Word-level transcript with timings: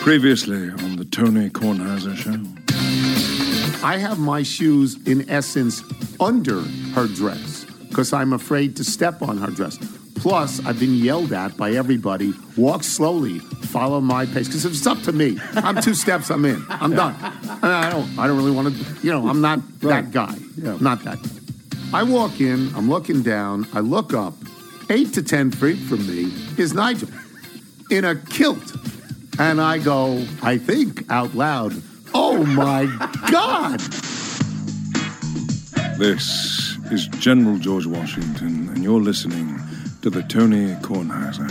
Previously 0.00 0.70
on 0.70 0.96
the 0.96 1.04
Tony 1.04 1.50
Kornheiser 1.50 2.16
Show. 2.16 3.86
I 3.86 3.98
have 3.98 4.18
my 4.18 4.42
shoes, 4.42 4.96
in 5.06 5.28
essence, 5.30 5.82
under 6.18 6.62
her 6.94 7.06
dress 7.06 7.64
because 7.88 8.12
I'm 8.12 8.32
afraid 8.32 8.76
to 8.76 8.84
step 8.84 9.22
on 9.22 9.38
her 9.38 9.50
dress. 9.50 9.78
Plus, 10.16 10.64
I've 10.66 10.80
been 10.80 10.94
yelled 10.94 11.32
at 11.32 11.56
by 11.56 11.72
everybody. 11.72 12.32
Walk 12.56 12.82
slowly, 12.82 13.38
follow 13.40 14.00
my 14.00 14.26
pace. 14.26 14.48
Because 14.48 14.64
if 14.64 14.72
it's 14.72 14.86
up 14.86 15.00
to 15.02 15.12
me, 15.12 15.38
I'm 15.54 15.80
two 15.80 15.94
steps, 16.04 16.30
I'm 16.30 16.44
in. 16.44 16.64
I'm 16.68 16.94
done. 16.94 17.14
And 17.62 17.64
I 17.64 17.90
don't. 17.90 18.18
I 18.18 18.26
don't 18.26 18.36
really 18.36 18.50
want 18.50 18.74
to. 18.74 19.06
You 19.06 19.12
know, 19.12 19.28
I'm 19.28 19.40
not 19.40 19.60
that 19.80 20.10
guy. 20.12 20.34
Not 20.56 21.04
that. 21.04 21.22
Guy. 21.22 21.28
I 21.92 22.02
walk 22.04 22.40
in. 22.40 22.74
I'm 22.74 22.88
looking 22.88 23.22
down. 23.22 23.66
I 23.72 23.80
look 23.80 24.12
up. 24.14 24.34
Eight 24.88 25.12
to 25.14 25.22
ten 25.22 25.50
feet 25.50 25.78
from 25.78 26.06
me 26.06 26.32
is 26.58 26.74
Nigel 26.74 27.08
in 27.90 28.04
a 28.04 28.14
kilt, 28.14 28.76
and 29.40 29.58
I 29.58 29.78
go. 29.78 30.26
I 30.42 30.58
think 30.58 31.10
out 31.10 31.34
loud. 31.34 31.72
Oh 32.12 32.44
my 32.44 32.84
God! 33.30 33.80
This 35.98 36.76
is 36.92 37.06
General 37.18 37.56
George 37.56 37.86
Washington, 37.86 38.68
and 38.68 38.84
you're 38.84 39.00
listening 39.00 39.58
to 40.02 40.10
the 40.10 40.22
Tony 40.24 40.74
Kornheiser. 40.82 41.48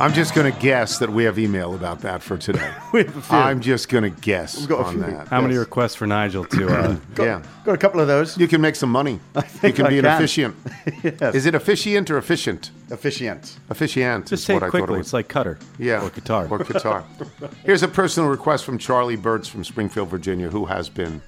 I'm 0.00 0.12
just 0.12 0.32
going 0.34 0.50
to 0.52 0.56
guess 0.60 0.98
that 0.98 1.10
we 1.10 1.24
have 1.24 1.40
email 1.40 1.74
about 1.74 2.00
that 2.02 2.22
for 2.22 2.36
today. 2.38 2.72
We 2.92 3.00
have 3.04 3.16
a 3.16 3.20
few. 3.20 3.36
I'm 3.36 3.60
just 3.60 3.88
going 3.88 4.04
to 4.04 4.10
guess 4.20 4.64
got 4.66 4.80
a 4.80 4.84
on 4.84 4.92
few. 4.94 5.02
that. 5.02 5.28
How 5.28 5.40
many 5.40 5.54
Yes. 5.54 5.60
requests 5.60 5.94
for 5.96 6.06
Nigel 6.06 6.44
to? 6.44 6.68
Uh, 6.68 6.96
yeah. 7.18 7.42
Got 7.64 7.74
a 7.74 7.78
couple 7.78 8.00
of 8.00 8.06
those. 8.06 8.38
You 8.38 8.46
can 8.48 8.60
make 8.60 8.76
some 8.76 8.90
money. 8.90 9.18
You 9.34 9.42
think 9.42 9.76
can 9.76 9.86
I 9.86 9.88
be 9.90 9.98
an 9.98 10.04
can. 10.04 10.14
officiant. 10.16 10.56
Is 11.34 11.46
it 11.46 11.54
officiant 11.56 12.10
or 12.10 12.16
efficient? 12.18 12.70
Officiant. 12.90 13.58
Officiant 13.70 14.26
just 14.28 14.42
is 14.42 14.44
say 14.46 14.54
what 14.54 14.62
it 14.62 14.66
I 14.66 14.70
thought 14.70 14.76
it 14.76 14.80
quickly. 14.82 14.98
was. 14.98 15.06
It's 15.08 15.12
like 15.12 15.28
cutter. 15.28 15.58
yeah. 15.78 16.00
Or 16.02 16.10
guitar. 16.10 16.46
Or 16.48 16.58
guitar. 16.58 17.04
Here's 17.64 17.82
a 17.82 17.88
personal 17.88 18.30
request 18.30 18.64
from 18.64 18.78
Charlie 18.78 19.16
Burtz 19.16 19.48
from 19.50 19.64
Springfield, 19.64 20.08
Virginia, 20.08 20.48
who 20.48 20.64
has 20.66 20.88
been 20.88 21.20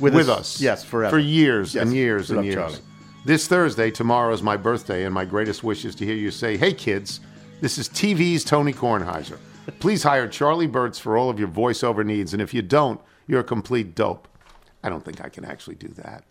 with, 0.00 0.14
us. 0.28 0.60
Yes, 0.60 0.84
forever. 0.84 1.10
For 1.16 1.18
years 1.20 1.74
Yes, 1.74 1.82
and 1.84 1.92
years 1.94 2.30
we 2.30 2.36
and 2.36 2.36
love 2.38 2.46
years. 2.46 2.56
Charlie. 2.72 2.78
This 3.26 3.46
Thursday, 3.48 3.90
tomorrow 3.90 4.32
is 4.32 4.42
my 4.42 4.56
birthday, 4.56 5.04
and 5.04 5.12
my 5.12 5.24
greatest 5.24 5.62
wish 5.64 5.84
is 5.84 5.94
to 5.96 6.04
hear 6.06 6.14
you 6.16 6.30
say, 6.30 6.56
Hey 6.56 6.72
kids, 6.72 7.20
this 7.62 7.78
is 7.78 7.88
TV's 7.88 8.44
Tony 8.44 8.72
Kornheiser. 8.72 9.38
Please 9.78 10.02
hire 10.02 10.26
Charlie 10.26 10.66
Burtz 10.66 10.98
for 11.00 11.16
all 11.16 11.30
of 11.30 11.38
your 11.38 11.48
voiceover 11.48 12.04
needs, 12.04 12.32
and 12.32 12.42
if 12.42 12.52
you 12.52 12.60
don't, 12.60 13.00
you're 13.28 13.40
a 13.40 13.44
complete 13.44 13.94
dope. 13.94 14.26
I 14.82 14.88
don't 14.88 15.04
think 15.04 15.24
I 15.24 15.28
can 15.28 15.44
actually 15.44 15.76
do 15.76 15.88
that. 15.88 16.24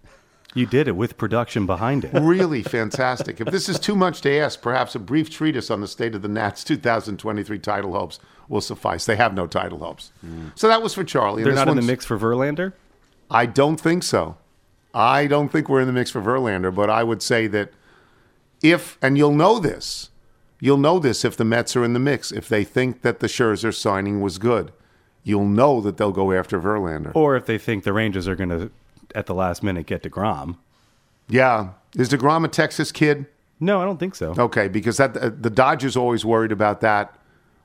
You 0.53 0.65
did 0.65 0.89
it 0.89 0.97
with 0.97 1.17
production 1.17 1.65
behind 1.65 2.03
it. 2.03 2.11
Really 2.13 2.61
fantastic. 2.61 3.39
If 3.39 3.47
this 3.47 3.69
is 3.69 3.79
too 3.79 3.95
much 3.95 4.19
to 4.21 4.37
ask, 4.37 4.61
perhaps 4.61 4.93
a 4.95 4.99
brief 4.99 5.29
treatise 5.29 5.71
on 5.71 5.79
the 5.79 5.87
state 5.87 6.13
of 6.13 6.21
the 6.21 6.27
Nats 6.27 6.65
2023 6.65 7.57
title 7.59 7.93
hopes 7.93 8.19
will 8.49 8.59
suffice. 8.59 9.05
They 9.05 9.15
have 9.15 9.33
no 9.33 9.47
title 9.47 9.79
hopes. 9.79 10.11
Mm. 10.25 10.51
So 10.55 10.67
that 10.67 10.81
was 10.81 10.93
for 10.93 11.05
Charlie. 11.05 11.43
They're 11.43 11.53
not 11.53 11.69
in 11.69 11.77
the 11.77 11.81
mix 11.81 12.03
for 12.03 12.19
Verlander. 12.19 12.73
I 13.29 13.45
don't 13.45 13.79
think 13.79 14.03
so. 14.03 14.35
I 14.93 15.27
don't 15.27 15.49
think 15.49 15.69
we're 15.69 15.79
in 15.79 15.87
the 15.87 15.93
mix 15.93 16.11
for 16.11 16.21
Verlander, 16.21 16.75
but 16.75 16.89
I 16.89 17.03
would 17.03 17.21
say 17.21 17.47
that 17.47 17.71
if, 18.61 18.97
and 19.01 19.17
you'll 19.17 19.33
know 19.33 19.57
this, 19.57 20.10
you'll 20.61 20.77
know 20.77 20.97
this 20.99 21.25
if 21.25 21.35
the 21.35 21.43
Mets 21.43 21.75
are 21.75 21.83
in 21.83 21.91
the 21.91 21.99
mix. 21.99 22.31
If 22.31 22.47
they 22.47 22.63
think 22.63 23.01
that 23.01 23.19
the 23.19 23.27
Scherzer 23.27 23.75
signing 23.75 24.21
was 24.21 24.37
good, 24.37 24.71
you'll 25.23 25.45
know 25.45 25.81
that 25.81 25.97
they'll 25.97 26.13
go 26.13 26.31
after 26.31 26.57
Verlander. 26.61 27.11
Or 27.13 27.35
if 27.35 27.45
they 27.45 27.57
think 27.57 27.83
the 27.83 27.91
Rangers 27.91 28.27
are 28.29 28.35
going 28.35 28.49
to, 28.49 28.71
at 29.13 29.25
the 29.25 29.35
last 29.35 29.61
minute, 29.61 29.85
get 29.87 30.03
DeGrom. 30.03 30.55
Yeah. 31.27 31.71
Is 31.97 32.09
DeGrom 32.09 32.45
a 32.45 32.47
Texas 32.47 32.93
kid? 32.93 33.25
No, 33.59 33.81
I 33.81 33.85
don't 33.85 33.99
think 33.99 34.15
so. 34.15 34.33
Okay, 34.37 34.67
because 34.67 34.97
that, 34.97 35.15
uh, 35.17 35.29
the 35.37 35.49
Dodgers 35.49 35.97
always 35.97 36.23
worried 36.23 36.51
about 36.51 36.81
that 36.81 37.15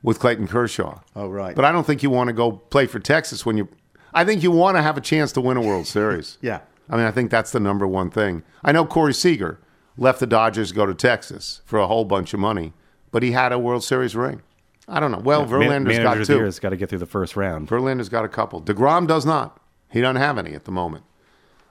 with 0.03 0.19
Clayton 0.19 0.47
Kershaw. 0.47 0.99
Oh, 1.15 1.27
right. 1.27 1.55
But 1.55 1.65
I 1.65 1.71
don't 1.71 1.85
think 1.85 2.03
you 2.03 2.09
want 2.09 2.27
to 2.27 2.33
go 2.33 2.51
play 2.51 2.85
for 2.85 2.99
Texas 2.99 3.45
when 3.45 3.57
you. 3.57 3.67
I 4.13 4.23
think 4.23 4.43
you 4.43 4.51
want 4.51 4.77
to 4.77 4.81
have 4.81 4.97
a 4.97 5.01
chance 5.01 5.31
to 5.33 5.41
win 5.41 5.57
a 5.57 5.61
World 5.61 5.87
Series. 5.87 6.37
Yeah. 6.41 6.61
I 6.89 6.95
mean, 6.95 7.05
I 7.05 7.11
think 7.11 7.29
that's 7.31 7.51
the 7.51 7.59
number 7.59 7.85
one 7.85 8.09
thing. 8.09 8.43
I 8.63 8.71
know 8.71 8.85
Corey 8.85 9.13
Seager 9.13 9.59
left 9.97 10.21
the 10.21 10.27
Dodgers 10.27 10.69
to 10.69 10.75
go 10.75 10.85
to 10.85 10.93
Texas 10.93 11.59
for 11.65 11.79
a 11.79 11.87
whole 11.87 12.05
bunch 12.05 12.33
of 12.33 12.39
money, 12.39 12.71
but 13.11 13.23
he 13.23 13.31
had 13.31 13.51
a 13.51 13.59
World 13.59 13.83
Series 13.83 14.15
ring. 14.15 14.41
I 14.87 14.99
don't 14.99 15.11
know. 15.11 15.19
Well, 15.19 15.45
Man- 15.45 15.49
Verlander's 15.85 15.97
manager 15.97 16.03
got 16.03 16.25
two. 16.25 16.43
has 16.45 16.59
got 16.59 16.69
to 16.69 16.77
get 16.77 16.89
through 16.89 16.99
the 16.99 17.05
first 17.05 17.35
round. 17.35 17.67
Verlander's 17.67 18.09
got 18.09 18.23
a 18.25 18.29
couple. 18.29 18.61
DeGrom 18.61 19.07
does 19.07 19.25
not. 19.25 19.59
He 19.91 20.01
doesn't 20.01 20.21
have 20.21 20.37
any 20.37 20.53
at 20.53 20.65
the 20.65 20.71
moment. 20.71 21.03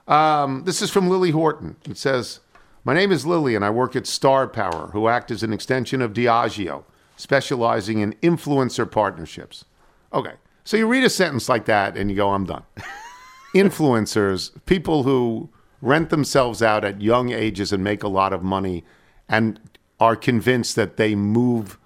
Um, 0.08 0.64
this 0.64 0.82
is 0.82 0.91
from 0.91 1.08
Lily 1.08 1.30
Horton. 1.30 1.76
It 1.88 1.97
says, 1.98 2.41
My 2.84 2.94
name 2.94 3.10
is 3.12 3.26
Lily, 3.26 3.54
and 3.54 3.64
I 3.64 3.70
work 3.70 3.97
at 3.97 4.06
Star 4.06 4.47
Power, 4.47 4.88
who 4.92 5.08
act 5.08 5.30
as 5.30 5.42
an 5.42 5.52
extension 5.52 6.00
of 6.02 6.12
Diageo, 6.12 6.84
specializing 7.16 8.00
in 8.00 8.12
influencer 8.22 8.91
partnerships. 8.91 9.64
Okay. 10.12 10.34
So 10.64 10.76
you 10.76 10.86
read 10.86 11.04
a 11.04 11.10
sentence 11.10 11.48
like 11.48 11.64
that 11.66 11.97
and 11.97 12.10
you 12.10 12.16
go, 12.16 12.30
I'm 12.30 12.44
done. 12.44 12.64
Influencers, 13.54 14.50
people 14.66 15.04
who 15.04 15.48
rent 15.80 16.10
themselves 16.10 16.62
out 16.62 16.84
at 16.84 17.00
young 17.00 17.30
ages 17.30 17.72
and 17.72 17.82
make 17.82 18.03
a 18.03 18.08
lot 18.08 18.32
of 18.32 18.42
money 18.42 18.84
and 19.28 19.60
are 19.98 20.16
convinced 20.16 20.76
that 20.76 20.96
they 20.96 21.14
move 21.14 21.78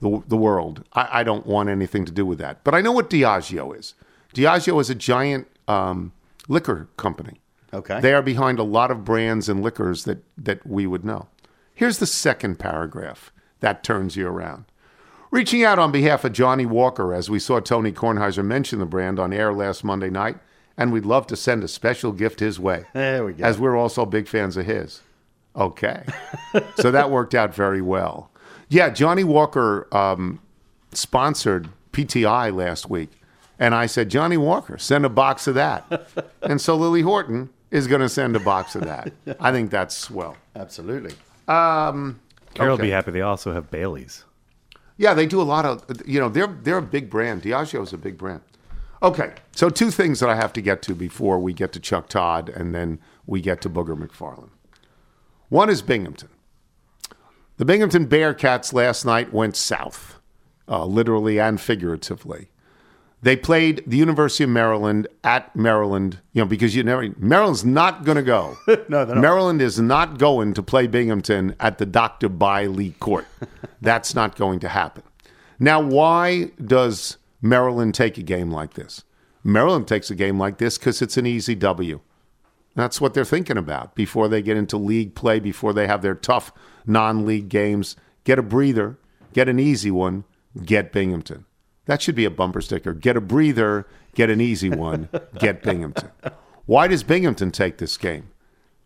the, 0.00 0.22
the 0.28 0.36
world. 0.36 0.84
I, 0.92 1.20
I 1.20 1.22
don't 1.22 1.46
want 1.46 1.68
anything 1.68 2.04
to 2.06 2.12
do 2.12 2.24
with 2.24 2.38
that. 2.38 2.64
But 2.64 2.74
I 2.74 2.80
know 2.80 2.92
what 2.92 3.10
Diageo 3.10 3.78
is. 3.78 3.94
Diageo 4.34 4.80
is 4.80 4.90
a 4.90 4.94
giant 4.94 5.46
um, 5.68 6.12
liquor 6.48 6.88
company. 6.96 7.40
Okay. 7.72 8.00
They 8.00 8.14
are 8.14 8.22
behind 8.22 8.58
a 8.58 8.64
lot 8.64 8.90
of 8.90 9.04
brands 9.04 9.48
and 9.48 9.62
liquors 9.62 10.04
that, 10.04 10.24
that 10.36 10.66
we 10.66 10.86
would 10.86 11.04
know. 11.04 11.28
Here's 11.74 11.98
the 11.98 12.06
second 12.06 12.58
paragraph 12.58 13.32
that 13.60 13.84
turns 13.84 14.16
you 14.16 14.26
around. 14.26 14.64
Reaching 15.30 15.62
out 15.62 15.78
on 15.78 15.92
behalf 15.92 16.24
of 16.24 16.32
Johnnie 16.32 16.66
Walker, 16.66 17.14
as 17.14 17.30
we 17.30 17.38
saw 17.38 17.60
Tony 17.60 17.92
Kornheiser 17.92 18.44
mention 18.44 18.80
the 18.80 18.86
brand 18.86 19.20
on 19.20 19.32
air 19.32 19.52
last 19.52 19.84
Monday 19.84 20.10
night, 20.10 20.38
and 20.76 20.92
we'd 20.92 21.04
love 21.04 21.26
to 21.28 21.36
send 21.36 21.62
a 21.62 21.68
special 21.68 22.10
gift 22.10 22.40
his 22.40 22.58
way. 22.58 22.86
There 22.94 23.24
we 23.24 23.34
go. 23.34 23.44
As 23.44 23.58
we're 23.58 23.76
also 23.76 24.04
big 24.04 24.26
fans 24.26 24.56
of 24.56 24.66
his. 24.66 25.02
Okay. 25.56 26.04
so 26.76 26.90
that 26.90 27.10
worked 27.10 27.34
out 27.34 27.54
very 27.54 27.82
well. 27.82 28.30
Yeah, 28.68 28.90
Johnnie 28.90 29.24
Walker 29.24 29.88
um, 29.94 30.40
sponsored 30.92 31.68
PTI 31.92 32.54
last 32.54 32.88
week. 32.88 33.10
And 33.58 33.74
I 33.74 33.86
said, 33.86 34.08
Johnnie 34.08 34.38
Walker, 34.38 34.78
send 34.78 35.04
a 35.04 35.10
box 35.10 35.46
of 35.46 35.54
that. 35.54 36.08
and 36.42 36.60
so 36.60 36.76
Lily 36.76 37.02
Horton 37.02 37.50
is 37.70 37.86
going 37.86 38.00
to 38.00 38.08
send 38.08 38.34
a 38.34 38.40
box 38.40 38.74
of 38.74 38.82
that. 38.84 39.12
I 39.38 39.52
think 39.52 39.70
that's 39.70 39.96
swell. 39.96 40.36
Absolutely. 40.56 41.14
Carol 42.54 42.76
will 42.76 42.82
be 42.82 42.90
happy. 42.90 43.10
They 43.10 43.20
also 43.20 43.52
have 43.52 43.70
Bailey's. 43.70 44.24
Yeah, 44.96 45.14
they 45.14 45.26
do 45.26 45.40
a 45.40 45.44
lot 45.44 45.64
of, 45.66 45.84
you 46.06 46.20
know, 46.20 46.28
they're 46.28 46.54
they're 46.62 46.78
a 46.78 46.82
big 46.82 47.08
brand. 47.08 47.42
Diageo 47.42 47.82
is 47.82 47.92
a 47.92 47.98
big 47.98 48.18
brand. 48.18 48.42
Okay, 49.02 49.32
so 49.52 49.70
two 49.70 49.90
things 49.90 50.20
that 50.20 50.28
I 50.28 50.34
have 50.34 50.52
to 50.54 50.60
get 50.60 50.82
to 50.82 50.94
before 50.94 51.38
we 51.38 51.54
get 51.54 51.72
to 51.72 51.80
Chuck 51.80 52.08
Todd 52.08 52.50
and 52.50 52.74
then 52.74 52.98
we 53.26 53.40
get 53.40 53.62
to 53.62 53.70
Booger 53.70 53.96
McFarland. 53.98 54.50
One 55.50 55.68
is 55.68 55.82
Binghamton. 55.82 56.30
The 57.58 57.64
Binghamton 57.64 58.06
Bearcats 58.06 58.72
last 58.72 59.04
night 59.04 59.34
went 59.34 59.56
south, 59.56 60.18
uh, 60.66 60.86
literally 60.86 61.38
and 61.38 61.60
figuratively. 61.60 62.48
They 63.22 63.36
played 63.36 63.82
the 63.86 63.98
University 63.98 64.44
of 64.44 64.50
Maryland 64.50 65.06
at 65.22 65.54
Maryland, 65.54 66.20
you 66.32 66.40
know, 66.40 66.46
because 66.46 66.74
you 66.74 66.82
never 66.82 67.08
Maryland's 67.18 67.64
not 67.64 68.04
going 68.04 68.16
to 68.16 68.22
go. 68.22 68.56
No, 68.88 69.04
they're 69.04 69.16
not. 69.16 69.20
Maryland 69.20 69.60
is 69.60 69.78
not 69.78 70.18
going 70.18 70.54
to 70.54 70.62
play 70.62 70.86
Binghamton 70.86 71.54
at 71.60 71.78
the 71.78 71.84
Dr. 71.84 72.28
By 72.28 72.66
Lee 72.66 72.94
Court. 72.98 73.26
That's 73.82 74.14
not 74.14 74.36
going 74.36 74.60
to 74.60 74.68
happen. 74.68 75.02
Now, 75.58 75.80
why 75.80 76.52
does 76.64 77.18
Maryland 77.42 77.94
take 77.94 78.16
a 78.16 78.22
game 78.22 78.50
like 78.50 78.74
this? 78.74 79.04
Maryland 79.44 79.86
takes 79.86 80.10
a 80.10 80.14
game 80.14 80.38
like 80.38 80.58
this 80.58 80.78
because 80.78 81.02
it's 81.02 81.16
an 81.16 81.26
easy 81.26 81.54
W. 81.54 82.00
That's 82.74 83.00
what 83.00 83.14
they're 83.14 83.24
thinking 83.24 83.56
about 83.56 83.94
before 83.94 84.28
they 84.28 84.42
get 84.42 84.56
into 84.56 84.76
league 84.76 85.14
play, 85.14 85.40
before 85.40 85.72
they 85.72 85.86
have 85.86 86.02
their 86.02 86.14
tough 86.14 86.52
non 86.86 87.26
league 87.26 87.48
games. 87.48 87.96
Get 88.24 88.38
a 88.38 88.42
breather, 88.42 88.98
get 89.32 89.48
an 89.48 89.58
easy 89.58 89.90
one, 89.90 90.24
get 90.64 90.92
Binghamton. 90.92 91.46
That 91.86 92.00
should 92.00 92.14
be 92.14 92.24
a 92.24 92.30
bumper 92.30 92.60
sticker. 92.60 92.92
Get 92.92 93.16
a 93.16 93.20
breather, 93.20 93.86
get 94.14 94.30
an 94.30 94.40
easy 94.40 94.70
one, 94.70 95.08
get 95.38 95.62
Binghamton. 95.64 96.10
Why 96.66 96.86
does 96.86 97.02
Binghamton 97.02 97.50
take 97.50 97.78
this 97.78 97.96
game? 97.96 98.30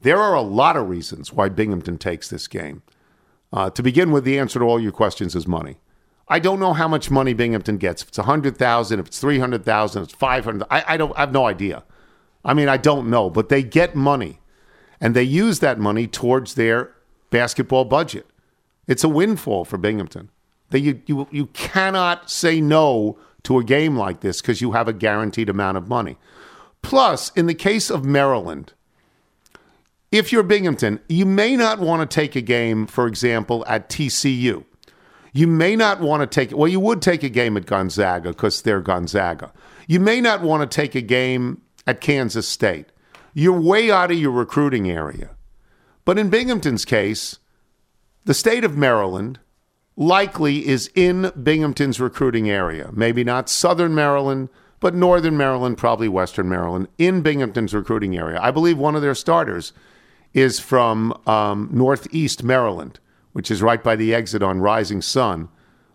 There 0.01 0.21
are 0.21 0.35
a 0.35 0.41
lot 0.41 0.77
of 0.77 0.89
reasons 0.89 1.33
why 1.33 1.49
Binghamton 1.49 1.99
takes 1.99 2.29
this 2.29 2.47
game. 2.47 2.83
Uh, 3.53 3.71
to 3.71 3.83
begin 3.83 4.11
with, 4.11 4.25
the 4.25 4.39
answer 4.39 4.59
to 4.59 4.65
all 4.65 4.81
your 4.81 4.93
questions 4.93 5.35
is 5.35 5.47
money. 5.47 5.79
I 6.29 6.39
don't 6.39 6.61
know 6.61 6.73
how 6.73 6.89
much 6.89 7.11
money 7.11 7.35
Binghamton 7.35 7.77
gets. 7.77 8.03
If 8.03 8.09
it's 8.09 8.19
a 8.19 8.23
hundred 8.25 8.57
thousand, 8.57 9.01
if 9.01 9.07
it's 9.07 9.21
three 9.21 9.39
hundred 9.39 9.65
thousand, 9.65 10.03
if 10.03 10.09
it's 10.09 10.19
five 10.19 10.45
hundred. 10.45 10.67
I, 10.71 10.85
I 10.89 10.97
don't. 10.97 11.15
I 11.17 11.21
have 11.21 11.33
no 11.33 11.47
idea. 11.47 11.85
I 12.45 12.55
mean, 12.55 12.69
I 12.69 12.77
don't 12.77 13.09
know, 13.09 13.31
but 13.31 13.49
they 13.49 13.63
get 13.63 13.95
money, 13.95 14.41
and 15.01 15.15
they 15.15 15.23
use 15.23 15.61
that 15.61 15.79
money 15.79 16.07
towards 16.07 16.55
their 16.55 16.93
basketball 17.31 17.85
budget. 17.85 18.27
It's 18.87 19.05
a 19.05 19.09
windfall 19.09 19.65
for 19.65 19.79
Binghamton. 19.79 20.31
That 20.71 20.81
you 20.81 21.03
you 21.07 21.29
you 21.31 21.47
cannot 21.47 22.31
say 22.31 22.61
no 22.61 23.19
to 23.45 23.59
a 23.59 23.65
game 23.65 23.97
like 23.97 24.21
this 24.21 24.41
because 24.41 24.61
you 24.61 24.73
have 24.73 24.89
a 24.89 24.93
guaranteed 24.93 25.49
amount 25.49 25.77
of 25.77 25.89
money. 25.89 26.17
Plus, 26.83 27.31
in 27.31 27.47
the 27.47 27.55
case 27.55 27.91
of 27.91 28.05
Maryland, 28.05 28.73
if 30.13 30.33
you're 30.33 30.43
Binghamton, 30.43 31.01
you 31.09 31.27
may 31.27 31.57
not 31.57 31.81
want 31.81 32.09
to 32.09 32.15
take 32.15 32.37
a 32.37 32.41
game, 32.41 32.87
for 32.87 33.07
example, 33.07 33.65
at 33.67 33.89
TCU. 33.89 34.65
You 35.33 35.47
may 35.47 35.75
not 35.75 36.01
want 36.01 36.21
to 36.21 36.27
take 36.27 36.57
well, 36.57 36.69
you 36.69 36.81
would 36.81 37.03
take 37.03 37.23
a 37.23 37.29
game 37.29 37.57
at 37.57 37.67
Gonzaga 37.67 38.29
because 38.31 38.63
they're 38.63 38.81
Gonzaga. 38.81 39.53
You 39.89 39.99
may 39.99 40.21
not 40.21 40.43
want 40.43 40.69
to 40.71 40.75
take 40.75 40.95
a 40.95 41.01
game 41.01 41.61
at 41.87 42.01
Kansas 42.01 42.49
State. 42.49 42.87
You're 43.33 43.61
way 43.61 43.91
out 43.91 44.11
of 44.11 44.19
your 44.19 44.31
recruiting 44.31 44.91
area. 44.91 45.31
But 46.05 46.19
in 46.19 46.31
Binghamton's 46.31 46.85
case, 46.85 47.39
the 48.25 48.35
state 48.35 48.65
of 48.65 48.77
Maryland 48.77 49.41
likely 49.97 50.67
is 50.67 50.91
in 50.95 51.33
Binghamton's 51.41 52.01
recruiting 52.01 52.51
area. 52.51 52.91
Maybe 52.93 53.25
not 53.25 53.49
southern 53.49 53.95
Maryland, 53.95 54.49
but 54.81 54.95
northern 54.95 55.37
Maryland, 55.37 55.79
probably 55.79 56.09
western 56.09 56.49
Maryland, 56.49 56.89
in 56.99 57.23
Binghamton's 57.23 57.75
recruiting 57.75 58.17
area. 58.17 58.39
I 58.41 58.51
believe 58.51 58.77
one 58.77 58.95
of 58.95 59.03
their 59.03 59.15
starters 59.15 59.73
is 60.33 60.59
from 60.61 61.19
um, 61.27 61.71
northeast 61.73 62.43
Maryland, 62.43 62.99
which 63.33 63.51
is 63.51 63.63
right 63.63 63.83
by 63.83 63.97
the 63.97 64.15
exit 64.15 64.43
on 64.43 64.61
Rising 64.61 65.01
Sun 65.01 65.49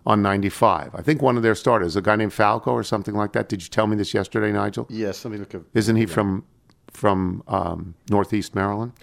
on 0.06 0.22
95. 0.22 0.96
I 0.96 1.02
think 1.02 1.22
one 1.22 1.38
of 1.38 1.44
their 1.44 1.56
starters, 1.56 1.96
a 1.96 2.02
guy 2.02 2.16
named 2.16 2.34
Falco 2.34 2.72
or 2.72 2.84
something 2.84 3.16
like 3.16 3.34
that. 3.34 3.50
Did 3.50 3.62
you 3.62 3.70
tell 3.70 3.88
me 3.88 3.96
this 3.96 4.14
yesterday, 4.14 4.52
Nigel? 4.52 4.88
Yes, 4.90 5.24
let 5.26 5.32
me 5.32 5.38
look 5.38 5.54
at. 5.54 5.62
Isn't 5.74 5.96
he 5.96 6.06
from 6.06 6.46
from 6.92 7.44
um, 7.48 7.94
Northeast 8.10 8.56
Maryland? 8.56 8.94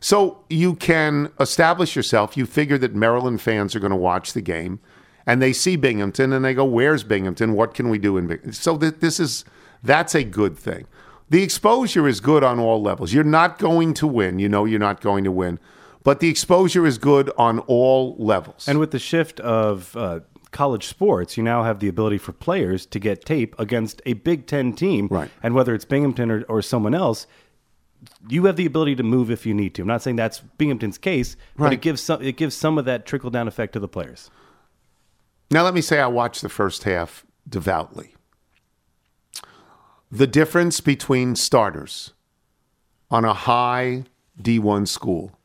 So 0.00 0.44
you 0.50 0.74
can 0.74 1.30
establish 1.38 1.94
yourself. 1.94 2.36
You 2.36 2.46
figure 2.46 2.78
that 2.78 2.94
Maryland 2.94 3.40
fans 3.40 3.76
are 3.76 3.80
going 3.80 3.90
to 3.90 3.96
watch 3.96 4.32
the 4.32 4.40
game, 4.40 4.80
and 5.26 5.40
they 5.40 5.52
see 5.52 5.76
Binghamton, 5.76 6.32
and 6.32 6.44
they 6.44 6.54
go, 6.54 6.64
"Where's 6.64 7.04
Binghamton? 7.04 7.52
What 7.52 7.74
can 7.74 7.88
we 7.88 7.98
do 7.98 8.16
in 8.16 8.26
Binghamton?" 8.26 8.52
So 8.52 8.76
that 8.78 9.00
this 9.00 9.20
is 9.20 9.44
that's 9.82 10.14
a 10.14 10.24
good 10.24 10.58
thing. 10.58 10.86
The 11.28 11.42
exposure 11.42 12.06
is 12.06 12.20
good 12.20 12.44
on 12.44 12.58
all 12.58 12.80
levels. 12.80 13.12
You're 13.12 13.24
not 13.24 13.58
going 13.58 13.94
to 13.94 14.06
win. 14.06 14.38
You 14.38 14.48
know 14.48 14.64
you're 14.64 14.78
not 14.78 15.00
going 15.00 15.24
to 15.24 15.32
win, 15.32 15.58
but 16.04 16.20
the 16.20 16.28
exposure 16.28 16.86
is 16.86 16.98
good 16.98 17.32
on 17.36 17.58
all 17.60 18.14
levels. 18.16 18.68
And 18.68 18.78
with 18.78 18.92
the 18.92 19.00
shift 19.00 19.40
of 19.40 19.96
uh, 19.96 20.20
college 20.56 20.86
sports, 20.86 21.36
you 21.36 21.42
now 21.42 21.64
have 21.64 21.80
the 21.80 21.88
ability 21.88 22.16
for 22.16 22.32
players 22.32 22.86
to 22.86 22.98
get 22.98 23.26
tape 23.26 23.54
against 23.58 24.00
a 24.06 24.14
Big 24.14 24.46
Ten 24.46 24.72
team. 24.72 25.06
Right. 25.10 25.30
And 25.42 25.54
whether 25.54 25.74
it's 25.74 25.84
Binghamton 25.84 26.30
or, 26.30 26.42
or 26.44 26.62
someone 26.62 26.94
else, 26.94 27.26
you 28.26 28.46
have 28.46 28.56
the 28.56 28.64
ability 28.64 28.96
to 28.96 29.02
move 29.02 29.30
if 29.30 29.44
you 29.44 29.52
need 29.52 29.74
to. 29.74 29.82
I'm 29.82 29.88
not 29.88 30.00
saying 30.00 30.16
that's 30.16 30.40
Binghamton's 30.40 30.96
case, 30.96 31.36
but 31.56 31.74
it 31.74 31.82
gives 31.82 32.00
some 32.00 32.22
it 32.22 32.38
gives 32.38 32.54
some 32.56 32.78
of 32.78 32.86
that 32.86 33.04
trickle 33.04 33.28
down 33.28 33.48
effect 33.48 33.74
to 33.74 33.80
the 33.80 33.88
players. 33.88 34.30
Now, 35.50 35.62
let 35.62 35.74
me 35.74 35.82
say 35.82 36.00
I 36.00 36.06
watched 36.06 36.40
the 36.40 36.48
first 36.48 36.84
half 36.84 37.26
devoutly. 37.48 38.14
The 40.10 40.26
difference 40.26 40.80
between 40.80 41.36
starters 41.36 42.14
on 43.10 43.24
a 43.24 43.34
high 43.34 44.04
D1 44.40 44.88
school, 44.88 45.38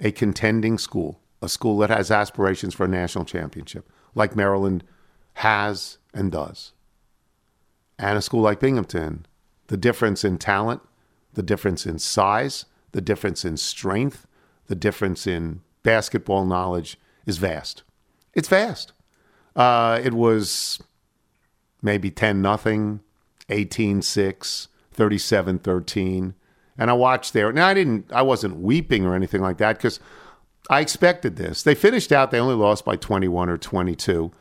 a 0.00 0.12
contending 0.12 0.78
school, 0.78 1.20
a 1.42 1.48
school 1.48 1.78
that 1.78 1.90
has 1.90 2.10
aspirations 2.10 2.74
for 2.74 2.84
a 2.84 2.88
national 2.88 3.24
championship, 3.24 3.90
like 4.16 4.34
Maryland 4.34 4.82
has 5.34 5.98
and 6.12 6.32
does, 6.32 6.72
and 7.98 8.18
a 8.18 8.22
school 8.22 8.40
like 8.40 8.58
Binghamton, 8.58 9.26
the 9.68 9.76
difference 9.76 10.24
in 10.24 10.38
talent, 10.38 10.82
the 11.34 11.42
difference 11.42 11.86
in 11.86 12.00
size, 12.00 12.64
the 12.92 13.00
difference 13.00 13.44
in 13.44 13.56
strength, 13.56 14.26
the 14.66 14.74
difference 14.74 15.26
in 15.26 15.60
basketball 15.82 16.44
knowledge 16.44 16.98
is 17.26 17.38
vast. 17.38 17.82
It's 18.34 18.48
vast. 18.48 18.92
Uh, 19.54 20.00
it 20.02 20.12
was 20.12 20.82
maybe 21.82 22.10
10 22.10 22.42
nothing, 22.42 23.00
18 23.48 24.02
6, 24.02 24.68
37 24.92 25.58
13. 25.58 26.34
And 26.78 26.90
I 26.90 26.92
watched 26.92 27.32
there. 27.32 27.52
Now, 27.52 27.68
I 27.68 27.74
didn't, 27.74 28.12
I 28.12 28.22
wasn't 28.22 28.56
weeping 28.56 29.06
or 29.06 29.14
anything 29.14 29.40
like 29.40 29.58
that 29.58 29.76
because 29.78 30.00
I 30.68 30.80
expected 30.80 31.36
this. 31.36 31.62
They 31.62 31.74
finished 31.74 32.12
out, 32.12 32.30
they 32.30 32.40
only 32.40 32.54
lost 32.54 32.84
by 32.84 32.96
21 32.96 33.48
or 33.48 33.58
22. 33.58 34.32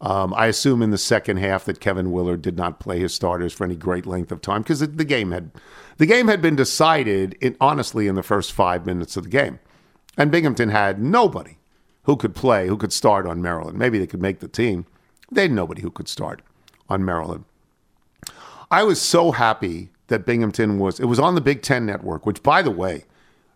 Um, 0.00 0.34
I 0.34 0.46
assume 0.46 0.82
in 0.82 0.90
the 0.90 0.98
second 0.98 1.36
half 1.36 1.64
that 1.64 1.80
Kevin 1.80 2.10
Willard 2.10 2.42
did 2.42 2.56
not 2.56 2.80
play 2.80 2.98
his 2.98 3.14
starters 3.14 3.52
for 3.52 3.64
any 3.64 3.76
great 3.76 4.04
length 4.04 4.32
of 4.32 4.40
time 4.40 4.62
because 4.62 4.80
the 4.80 5.04
game 5.04 5.30
had 5.30 5.52
the 5.98 6.06
game 6.06 6.26
had 6.26 6.42
been 6.42 6.56
decided 6.56 7.34
in, 7.40 7.56
honestly 7.60 8.08
in 8.08 8.16
the 8.16 8.22
first 8.22 8.50
five 8.50 8.84
minutes 8.84 9.16
of 9.16 9.24
the 9.24 9.30
game, 9.30 9.60
and 10.18 10.32
Binghamton 10.32 10.70
had 10.70 11.00
nobody 11.00 11.58
who 12.04 12.16
could 12.16 12.34
play 12.34 12.66
who 12.66 12.76
could 12.76 12.92
start 12.92 13.26
on 13.26 13.40
Maryland. 13.40 13.78
Maybe 13.78 14.00
they 14.00 14.08
could 14.08 14.20
make 14.20 14.40
the 14.40 14.48
team. 14.48 14.86
They 15.30 15.42
had 15.42 15.52
nobody 15.52 15.82
who 15.82 15.90
could 15.90 16.08
start 16.08 16.42
on 16.88 17.04
Maryland. 17.04 17.44
I 18.72 18.82
was 18.82 19.00
so 19.00 19.30
happy 19.30 19.90
that 20.08 20.26
Binghamton 20.26 20.78
was. 20.78 20.98
It 20.98 21.04
was 21.04 21.20
on 21.20 21.36
the 21.36 21.40
Big 21.40 21.62
Ten 21.62 21.86
Network, 21.86 22.26
which, 22.26 22.42
by 22.42 22.62
the 22.62 22.70
way, 22.70 23.04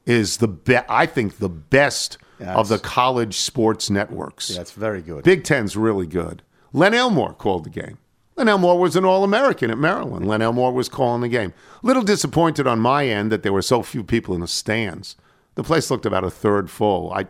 is 0.07 0.39
the 0.39 0.49
be- 0.49 0.79
I 0.89 1.05
think 1.07 1.39
the 1.39 1.49
best 1.49 2.17
of 2.41 2.69
the 2.69 2.79
college 2.79 3.37
sports 3.39 3.91
networks. 3.91 4.51
Yeah, 4.51 4.61
it's 4.61 4.73
very 4.73 5.03
good. 5.03 5.25
Big 5.25 5.45
Ten's 5.45 5.77
really 5.77 6.07
good. 6.07 6.43
Len 6.73 6.95
Elmore 6.95 7.33
called 7.35 7.65
the 7.65 7.71
game. 7.71 7.99
Len 8.37 8.49
Elmore 8.49 8.79
was 8.79 8.97
an 8.97 9.05
All 9.05 9.25
American 9.25 9.71
at 9.71 9.79
Maryland. 9.79 10.29
Len 10.29 10.43
Elmore 10.43 10.73
was 10.73 10.89
calling 10.91 11.23
the 11.23 11.29
game. 11.29 11.55
Little 11.83 12.03
disappointed 12.03 12.67
on 12.67 12.79
my 12.79 13.07
end 13.07 13.33
that 13.33 13.43
there 13.43 13.53
were 13.53 13.63
so 13.63 13.83
few 13.83 14.05
people 14.05 14.35
in 14.35 14.43
the 14.43 14.47
stands. 14.49 15.17
The 15.55 15.63
place 15.65 15.91
looked 15.91 16.05
about 16.05 16.25
a 16.25 16.31
third 16.31 16.71
full. 16.71 17.11
I 17.15 17.27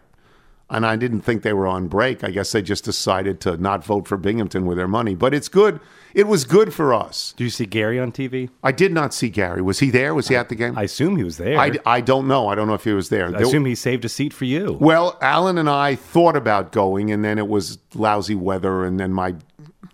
and 0.68 0.84
I 0.84 0.96
didn't 0.96 1.20
think 1.20 1.42
they 1.42 1.52
were 1.52 1.66
on 1.66 1.86
break. 1.86 2.24
I 2.24 2.30
guess 2.30 2.52
they 2.52 2.62
just 2.62 2.84
decided 2.84 3.40
to 3.42 3.56
not 3.56 3.84
vote 3.84 4.08
for 4.08 4.16
Binghamton 4.16 4.66
with 4.66 4.76
their 4.76 4.88
money. 4.88 5.14
But 5.14 5.32
it's 5.32 5.48
good. 5.48 5.78
It 6.12 6.26
was 6.26 6.44
good 6.44 6.72
for 6.74 6.92
us. 6.94 7.34
Do 7.36 7.44
you 7.44 7.50
see 7.50 7.66
Gary 7.66 8.00
on 8.00 8.10
TV? 8.10 8.48
I 8.62 8.72
did 8.72 8.92
not 8.92 9.12
see 9.14 9.28
Gary. 9.28 9.62
Was 9.62 9.80
he 9.80 9.90
there? 9.90 10.14
Was 10.14 10.28
he 10.28 10.34
at 10.36 10.48
the 10.48 10.54
game? 10.54 10.76
I 10.76 10.84
assume 10.84 11.16
he 11.16 11.24
was 11.24 11.36
there. 11.36 11.58
I, 11.58 11.72
I 11.84 12.00
don't 12.00 12.26
know. 12.26 12.48
I 12.48 12.54
don't 12.54 12.66
know 12.66 12.74
if 12.74 12.84
he 12.84 12.92
was 12.92 13.10
there. 13.10 13.36
I 13.36 13.40
assume 13.40 13.64
he 13.66 13.74
saved 13.74 14.04
a 14.04 14.08
seat 14.08 14.32
for 14.32 14.46
you. 14.46 14.76
well, 14.80 15.18
Alan 15.20 15.58
and 15.58 15.68
I 15.68 15.94
thought 15.94 16.36
about 16.36 16.72
going, 16.72 17.12
and 17.12 17.24
then 17.24 17.38
it 17.38 17.48
was 17.48 17.78
lousy 17.94 18.34
weather, 18.34 18.84
and 18.84 18.98
then 18.98 19.12
my 19.12 19.34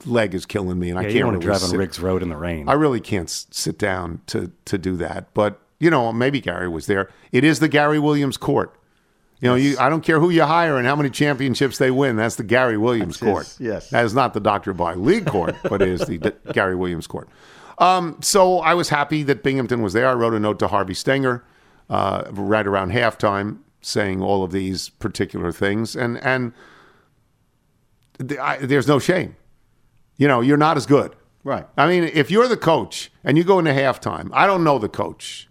leg 0.07 0.35
is 0.35 0.47
killing 0.47 0.79
me, 0.79 0.91
and 0.91 0.99
I 0.99 1.03
can't 1.03 1.15
you 1.15 1.21
don't 1.21 1.33
want 1.33 1.45
really 1.45 1.55
to 1.55 1.61
drive 1.61 1.73
on. 1.73 1.79
Riggs 1.79 2.01
Road 2.01 2.23
in 2.23 2.29
the 2.29 2.37
rain. 2.37 2.69
I 2.69 2.75
really 2.75 3.01
can't 3.01 3.29
sit 3.29 3.79
down 3.79 4.21
to 4.29 4.53
to 4.67 4.79
do 4.79 4.97
that. 4.97 5.35
But 5.35 5.61
you 5.81 5.91
know, 5.91 6.13
maybe 6.13 6.41
Gary 6.41 6.69
was 6.69 6.87
there. 6.87 7.11
It 7.33 7.45
is 7.45 7.59
the 7.59 7.69
Gary 7.69 7.99
Williams 7.99 8.37
Court. 8.37 8.75
You 9.43 9.49
know, 9.49 9.55
you 9.57 9.77
I 9.79 9.89
don't 9.91 10.03
care 10.03 10.21
who 10.21 10.31
you 10.31 10.45
hire 10.45 10.79
and 10.79 10.87
how 10.87 10.95
many 10.97 11.11
championships 11.11 11.77
they 11.77 11.91
win. 11.91 12.17
That's 12.17 12.37
the 12.37 12.45
Gary 12.45 12.79
Williams 12.79 13.19
That's 13.19 13.31
Court. 13.33 13.47
his- 13.47 13.61
yes. 13.61 13.91
that 13.91 14.05
is 14.05 14.15
not 14.15 14.33
the 14.35 14.41
Doctor 14.41 14.73
By 14.73 14.95
League 14.95 15.27
Court, 15.27 15.57
but 15.65 15.83
it 15.83 15.89
is 15.89 16.01
the 16.07 16.19
D- 16.19 16.31
Gary 16.53 16.77
Williams 16.77 17.07
Court. 17.09 17.29
Um, 17.79 18.19
so 18.23 18.61
I 18.61 18.75
was 18.75 18.89
happy 18.89 19.25
that 19.25 19.43
Binghamton 19.43 19.83
was 19.83 19.93
there. 19.95 20.07
I 20.09 20.13
wrote 20.15 20.33
a 20.33 20.39
note 20.39 20.59
to 20.61 20.69
Harvey 20.69 20.95
Stenger 20.95 21.43
uh, 21.91 22.23
right 22.31 22.67
around 22.67 22.93
halftime 22.93 23.59
saying 23.81 24.23
all 24.23 24.45
of 24.45 24.53
these 24.53 24.89
particular 24.91 25.51
things, 25.51 25.97
and 25.97 26.19
and 26.25 26.53
th- 28.27 28.39
I, 28.39 28.59
there's 28.59 28.87
no 28.87 28.99
shame. 29.01 29.35
You 30.19 30.29
know, 30.29 30.41
you're 30.41 30.57
not 30.57 30.77
as 30.77 30.87
good. 30.87 31.17
Right. 31.43 31.67
I 31.77 31.89
mean, 31.89 32.05
if 32.05 32.31
you're 32.31 32.47
the 32.47 32.57
coach 32.57 33.11
and 33.25 33.37
you 33.37 33.43
go 33.43 33.59
into 33.59 33.73
halftime, 33.73 34.31
I 34.33 34.47
don't 34.47 34.63
know 34.63 34.79
the 34.79 34.89
coach. 34.89 35.49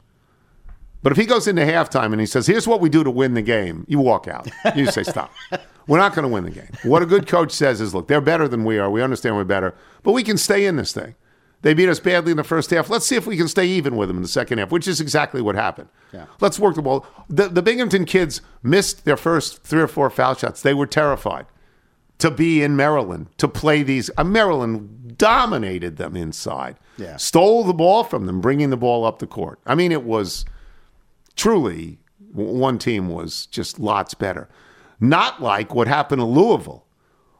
But 1.03 1.12
if 1.12 1.17
he 1.17 1.25
goes 1.25 1.48
into 1.48 1.63
halftime 1.63 2.12
and 2.12 2.20
he 2.20 2.25
says, 2.25 2.48
"Here's 2.48 2.67
what 2.67 2.79
we 2.81 2.89
do 2.89 3.03
to 3.03 3.12
win 3.12 3.34
the 3.34 3.41
game," 3.41 3.86
you 3.88 4.00
walk 4.00 4.27
out. 4.27 4.48
You 4.75 4.86
say, 4.88 5.03
"Stop. 5.03 5.34
We're 5.88 5.98
not 5.98 6.13
going 6.13 6.24
to 6.24 6.34
win 6.34 6.43
the 6.43 6.51
game." 6.51 6.70
What 6.84 7.01
a 7.01 7.05
good 7.05 7.27
coach 7.27 7.51
says 7.51 7.81
is, 7.81 7.93
"Look, 7.93 8.08
they're 8.08 8.22
better 8.22 8.48
than 8.48 8.63
we 8.63 8.77
are. 8.77 8.89
We 8.89 9.01
understand 9.01 9.36
we're 9.36 9.43
better, 9.43 9.74
but 10.03 10.12
we 10.12 10.24
can 10.24 10.38
stay 10.38 10.65
in 10.65 10.75
this 10.75 10.93
thing. 10.93 11.15
They 11.62 11.74
beat 11.74 11.89
us 11.89 12.00
badly 12.00 12.31
in 12.31 12.38
the 12.38 12.43
first 12.43 12.72
half. 12.72 12.89
Let's 12.89 13.05
see 13.05 13.15
if 13.15 13.27
we 13.27 13.38
can 13.38 13.48
stay 13.48 13.65
even 13.67 13.96
with 13.96 14.08
them 14.08 14.17
in 14.17 14.24
the 14.24 14.29
second 14.29 14.58
half, 14.58 14.72
which 14.72 14.88
is 14.88 15.00
exactly 15.00 15.41
what 15.41 15.55
happened. 15.55 15.89
Yeah. 16.12 16.25
Let's 16.39 16.58
work 16.60 16.75
the 16.75 16.81
ball. 16.81 17.05
The, 17.29 17.50
the 17.50 17.62
Binghamton 17.62 18.05
kids 18.05 18.41
missed 18.63 19.05
their 19.05 19.17
first 19.17 19.63
three 19.63 19.81
or 19.81 19.88
four 19.88 20.10
foul 20.10 20.36
shots. 20.36 20.62
They 20.62 20.74
were 20.74 20.88
terrified 20.88 21.46
to 22.17 22.31
be 22.31 22.63
in 22.63 22.75
Maryland 22.75 23.27
to 23.38 23.48
play 23.48 23.84
these. 23.84 24.10
Uh, 24.17 24.24
Maryland 24.24 25.17
dominated 25.17 25.98
them 25.98 26.15
inside. 26.15 26.77
Yeah. 26.98 27.17
Stole 27.17 27.63
the 27.63 27.74
ball 27.74 28.03
from 28.03 28.25
them, 28.25 28.41
bringing 28.41 28.72
the 28.72 28.77
ball 28.77 29.05
up 29.05 29.20
the 29.20 29.27
court. 29.27 29.60
I 29.65 29.75
mean, 29.75 29.91
it 29.91 30.03
was 30.03 30.46
truly 31.41 31.98
one 32.33 32.77
team 32.77 33.10
was 33.10 33.48
just 33.48 33.79
lots 33.79 34.13
better. 34.13 34.48
Not 35.00 35.41
like 35.41 35.74
what 35.74 35.88
happened 35.88 36.19
to 36.19 36.25
Louisville. 36.25 36.86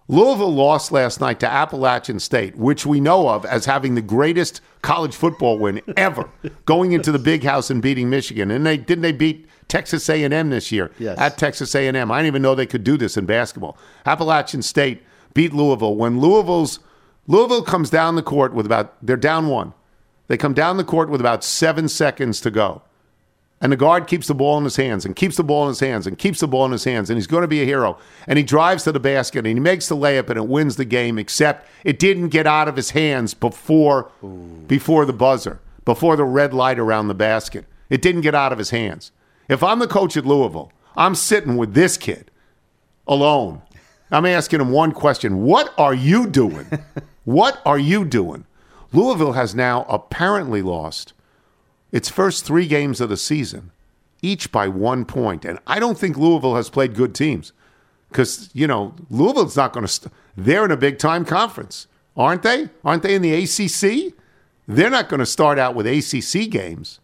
Louisville 0.08 0.54
lost 0.54 0.92
last 0.92 1.22
night 1.22 1.40
to 1.42 1.48
Appalachian 1.48 2.20
State, 2.20 2.56
which 2.58 2.84
we 2.86 3.00
know 3.00 3.30
of 3.30 3.46
as 3.46 3.66
having 3.66 3.94
the 3.94 4.02
greatest 4.02 4.60
college 4.82 5.16
football 5.16 5.60
win 5.60 5.82
ever, 5.98 6.28
going 6.66 6.94
into 6.94 7.12
the 7.12 7.20
big 7.20 7.44
house 7.44 7.70
and 7.70 7.80
beating 7.82 8.10
Michigan. 8.10 8.50
And 8.50 8.66
they 8.66 8.76
didn't 8.76 9.04
they 9.04 9.12
beat 9.12 9.48
Texas 9.68 10.10
A&M 10.10 10.50
this 10.50 10.72
year 10.72 10.92
Yes. 10.98 11.20
at 11.20 11.38
Texas 11.38 11.76
A&M. 11.76 12.12
I 12.12 12.18
didn't 12.18 12.28
even 12.28 12.42
know 12.42 12.56
they 12.56 12.66
could 12.66 12.84
do 12.84 12.98
this 12.98 13.16
in 13.16 13.26
basketball. 13.28 13.78
Appalachian 14.06 14.64
State 14.64 15.04
beat 15.36 15.54
Louisville 15.54 15.96
when 15.96 16.20
Louisville's 16.20 16.80
Louisville 17.28 17.64
comes 17.64 17.92
down 17.92 18.16
the 18.16 18.24
court 18.24 18.54
with 18.54 18.66
about 18.66 18.96
they're 19.06 19.16
down 19.16 19.48
one. 19.48 19.74
They 20.28 20.38
come 20.38 20.54
down 20.56 20.78
the 20.78 20.84
court 20.84 21.10
with 21.10 21.22
about 21.22 21.44
seven 21.44 21.88
seconds 21.88 22.42
to 22.42 22.50
go. 22.50 22.82
And 23.62 23.72
the 23.72 23.78
guard 23.78 24.08
keeps 24.08 24.28
the 24.28 24.34
ball 24.34 24.58
in 24.58 24.64
his 24.64 24.76
hands 24.76 25.06
and 25.06 25.16
keeps 25.16 25.38
the 25.38 25.44
ball 25.44 25.64
in 25.64 25.70
his 25.70 25.80
hands 25.80 26.08
and 26.08 26.18
keeps 26.18 26.40
the 26.40 26.48
ball 26.48 26.66
in 26.66 26.72
his 26.72 26.84
hands. 26.84 27.10
And 27.10 27.18
he's 27.18 27.28
going 27.28 27.44
to 27.44 27.48
be 27.48 27.62
a 27.62 27.66
hero. 27.66 27.98
And 28.28 28.38
he 28.38 28.44
drives 28.44 28.84
to 28.84 28.92
the 28.92 29.00
basket 29.00 29.46
and 29.46 29.56
he 29.56 29.60
makes 29.60 29.88
the 29.88 29.96
layup 29.96 30.30
and 30.30 30.38
it 30.38 30.48
wins 30.48 30.78
the 30.78 30.86
game, 30.86 31.20
except 31.20 31.68
it 31.84 32.00
didn't 32.00 32.30
get 32.30 32.48
out 32.48 32.68
of 32.68 32.76
his 32.76 32.92
hands 32.92 33.36
before, 33.36 34.12
before 34.68 35.06
the 35.06 35.14
buzzer, 35.14 35.60
before 35.86 36.16
the 36.16 36.26
red 36.26 36.54
light 36.54 36.80
around 36.80 37.08
the 37.08 37.14
basket. 37.14 37.66
It 37.90 38.02
didn't 38.02 38.22
get 38.22 38.34
out 38.34 38.52
of 38.52 38.58
his 38.58 38.72
hands. 38.72 39.12
If 39.48 39.64
I'm 39.64 39.80
the 39.80 39.88
coach 39.88 40.18
at 40.18 40.26
Louisville, 40.26 40.72
I'm 40.96 41.14
sitting 41.14 41.56
with 41.56 41.74
this 41.74 41.98
kid 41.98 42.32
alone 43.08 43.62
I'm 44.12 44.26
asking 44.26 44.60
him 44.60 44.72
one 44.72 44.92
question. 44.92 45.44
What 45.44 45.74
are 45.78 45.94
you 45.94 46.28
doing? 46.28 46.68
what 47.24 47.62
are 47.66 47.80
you 47.80 48.04
doing? 48.04 48.46
Louisville 48.92 49.34
has 49.34 49.56
now 49.56 49.86
apparently 49.88 50.62
lost 50.62 51.14
its 51.92 52.10
first 52.10 52.46
three 52.46 52.68
games 52.68 53.02
of 53.02 53.10
the 53.10 53.18
season, 53.18 53.72
each 54.22 54.52
by 54.52 54.68
one 54.68 55.06
point. 55.06 55.46
And 55.46 55.60
I 55.68 55.80
don't 55.80 55.98
think 55.98 56.18
Louisville 56.18 56.56
has 56.56 56.70
played 56.70 56.96
good 56.96 57.14
teams 57.14 57.54
because, 58.10 58.50
you 58.54 58.68
know, 58.68 58.94
Louisville's 59.10 59.58
not 59.58 59.74
going 59.74 59.86
to, 59.86 59.92
st- 59.92 60.14
they're 60.38 60.66
in 60.66 60.72
a 60.72 60.78
big 60.78 60.98
time 61.00 61.26
conference, 61.26 61.88
aren't 62.16 62.44
they? 62.44 62.70
Aren't 62.84 63.04
they 63.04 63.16
in 63.16 63.22
the 63.22 63.34
ACC? 63.34 64.14
They're 64.68 64.90
not 64.90 65.10
going 65.10 65.20
to 65.20 65.26
start 65.26 65.60
out 65.60 65.76
with 65.76 65.86
ACC 65.88 66.50
games. 66.50 67.00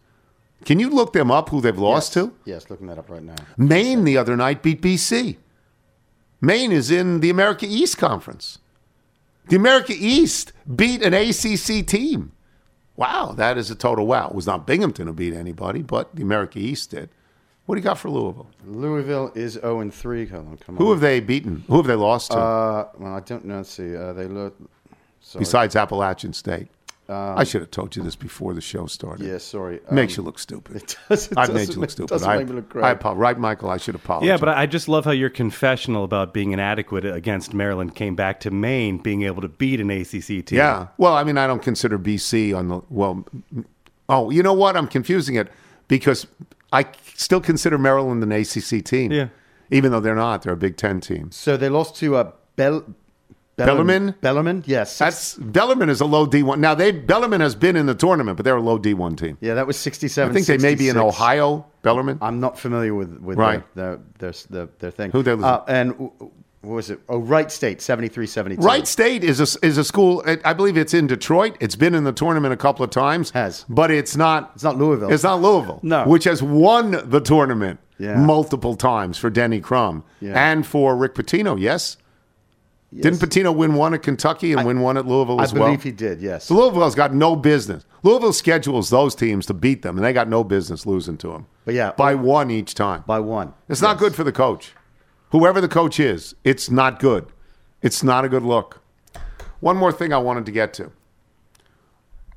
Can 0.64 0.80
you 0.80 0.90
look 0.90 1.12
them 1.12 1.30
up 1.30 1.50
who 1.50 1.60
they've 1.60 1.78
lost 1.78 2.12
to? 2.14 2.34
Yes, 2.44 2.68
looking 2.70 2.86
that 2.88 2.98
up 2.98 3.10
right 3.10 3.22
now. 3.22 3.36
Maine 3.56 4.04
the 4.04 4.16
other 4.18 4.36
night 4.36 4.62
beat 4.62 4.82
BC. 4.82 5.36
Maine 6.40 6.72
is 6.72 6.90
in 6.90 7.20
the 7.20 7.30
America 7.30 7.66
East 7.68 7.98
Conference. 7.98 8.58
The 9.48 9.56
America 9.56 9.92
East 9.96 10.52
beat 10.76 11.02
an 11.02 11.14
ACC 11.14 11.86
team. 11.86 12.32
Wow, 12.98 13.32
that 13.36 13.56
is 13.56 13.70
a 13.70 13.76
total 13.76 14.08
wow. 14.08 14.26
It 14.26 14.34
was 14.34 14.48
not 14.48 14.66
Binghamton 14.66 15.06
who 15.06 15.12
beat 15.12 15.32
anybody, 15.32 15.82
but 15.82 16.16
the 16.16 16.22
America 16.22 16.58
East 16.58 16.90
did. 16.90 17.10
What 17.64 17.76
do 17.76 17.80
you 17.80 17.84
got 17.84 17.96
for 17.96 18.10
Louisville? 18.10 18.50
Louisville 18.66 19.30
is 19.36 19.52
0 19.52 19.78
and 19.80 19.94
3. 19.94 20.26
Hold 20.26 20.48
on, 20.48 20.56
come 20.56 20.76
on. 20.76 20.82
Who 20.84 20.90
have 20.90 20.98
they 20.98 21.20
beaten? 21.20 21.62
Who 21.68 21.76
have 21.76 21.86
they 21.86 21.94
lost 21.94 22.32
to 22.32 22.36
Uh, 22.38 22.88
well, 22.98 23.14
I 23.14 23.20
don't 23.20 23.44
know. 23.44 23.58
Let's 23.58 23.70
see. 23.70 23.94
Uh, 23.94 24.12
they 24.14 24.26
look. 24.26 24.56
Sorry. 25.20 25.42
besides 25.42 25.76
Appalachian 25.76 26.32
State? 26.32 26.66
I 27.08 27.44
should 27.44 27.62
have 27.62 27.70
told 27.70 27.96
you 27.96 28.02
this 28.02 28.16
before 28.16 28.52
the 28.54 28.60
show 28.60 28.86
started. 28.86 29.26
Yeah, 29.26 29.38
sorry. 29.38 29.80
Makes 29.90 30.18
Um, 30.18 30.22
you 30.22 30.26
look 30.26 30.38
stupid. 30.38 30.76
It 30.76 30.96
does. 31.08 31.30
It 31.32 31.38
I've 31.38 31.48
made 31.48 31.60
doesn't 31.60 31.74
you 31.76 31.80
look 31.80 31.90
stupid. 31.90 32.08
Doesn't 32.10 32.28
I, 32.28 32.38
make 32.38 32.48
me 32.48 32.54
look 32.56 32.68
great. 32.68 32.84
I 32.84 32.90
apo- 32.90 33.14
right, 33.14 33.38
Michael. 33.38 33.70
I 33.70 33.78
should 33.78 33.94
apologize. 33.94 34.28
Yeah, 34.28 34.36
but 34.36 34.50
I 34.50 34.62
I 34.62 34.66
just 34.66 34.88
love 34.88 35.04
how 35.06 35.12
your 35.12 35.30
confessional 35.30 36.04
about 36.04 36.34
being 36.34 36.52
inadequate 36.52 37.06
against 37.06 37.54
Maryland 37.54 37.94
came 37.94 38.14
back 38.14 38.40
to 38.40 38.50
Maine 38.50 38.98
being 38.98 39.22
able 39.22 39.40
to 39.42 39.48
beat 39.48 39.80
an 39.80 39.90
ACC 39.90 40.44
team. 40.44 40.58
Yeah. 40.58 40.88
Well, 40.98 41.14
I 41.14 41.24
mean, 41.24 41.38
I 41.38 41.46
don't 41.46 41.62
consider 41.62 41.98
BC 41.98 42.54
on 42.56 42.68
the 42.68 42.80
well. 42.90 43.24
Oh, 44.08 44.30
you 44.30 44.42
know 44.42 44.52
what? 44.54 44.76
I'm 44.76 44.88
confusing 44.88 45.34
it 45.36 45.48
because 45.88 46.26
I 46.72 46.86
still 47.14 47.40
consider 47.40 47.78
Maryland 47.78 48.22
an 48.22 48.32
ACC 48.32 48.84
team. 48.84 49.12
Yeah. 49.12 49.28
Even 49.70 49.92
though 49.92 50.00
they're 50.00 50.14
not, 50.14 50.42
they're 50.42 50.54
a 50.54 50.56
Big 50.56 50.76
Ten 50.76 51.00
team. 51.00 51.30
So 51.30 51.56
they 51.56 51.68
lost 51.68 51.96
to 51.96 52.16
a 52.16 52.32
Bell. 52.56 52.84
Bellarmine? 53.66 54.14
Bellarmine, 54.20 54.62
yes. 54.66 54.98
That's 54.98 55.34
Bellarmine 55.36 55.88
is 55.90 56.00
a 56.00 56.04
low 56.06 56.26
D1. 56.26 56.58
Now 56.58 56.74
they 56.74 56.92
Bellarmine 56.92 57.40
has 57.40 57.54
been 57.54 57.76
in 57.76 57.86
the 57.86 57.94
tournament, 57.94 58.36
but 58.36 58.44
they're 58.44 58.56
a 58.56 58.62
low 58.62 58.78
D1 58.78 59.16
team. 59.18 59.36
yeah, 59.40 59.54
that 59.54 59.66
was 59.66 59.76
67. 59.76 60.30
I 60.30 60.34
think 60.34 60.46
they 60.46 60.58
may 60.58 60.74
be 60.74 60.88
in 60.88 60.94
66. 60.94 60.98
Ohio. 61.20 61.66
Bellarmine. 61.82 62.18
I'm 62.22 62.40
not 62.40 62.58
familiar 62.58 62.94
with 62.94 63.18
with 63.20 63.38
Right. 63.38 63.62
their, 63.74 63.98
their, 64.18 64.32
their, 64.50 64.68
their, 64.78 64.90
thing. 64.90 65.10
Who 65.10 65.22
they 65.22 65.32
lose- 65.34 65.44
uh, 65.44 65.62
and 65.68 65.90
w- 65.92 66.10
w- 66.18 66.32
what 66.62 66.74
was 66.74 66.90
it? 66.90 66.98
Oh, 67.08 67.18
Wright 67.18 67.50
State, 67.52 67.80
73 67.80 68.26
72. 68.26 68.60
Wright 68.62 68.86
State 68.86 69.22
is 69.22 69.38
a, 69.40 69.64
is 69.66 69.78
a 69.78 69.84
school. 69.84 70.22
I- 70.26 70.38
I 70.44 70.52
believe 70.54 70.76
it's 70.76 70.92
in 70.92 71.06
Detroit. 71.06 71.56
It's 71.60 71.76
been 71.76 71.94
in 71.94 72.02
the 72.04 72.12
tournament 72.12 72.52
a 72.52 72.56
couple 72.56 72.84
of 72.84 72.90
times. 72.90 73.30
Has. 73.30 73.64
but 73.68 73.90
it's 73.92 74.16
not. 74.16 74.50
It's 74.54 74.64
not 74.64 74.76
Louisville. 74.76 75.12
It's 75.12 75.22
not 75.22 75.40
Louisville. 75.40 75.78
No. 75.82 76.04
which 76.06 76.24
has 76.24 76.42
won 76.42 77.00
the 77.08 77.20
tournament 77.20 77.78
Yeah. 77.98 78.16
multiple 78.16 78.74
times 78.74 79.18
for 79.18 79.30
Denny 79.30 79.60
Crum 79.60 80.02
Yeah. 80.20 80.32
and 80.50 80.66
for 80.66 80.96
Rick 80.96 81.14
Pitino. 81.14 81.58
Yes. 81.58 81.96
Didn't 82.94 83.18
Pitino 83.18 83.54
win 83.54 83.74
one 83.74 83.92
at 83.92 84.02
Kentucky 84.02 84.52
and 84.54 84.64
win 84.66 84.80
one 84.80 84.96
at 84.96 85.06
Louisville 85.06 85.40
I 85.40 85.44
as 85.44 85.52
well? 85.52 85.64
I 85.64 85.66
believe 85.66 85.82
he 85.82 85.92
did, 85.92 86.22
yes. 86.22 86.46
So 86.46 86.54
Louisville's 86.54 86.94
got 86.94 87.12
no 87.12 87.36
business. 87.36 87.84
Louisville 88.02 88.32
schedules 88.32 88.88
those 88.88 89.14
teams 89.14 89.44
to 89.46 89.54
beat 89.54 89.82
them, 89.82 89.98
and 89.98 90.04
they 90.04 90.14
got 90.14 90.26
no 90.28 90.42
business 90.42 90.86
losing 90.86 91.18
to 91.18 91.28
them. 91.28 91.46
But 91.66 91.74
yeah, 91.74 91.92
by 91.92 92.14
one 92.14 92.50
each 92.50 92.74
time. 92.74 93.04
by 93.06 93.18
one. 93.20 93.52
It's 93.68 93.82
not 93.82 93.98
good 93.98 94.14
for 94.14 94.24
the 94.24 94.32
coach. 94.32 94.72
Whoever 95.32 95.60
the 95.60 95.68
coach 95.68 96.00
is, 96.00 96.34
it's 96.44 96.70
not 96.70 96.98
good. 96.98 97.26
It's 97.82 98.02
not 98.02 98.24
a 98.24 98.28
good 98.30 98.42
look. 98.42 98.80
One 99.60 99.76
more 99.76 99.92
thing 99.92 100.12
I 100.14 100.18
wanted 100.18 100.46
to 100.46 100.52
get 100.52 100.72
to. 100.74 100.90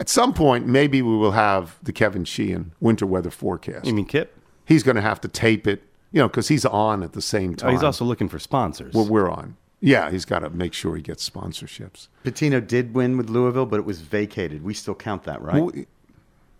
At 0.01 0.09
some 0.09 0.33
point, 0.33 0.67
maybe 0.67 1.01
we 1.01 1.15
will 1.15 1.31
have 1.31 1.77
the 1.81 1.93
Kevin 1.93 2.25
Sheehan 2.25 2.73
winter 2.81 3.05
weather 3.05 3.29
forecast. 3.29 3.85
You 3.85 3.93
mean 3.93 4.05
Kip? 4.05 4.35
He's 4.65 4.83
going 4.83 4.95
to 4.95 5.01
have 5.01 5.21
to 5.21 5.27
tape 5.27 5.67
it, 5.67 5.83
you 6.11 6.19
know, 6.19 6.27
because 6.27 6.47
he's 6.47 6.65
on 6.65 7.03
at 7.03 7.13
the 7.13 7.21
same 7.21 7.51
Oh, 7.51 7.55
time. 7.55 7.71
he's 7.71 7.83
also 7.83 8.03
looking 8.03 8.27
for 8.27 8.39
sponsors. 8.39 8.93
Well, 8.93 9.07
we're 9.07 9.29
on. 9.29 9.55
Yeah, 9.83 10.11
he's 10.11 10.25
got 10.25 10.39
to 10.39 10.49
make 10.51 10.73
sure 10.73 10.95
he 10.95 11.01
gets 11.01 11.27
sponsorships. 11.27 12.07
Pitino 12.23 12.65
did 12.65 12.93
win 12.93 13.17
with 13.17 13.29
Louisville, 13.29 13.65
but 13.65 13.79
it 13.79 13.85
was 13.85 14.01
vacated. 14.01 14.63
We 14.63 14.75
still 14.75 14.93
count 14.93 15.23
that, 15.23 15.41
right? 15.41 15.63
We- 15.63 15.87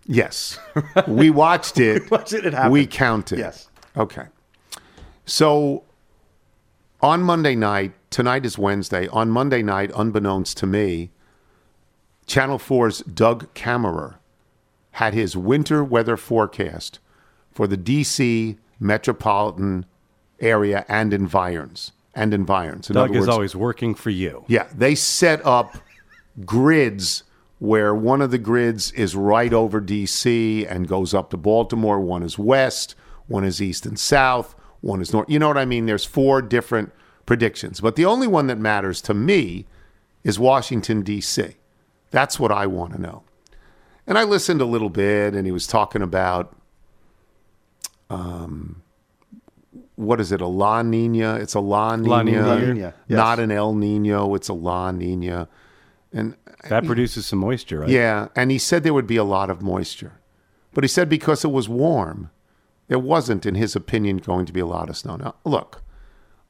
yes. 0.08 0.58
we 1.08 1.30
watched 1.30 1.80
it. 1.80 2.02
we 2.04 2.08
watched 2.10 2.34
it, 2.34 2.46
it 2.46 2.54
happened. 2.54 2.74
We 2.74 2.88
counted. 2.88 3.38
Yes. 3.38 3.70
Okay. 3.96 4.26
So 5.26 5.84
on 7.00 7.22
Monday 7.22 7.56
night, 7.56 7.94
tonight 8.10 8.44
is 8.46 8.58
Wednesday. 8.58 9.08
On 9.10 9.30
Monday 9.30 9.62
night, 9.62 9.92
unbeknownst 9.96 10.58
to 10.58 10.66
me, 10.66 11.12
Channel 12.26 12.58
4's 12.58 13.00
Doug 13.02 13.54
Kammerer 13.54 14.16
had 14.94 15.14
his 15.14 15.38
winter 15.38 15.84
weather 15.84 16.18
forecast 16.18 17.00
for 17.52 17.68
the 17.68 17.78
DC 17.78 18.58
metropolitan 18.80 19.86
area 20.40 20.86
and 20.88 21.14
environs. 21.14 21.92
And 22.14 22.34
environs. 22.34 22.90
In 22.90 22.96
Doug 22.96 23.10
other 23.10 23.20
is 23.20 23.22
words, 23.22 23.30
always 23.30 23.56
working 23.56 23.96
for 23.96 24.10
you. 24.10 24.44
yeah, 24.48 24.68
they 24.76 24.96
set 24.96 25.46
up 25.46 25.78
grids 26.46 27.24
where 27.60 27.94
one 27.94 28.22
of 28.22 28.32
the 28.32 28.38
grids 28.38 28.92
is 28.94 29.16
right 29.16 29.54
over 29.54 29.80
DC 29.80 30.70
and 30.70 30.88
goes 30.88 31.14
up 31.14 31.30
to 31.30 31.38
Baltimore. 31.38 32.02
One 32.02 32.24
is 32.24 32.38
west, 32.38 32.96
one 33.28 33.44
is 33.44 33.62
east 33.62 33.86
and 33.86 34.00
south, 34.00 34.56
one 34.82 35.00
is 35.00 35.14
north. 35.14 35.30
You 35.30 35.40
know 35.40 35.48
what 35.48 35.58
I 35.58 35.66
mean? 35.66 35.86
There's 35.86 36.04
four 36.04 36.42
different 36.42 36.92
predictions. 37.26 37.80
But 37.80 37.96
the 37.96 38.06
only 38.06 38.28
one 38.28 38.48
that 38.48 38.58
matters 38.58 39.02
to 39.04 39.14
me 39.14 39.68
is 40.24 40.38
Washington, 40.40 41.02
D.C. 41.04 41.56
That's 42.10 42.40
what 42.40 42.52
I 42.52 42.66
want 42.68 42.94
to 42.94 43.02
know. 43.02 43.24
And 44.06 44.18
I 44.18 44.24
listened 44.24 44.60
a 44.60 44.66
little 44.66 44.90
bit, 44.90 45.34
and 45.34 45.46
he 45.46 45.52
was 45.52 45.68
talking 45.68 46.02
about 46.02 46.56
um, 48.10 48.81
what 50.02 50.20
is 50.20 50.32
it? 50.32 50.42
A 50.42 50.48
La 50.48 50.82
Nina? 50.82 51.36
It's 51.36 51.54
a 51.54 51.60
La 51.60 51.96
Nina, 51.96 52.10
La 52.10 52.22
Nina. 52.24 52.48
La 52.48 52.58
Nina, 52.58 52.94
yes. 53.08 53.18
not 53.18 53.40
an 53.40 53.52
El 53.52 53.74
Nino. 53.74 54.34
It's 54.36 54.50
a 54.50 54.54
La 54.54 54.92
Nina, 54.92 55.48
and 56.12 56.36
That 56.70 56.86
produces 56.86 57.26
some 57.26 57.40
moisture, 57.40 57.80
right? 57.82 57.90
yeah, 57.90 58.28
and 58.36 58.52
he 58.52 58.58
said 58.58 58.84
there 58.84 58.94
would 58.94 59.08
be 59.08 59.18
a 59.18 59.24
lot 59.24 59.50
of 59.50 59.62
moisture, 59.62 60.20
but 60.74 60.84
he 60.84 60.88
said 60.88 61.08
because 61.10 61.46
it 61.46 61.52
was 61.52 61.70
warm, 61.70 62.30
there 62.88 63.00
wasn't, 63.00 63.46
in 63.46 63.56
his 63.56 63.76
opinion, 63.76 64.18
going 64.18 64.46
to 64.46 64.54
be 64.54 64.60
a 64.60 64.66
lot 64.66 64.90
of 64.90 64.98
snow. 64.98 65.16
Now, 65.16 65.36
look, 65.46 65.82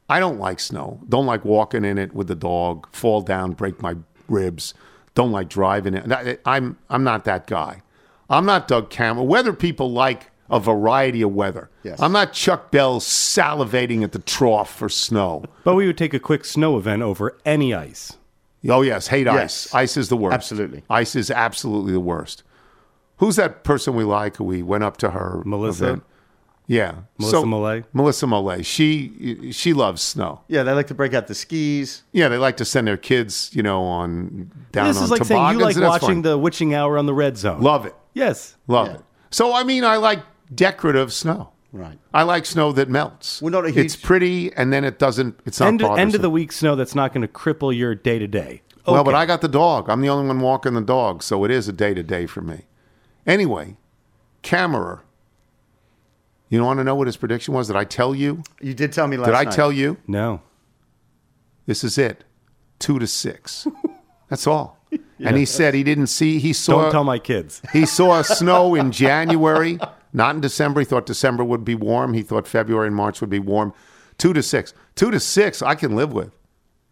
I 0.10 0.20
don't 0.20 0.40
like 0.40 0.60
snow. 0.60 1.00
Don't 1.08 1.26
like 1.26 1.46
walking 1.46 1.86
in 1.86 1.98
it 1.98 2.16
with 2.16 2.28
the 2.28 2.36
dog, 2.36 2.88
fall 2.92 3.22
down, 3.22 3.52
break 3.52 3.82
my 3.82 3.96
ribs. 4.28 4.74
Don't 5.14 5.32
like 5.32 5.50
driving 5.50 5.94
it. 5.94 6.42
I'm 6.46 6.78
I'm 6.90 7.04
not 7.04 7.26
that 7.26 7.46
guy. 7.48 7.82
I'm 8.30 8.46
not 8.46 8.68
Doug 8.68 8.90
Kammerer. 8.90 9.26
Weather 9.26 9.52
people 9.54 9.92
like 9.92 10.31
a 10.52 10.60
variety 10.60 11.22
of 11.22 11.34
weather. 11.34 11.70
Yes. 11.84 12.00
I'm 12.02 12.12
not 12.12 12.34
Chuck 12.34 12.70
Bell 12.72 13.00
salivating 13.00 14.04
at 14.04 14.12
the 14.12 14.20
trough 14.20 14.74
for 14.76 14.90
snow. 14.90 15.46
But 15.64 15.76
we 15.76 15.88
would 15.88 15.98
take 15.98 16.14
a 16.14 16.20
quick 16.20 16.46
snow 16.46 16.78
event 16.78 17.02
over 17.02 17.38
any 17.46 17.74
ice. 17.74 18.14
Oh 18.70 18.82
yes, 18.82 19.08
hate 19.08 19.26
Yes. 19.26 19.68
ice. 19.68 19.74
Ice 19.76 19.98
is 19.98 20.10
the 20.10 20.18
worst. 20.18 20.36
Absolutely. 20.36 20.84
ice 20.90 21.16
is 21.16 21.32
absolutely 21.32 21.94
the 21.94 22.00
worst. 22.00 22.44
Who's 23.18 23.36
that 23.38 23.64
person 23.64 23.96
we 23.96 24.04
like? 24.04 24.38
Who 24.38 24.44
we 24.44 24.62
went 24.62 24.84
up 24.84 24.98
to 24.98 25.12
her 25.12 25.42
Melissa? 25.46 25.86
event? 25.86 26.04
Yeah, 26.68 26.94
Melissa 27.18 27.38
Mollet? 27.40 27.84
Melissa 27.92 28.26
Mollet. 28.28 28.66
She 28.66 29.52
she 29.52 29.74
loves 29.74 30.02
snow. 30.02 30.42
Yeah, 30.48 30.64
they 30.64 30.72
like 30.74 30.88
to 30.88 30.94
break 30.94 31.14
out 31.14 31.28
the 31.28 31.36
skis. 31.36 32.04
Yeah, 32.14 32.30
they 32.30 32.38
like 32.38 32.56
to 32.58 32.66
send 32.66 32.88
their 32.88 32.98
kids, 32.98 33.50
you 33.54 33.62
know, 33.64 33.84
on 33.84 34.52
down 34.72 34.88
this 34.88 34.98
on 34.98 35.04
is 35.06 35.12
like 35.12 35.26
saying 35.26 35.52
you 35.54 35.60
like 35.60 35.76
that's 35.76 35.86
watching 35.88 36.08
fine. 36.08 36.22
the 36.22 36.38
witching 36.38 36.74
hour 36.74 36.98
on 36.98 37.08
the 37.08 37.14
red 37.14 37.36
zone. 37.38 37.62
love 37.62 37.86
it, 37.86 37.96
yes. 38.14 38.56
love 38.68 38.88
Yeah. 38.88 38.94
it. 38.96 39.02
So 39.32 39.54
I 39.54 39.64
mean, 39.64 39.84
I 39.84 39.98
like 39.98 40.20
decorative 40.54 41.14
snow. 41.14 41.52
Right. 41.74 41.98
I 42.14 42.24
like 42.24 42.46
snow 42.46 42.74
that 42.74 42.90
melts. 42.90 43.42
We're 43.42 43.52
not 43.52 43.66
a 43.66 43.80
It's 43.80 43.96
pretty, 43.96 44.52
and 44.54 44.74
then 44.74 44.84
it 44.84 45.00
doesn't. 45.00 45.40
It's 45.46 45.60
not 45.60 45.68
End, 45.68 45.82
end 45.82 46.16
of 46.16 46.22
the 46.22 46.30
week 46.30 46.52
snow 46.52 46.76
that's 46.76 46.96
not 46.96 47.14
going 47.14 47.22
to 47.22 47.30
cripple 47.30 47.76
your 47.76 47.96
day 47.96 48.20
to 48.20 48.28
day. 48.28 48.62
Well, 48.86 49.04
but 49.04 49.14
I 49.16 49.26
got 49.26 49.42
the 49.42 49.48
dog. 49.48 49.90
I'm 49.90 50.02
the 50.02 50.10
only 50.10 50.28
one 50.28 50.40
walking 50.40 50.74
the 50.74 50.82
dog, 50.82 51.24
so 51.24 51.46
it 51.46 51.52
is 51.52 51.68
a 51.68 51.74
day 51.74 51.94
to 51.94 52.04
day 52.04 52.26
for 52.26 52.42
me. 52.42 52.66
Anyway, 53.26 53.78
Kammerer. 54.44 55.02
You 56.50 56.62
want 56.64 56.80
to 56.80 56.84
know 56.84 56.96
what 56.96 57.08
his 57.08 57.16
prediction 57.16 57.54
was? 57.54 57.68
Did 57.68 57.78
I 57.78 57.86
tell 57.86 58.14
you? 58.14 58.44
You 58.60 58.74
did 58.74 58.92
tell 58.92 59.08
me 59.08 59.16
last 59.16 59.28
Did 59.28 59.36
I 59.36 59.44
night. 59.46 59.54
tell 59.54 59.72
you? 59.72 59.96
No. 60.06 60.42
This 61.66 61.84
is 61.84 61.98
it. 61.98 62.26
Two 62.80 63.00
to 63.00 63.08
six. 63.08 63.68
That's 64.30 64.46
all. 64.48 64.78
And 65.20 65.38
he 65.38 65.46
said 65.46 65.74
he 65.74 65.84
didn't 65.84 66.08
see. 66.08 66.40
He 66.40 66.52
saw. 66.52 66.82
Don't 66.82 66.92
tell 66.92 67.04
my 67.06 67.20
kids. 67.20 67.62
He 67.72 67.86
saw 67.86 68.22
snow 68.24 68.76
in 68.76 68.92
January, 68.92 69.80
not 70.14 70.36
in 70.36 70.42
December. 70.42 70.82
He 70.82 70.86
thought 70.86 71.06
December 71.06 71.44
would 71.44 71.64
be 71.66 71.76
warm. 71.76 72.14
He 72.14 72.22
thought 72.22 72.48
February 72.48 72.88
and 72.88 72.96
March 72.96 73.22
would 73.22 73.30
be 73.30 73.40
warm. 73.40 73.74
Two 74.18 74.34
to 74.34 74.44
six. 74.44 74.74
Two 74.96 75.12
to 75.12 75.20
six, 75.20 75.62
I 75.62 75.76
can 75.76 75.96
live 75.96 76.14
with. 76.14 76.36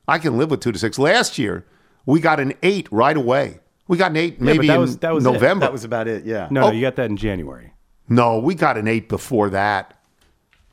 I 0.07 0.17
can 0.19 0.37
live 0.37 0.49
with 0.51 0.61
two 0.61 0.71
to 0.71 0.79
six. 0.79 0.97
Last 0.97 1.37
year, 1.37 1.65
we 2.05 2.19
got 2.19 2.39
an 2.39 2.53
eight 2.63 2.87
right 2.91 3.15
away. 3.17 3.59
We 3.87 3.97
got 3.97 4.11
an 4.11 4.17
eight 4.17 4.39
but 4.39 4.45
maybe 4.45 4.67
that 4.67 4.75
in 4.75 4.81
was- 4.81 4.97
that 4.99 5.13
was 5.13 5.25
it. 5.25 5.31
November. 5.31 5.65
That 5.65 5.71
was 5.73 5.83
about 5.83 6.07
it, 6.07 6.25
yeah. 6.25 6.47
No, 6.49 6.63
Oh. 6.63 6.67
no, 6.69 6.71
you 6.73 6.81
got 6.81 6.95
that 6.95 7.09
in 7.09 7.17
January. 7.17 7.73
no, 8.07 8.39
we 8.39 8.55
got 8.55 8.77
an 8.77 8.87
eight 8.87 9.09
before 9.09 9.49
that. 9.51 9.95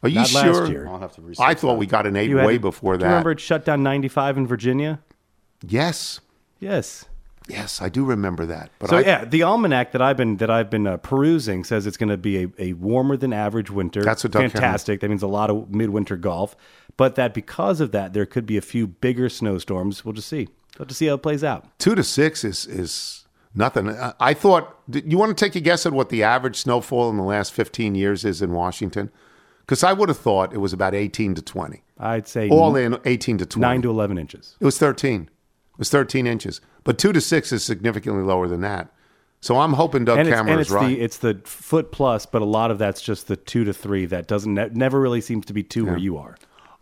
Are 0.03 0.09
you 0.09 0.17
Not 0.17 0.33
last 0.35 0.45
sure? 0.45 0.67
year. 0.69 0.87
I'll 0.87 0.99
have 1.01 1.13
to 1.17 1.23
research 1.23 1.45
I 1.45 1.55
thought 1.55 1.73
that. 1.73 1.79
we 1.79 1.87
got 1.87 2.07
an 2.07 2.17
eight 2.17 2.31
You 2.31 2.37
had- 2.39 2.47
way 2.47 2.59
before 2.59 2.95
do 2.95 2.99
that. 3.01 3.05
you 3.07 3.11
remember 3.11 3.31
it 3.33 3.41
shut 3.41 3.65
down 3.65 3.83
95 3.83 4.37
in 4.39 4.47
Virginia? 4.47 5.01
Yes, 5.67 6.21
Yes. 6.61 7.05
Yes, 7.49 7.81
I 7.81 7.89
do 7.89 8.05
remember 8.05 8.45
that. 8.47 8.71
But 8.79 8.91
So 8.91 8.97
I, 8.97 9.01
yeah, 9.03 9.25
the 9.25 9.43
almanac 9.45 9.93
that 9.93 10.03
I've 10.03 10.17
been 10.17 10.37
that 10.39 10.51
I've 10.51 10.69
been 10.71 10.87
uh, 10.87 10.97
perusing 10.97 11.63
says 11.65 11.87
it's 11.87 11.97
going 11.97 12.09
to 12.09 12.17
be 12.17 12.45
a, 12.45 12.49
a 12.59 12.73
warmer 12.75 13.17
than 13.17 13.33
average 13.33 13.71
winter. 13.71 14.03
That's 14.03 14.25
what 14.25 14.33
Doug 14.33 14.43
Kammerer- 14.45 14.53
fantastic. 14.53 15.01
That 15.01 15.09
means 15.09 15.23
a 15.23 15.29
lot 15.29 15.49
of 15.51 15.71
midwinter 15.75 16.17
golf, 16.17 16.57
but 16.97 17.15
that 17.15 17.35
because 17.35 17.81
of 17.81 17.93
that, 17.93 18.13
there 18.15 18.27
could 18.27 18.47
be 18.47 18.57
a 18.57 18.61
few 18.63 18.87
bigger 18.89 19.29
snowstorms. 19.29 20.05
We'll 20.05 20.13
just 20.15 20.29
see. 20.29 20.49
We'll 20.77 20.85
have 20.85 20.89
to 20.89 20.95
see 20.95 21.07
how 21.07 21.15
it 21.15 21.23
plays 21.23 21.45
out. 21.45 21.67
two 21.79 21.95
to 21.95 22.03
six 22.03 22.43
is 22.45 22.67
is 22.67 23.27
nothing. 23.55 23.91
I, 23.91 24.13
I 24.19 24.35
thought. 24.35 24.77
You 24.93 25.17
want 25.19 25.37
to 25.37 25.45
take 25.45 25.55
a 25.55 25.61
guess 25.61 25.87
at 25.87 25.93
what 25.93 26.09
the 26.09 26.23
average 26.25 26.57
snowfall 26.57 27.11
in 27.11 27.17
the 27.17 27.23
last 27.23 27.53
fifteen 27.53 27.95
years 27.95 28.25
is 28.25 28.43
in 28.43 28.53
Washington? 28.53 29.11
Because 29.61 29.83
I 29.85 29.93
would 29.93 30.09
have 30.09 30.19
thought 30.19 30.53
it 30.53 30.59
was 30.59 30.73
about 30.73 30.95
eighteen 30.95 31.35
to 31.37 31.43
twenty. 31.43 31.83
I'd 31.99 32.27
say 32.29 32.49
All 32.51 32.75
in 32.77 32.99
eighteen 33.05 33.39
to 33.39 33.47
twenty. 33.47 33.63
nine 33.67 33.83
to 33.83 33.91
eleven 33.91 34.19
inches. 34.19 34.57
It 34.61 34.65
was 34.65 34.79
13. 34.79 35.23
It 35.23 35.79
was 35.79 35.91
13 35.91 36.27
inches. 36.27 36.61
But 36.87 36.99
2 36.99 37.13
to 37.13 37.21
6 37.21 37.53
is 37.53 37.65
significantly 37.65 38.23
lower 38.23 38.49
than 38.49 38.63
that. 38.63 38.89
So 39.41 39.59
I'm 39.59 39.75
hoping 39.75 40.05
Doug 40.05 40.19
and 40.19 40.29
it's, 40.29 40.37
Kammerer 40.37 40.51
and 40.51 40.61
is 40.61 40.67
it's 40.67 40.71
right. 40.71 40.89
the 40.89 41.01
it's 41.01 41.19
the 41.19 41.41
foot 41.45 41.93
plus, 41.93 42.27
but 42.27 42.43
a 42.43 42.47
lot 42.47 42.71
of 42.71 42.79
that's 42.79 43.03
just 43.03 43.29
the 43.29 43.37
two 43.37 43.65
to 43.65 43.73
three. 43.73 44.07
That 44.07 44.27
doesn't 44.27 44.53
ne- 44.55 44.71
never 44.73 44.99
really 44.99 45.21
seems 45.21 45.47
to 45.47 45.53
be 45.53 45.63
two 45.63 45.85
where 45.85 45.99
you 45.99 46.17
are. 46.17 46.37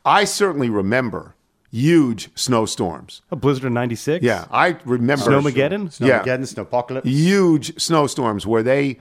I 0.04 0.24
certainly 0.24 0.70
remember 0.70 1.34
huge 1.70 2.30
snowstorms. 2.36 3.22
A 3.30 3.36
blizzard 3.36 3.64
of 3.64 3.72
ninety 3.72 3.96
six. 3.96 4.24
Yeah, 4.24 4.46
I 4.50 4.78
remember 4.84 5.24
Snowmageddon. 5.24 6.00
Yeah. 6.00 6.22
Snowmageddon, 6.22 6.54
Snowpocalypse. 6.54 7.04
huge 7.04 7.78
snowstorms 7.78 8.46
where 8.46 8.62
they 8.62 9.00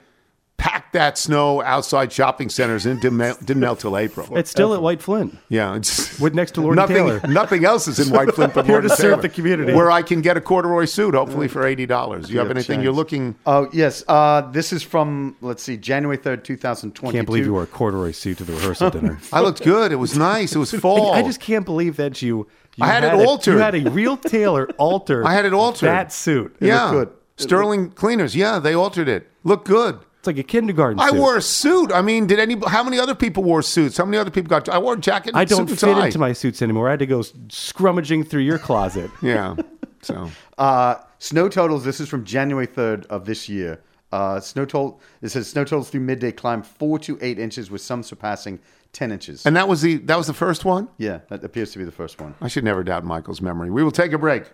packed 0.64 0.94
that 0.94 1.18
snow 1.18 1.60
outside 1.62 2.10
shopping 2.10 2.48
centers 2.48 2.86
and 2.86 2.98
didn't 2.98 3.18
melt, 3.18 3.38
didn't 3.44 3.60
melt 3.60 3.80
till 3.80 3.98
April. 3.98 4.34
It's 4.38 4.50
still 4.50 4.72
at 4.72 4.80
White 4.80 5.02
Flint. 5.02 5.36
Yeah, 5.50 5.76
it's 5.76 6.18
With 6.18 6.34
next 6.34 6.52
to 6.52 6.62
Lord 6.62 6.78
and 6.78 6.88
nothing. 6.88 6.96
Taylor. 7.06 7.20
Nothing 7.28 7.64
else 7.66 7.86
is 7.86 8.00
in 8.00 8.14
White 8.14 8.34
Flint 8.34 8.54
but 8.54 8.64
Here 8.66 8.76
Lord 8.76 8.84
to 8.84 8.88
serve 8.88 8.98
Taylor, 9.16 9.22
the 9.22 9.28
community. 9.28 9.74
where 9.74 9.90
I 9.90 10.00
can 10.00 10.22
get 10.22 10.38
a 10.38 10.40
corduroy 10.40 10.86
suit, 10.86 11.14
hopefully 11.14 11.48
for 11.48 11.66
eighty 11.66 11.84
dollars. 11.84 12.30
You 12.30 12.38
have 12.38 12.50
anything 12.50 12.76
chance. 12.76 12.84
you're 12.84 12.94
looking? 12.94 13.34
Oh 13.44 13.68
yes, 13.74 14.02
uh, 14.08 14.40
this 14.52 14.72
is 14.72 14.82
from 14.82 15.36
let's 15.42 15.62
see, 15.62 15.76
January 15.76 16.16
third, 16.16 16.44
two 16.46 16.56
thousand 16.56 16.94
twenty-two. 16.94 17.18
Can't 17.18 17.26
believe 17.26 17.44
you 17.44 17.52
wore 17.52 17.64
a 17.64 17.66
corduroy 17.66 18.12
suit 18.12 18.38
to 18.38 18.44
the 18.44 18.54
rehearsal 18.54 18.88
dinner. 18.96 19.18
I 19.34 19.40
looked 19.42 19.62
good. 19.62 19.92
It 19.92 19.96
was 19.96 20.16
nice. 20.16 20.54
It 20.54 20.58
was 20.58 20.72
fall. 20.84 21.12
I 21.12 21.20
just 21.22 21.40
can't 21.40 21.66
believe 21.66 21.96
that 21.96 22.22
you. 22.22 22.46
you 22.76 22.84
I 22.84 22.86
had 22.86 23.04
it 23.04 23.12
a- 23.12 23.26
altered. 23.26 23.52
you 23.52 23.58
had 23.58 23.74
a 23.74 23.90
real 23.90 24.16
tailor 24.16 24.66
alter. 24.78 25.26
I 25.26 25.34
had 25.34 25.44
it 25.44 25.52
altered. 25.52 25.88
That 25.88 26.10
suit. 26.10 26.56
yeah, 26.60 26.90
good. 26.90 27.10
Sterling 27.36 27.90
Cleaners. 27.90 28.34
Yeah, 28.34 28.58
they 28.60 28.72
altered 28.74 29.08
it. 29.08 29.28
Looked 29.42 29.66
good. 29.68 29.98
It's 30.24 30.26
like 30.26 30.38
a 30.38 30.42
kindergarten 30.42 30.98
I 30.98 31.10
suit. 31.10 31.18
wore 31.18 31.36
a 31.36 31.42
suit. 31.42 31.92
I 31.92 32.00
mean, 32.00 32.26
did 32.26 32.38
any? 32.40 32.56
How 32.66 32.82
many 32.82 32.98
other 32.98 33.14
people 33.14 33.42
wore 33.44 33.60
suits? 33.60 33.98
How 33.98 34.06
many 34.06 34.16
other 34.16 34.30
people 34.30 34.48
got? 34.48 34.66
I 34.70 34.78
wore 34.78 34.94
a 34.94 34.98
jacket. 34.98 35.28
And 35.28 35.36
I 35.36 35.44
don't 35.44 35.68
suit 35.68 35.78
fit 35.78 35.92
tie. 35.94 36.06
into 36.06 36.18
my 36.18 36.32
suits 36.32 36.62
anymore. 36.62 36.88
I 36.88 36.92
had 36.92 37.00
to 37.00 37.06
go 37.06 37.20
scrummaging 37.20 38.26
through 38.26 38.40
your 38.42 38.58
closet. 38.58 39.10
Yeah. 39.22 39.56
So 40.00 40.30
Uh, 40.58 40.94
snow 41.18 41.48
totals. 41.50 41.84
This 41.84 42.00
is 42.00 42.08
from 42.08 42.24
January 42.24 42.64
third 42.66 43.04
of 43.10 43.26
this 43.26 43.48
year. 43.50 43.82
Uh, 44.12 44.40
snow 44.40 44.64
total. 44.64 45.00
It 45.20 45.28
says 45.30 45.46
snow 45.48 45.64
totals 45.64 45.90
through 45.90 46.00
midday 46.00 46.32
climbed 46.32 46.66
four 46.66 46.98
to 47.00 47.18
eight 47.20 47.38
inches, 47.38 47.70
with 47.70 47.82
some 47.82 48.02
surpassing 48.02 48.60
ten 48.92 49.12
inches. 49.12 49.44
and 49.44 49.54
that 49.56 49.68
was 49.68 49.82
the 49.82 49.96
that 49.98 50.16
was 50.16 50.26
the 50.26 50.32
first 50.34 50.64
one. 50.64 50.88
yeah, 50.98 51.18
that 51.28 51.44
appears 51.44 51.72
to 51.72 51.78
be 51.78 51.84
the 51.84 51.92
first 51.92 52.18
one. 52.20 52.34
I 52.40 52.48
should 52.48 52.64
never 52.64 52.82
doubt 52.82 53.04
Michael's 53.04 53.42
memory. 53.42 53.70
We 53.70 53.82
will 53.84 53.90
take 53.92 54.12
a 54.12 54.18
break. 54.18 54.44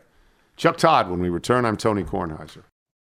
Chuck 0.57 0.79
Todd. 0.79 1.09
When 1.11 1.21
we 1.21 1.29
return, 1.29 1.65
I'm 1.65 1.77
Tony 1.77 2.03
Kornheiser. 2.05 2.63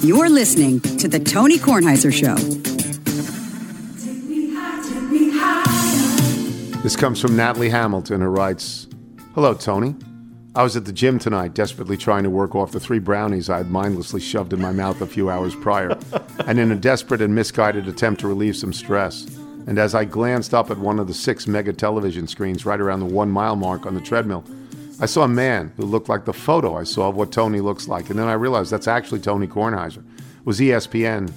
You're 0.00 0.30
listening 0.30 0.80
to 0.80 1.06
The 1.06 1.20
Tony 1.20 1.58
Kornheiser 1.58 2.12
Show. 2.12 2.34
This 6.82 6.96
comes 6.96 7.20
from 7.20 7.36
Natalie 7.36 7.68
Hamilton, 7.68 8.20
who 8.20 8.28
writes 8.28 8.88
Hello, 9.34 9.54
Tony. 9.54 9.94
I 10.54 10.62
was 10.62 10.76
at 10.76 10.84
the 10.84 10.92
gym 10.92 11.18
tonight, 11.18 11.54
desperately 11.54 11.96
trying 11.96 12.22
to 12.22 12.30
work 12.30 12.54
off 12.54 12.72
the 12.72 12.80
three 12.80 12.98
brownies 12.98 13.50
I 13.50 13.58
had 13.58 13.70
mindlessly 13.70 14.20
shoved 14.20 14.52
in 14.52 14.60
my 14.60 14.72
mouth 14.72 15.00
a 15.00 15.06
few 15.06 15.30
hours 15.30 15.54
prior, 15.54 15.98
and 16.46 16.58
in 16.58 16.72
a 16.72 16.76
desperate 16.76 17.20
and 17.20 17.34
misguided 17.34 17.86
attempt 17.86 18.20
to 18.22 18.28
relieve 18.28 18.56
some 18.56 18.72
stress. 18.72 19.24
And 19.66 19.78
as 19.78 19.94
I 19.94 20.04
glanced 20.04 20.54
up 20.54 20.70
at 20.70 20.78
one 20.78 20.98
of 20.98 21.06
the 21.06 21.14
six 21.14 21.46
mega 21.46 21.72
television 21.72 22.26
screens 22.26 22.66
right 22.66 22.80
around 22.80 23.00
the 23.00 23.06
one 23.06 23.30
mile 23.30 23.56
mark 23.56 23.86
on 23.86 23.94
the 23.94 24.00
treadmill, 24.00 24.44
I 25.02 25.06
saw 25.06 25.24
a 25.24 25.28
man 25.28 25.72
who 25.76 25.82
looked 25.82 26.08
like 26.08 26.26
the 26.26 26.32
photo 26.32 26.76
I 26.76 26.84
saw 26.84 27.08
of 27.08 27.16
what 27.16 27.32
Tony 27.32 27.58
looks 27.58 27.88
like. 27.88 28.08
And 28.08 28.16
then 28.16 28.28
I 28.28 28.34
realized 28.34 28.70
that's 28.70 28.86
actually 28.86 29.18
Tony 29.18 29.48
Kornheiser. 29.48 29.98
It 29.98 30.46
was 30.46 30.60
ESPN 30.60 31.32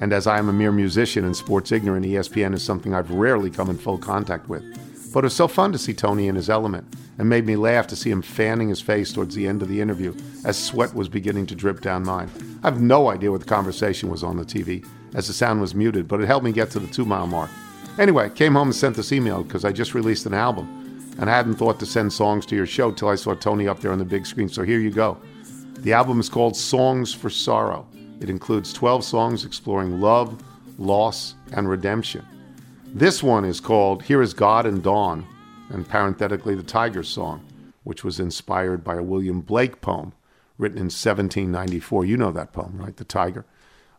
and 0.00 0.10
as 0.14 0.26
I 0.26 0.38
am 0.38 0.48
a 0.48 0.54
mere 0.54 0.72
musician 0.72 1.26
and 1.26 1.36
sports 1.36 1.70
ignorant, 1.70 2.06
ESPN 2.06 2.54
is 2.54 2.62
something 2.64 2.94
I've 2.94 3.10
rarely 3.10 3.50
come 3.50 3.68
in 3.68 3.76
full 3.76 3.98
contact 3.98 4.48
with. 4.48 4.62
But 5.12 5.18
it 5.18 5.26
was 5.26 5.36
so 5.36 5.48
fun 5.48 5.70
to 5.72 5.78
see 5.78 5.92
Tony 5.92 6.28
in 6.28 6.34
his 6.34 6.48
element 6.48 6.86
and 7.18 7.28
made 7.28 7.44
me 7.44 7.56
laugh 7.56 7.86
to 7.88 7.96
see 7.96 8.10
him 8.10 8.22
fanning 8.22 8.70
his 8.70 8.80
face 8.80 9.12
towards 9.12 9.34
the 9.34 9.46
end 9.46 9.60
of 9.60 9.68
the 9.68 9.82
interview 9.82 10.14
as 10.46 10.56
sweat 10.56 10.94
was 10.94 11.10
beginning 11.10 11.44
to 11.48 11.54
drip 11.54 11.82
down 11.82 12.04
mine. 12.04 12.30
I 12.62 12.68
have 12.68 12.80
no 12.80 13.10
idea 13.10 13.30
what 13.30 13.40
the 13.40 13.46
conversation 13.46 14.08
was 14.08 14.24
on 14.24 14.38
the 14.38 14.44
TV 14.46 14.82
as 15.14 15.26
the 15.26 15.34
sound 15.34 15.60
was 15.60 15.74
muted, 15.74 16.08
but 16.08 16.22
it 16.22 16.26
helped 16.26 16.46
me 16.46 16.52
get 16.52 16.70
to 16.70 16.80
the 16.80 16.86
two 16.86 17.04
mile 17.04 17.26
mark. 17.26 17.50
Anyway, 17.98 18.30
came 18.30 18.54
home 18.54 18.68
and 18.68 18.74
sent 18.74 18.96
this 18.96 19.12
email 19.12 19.42
because 19.42 19.66
I 19.66 19.72
just 19.72 19.92
released 19.92 20.24
an 20.24 20.32
album 20.32 20.83
and 21.18 21.30
I 21.30 21.36
hadn't 21.36 21.54
thought 21.54 21.78
to 21.80 21.86
send 21.86 22.12
songs 22.12 22.46
to 22.46 22.56
your 22.56 22.66
show 22.66 22.90
till 22.90 23.08
I 23.08 23.14
saw 23.14 23.34
Tony 23.34 23.68
up 23.68 23.80
there 23.80 23.92
on 23.92 23.98
the 23.98 24.04
big 24.04 24.26
screen. 24.26 24.48
So 24.48 24.62
here 24.62 24.80
you 24.80 24.90
go. 24.90 25.18
The 25.78 25.92
album 25.92 26.18
is 26.20 26.28
called 26.28 26.56
Songs 26.56 27.12
for 27.12 27.30
Sorrow. 27.30 27.86
It 28.20 28.30
includes 28.30 28.72
12 28.72 29.04
songs 29.04 29.44
exploring 29.44 30.00
love, 30.00 30.42
loss, 30.78 31.34
and 31.52 31.68
redemption. 31.68 32.24
This 32.86 33.22
one 33.22 33.44
is 33.44 33.60
called 33.60 34.02
Here 34.02 34.22
is 34.22 34.34
God 34.34 34.66
and 34.66 34.82
Dawn, 34.82 35.26
and 35.68 35.88
parenthetically, 35.88 36.54
the 36.54 36.62
Tyger 36.62 37.04
Song, 37.04 37.44
which 37.82 38.04
was 38.04 38.20
inspired 38.20 38.84
by 38.84 38.96
a 38.96 39.02
William 39.02 39.40
Blake 39.40 39.80
poem 39.80 40.12
written 40.58 40.78
in 40.78 40.84
1794. 40.84 42.04
You 42.04 42.16
know 42.16 42.30
that 42.32 42.52
poem, 42.52 42.78
right? 42.78 42.96
The 42.96 43.04
Tyger. 43.04 43.44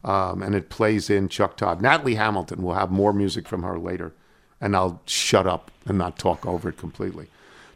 Um, 0.03 0.41
and 0.41 0.55
it 0.55 0.69
plays 0.69 1.09
in 1.09 1.29
Chuck 1.29 1.57
Todd. 1.57 1.81
Natalie 1.81 2.15
Hamilton 2.15 2.61
will 2.61 2.75
have 2.75 2.91
more 2.91 3.11
music 3.11 3.47
from 3.47 3.63
her 3.63 3.77
later, 3.77 4.13
and 4.61 4.75
I'll 4.75 5.01
shut 5.05 5.45
up 5.45 5.71
and 5.85 5.97
not 5.97 6.17
talk 6.17 6.45
over 6.45 6.69
it 6.69 6.77
completely. 6.77 7.27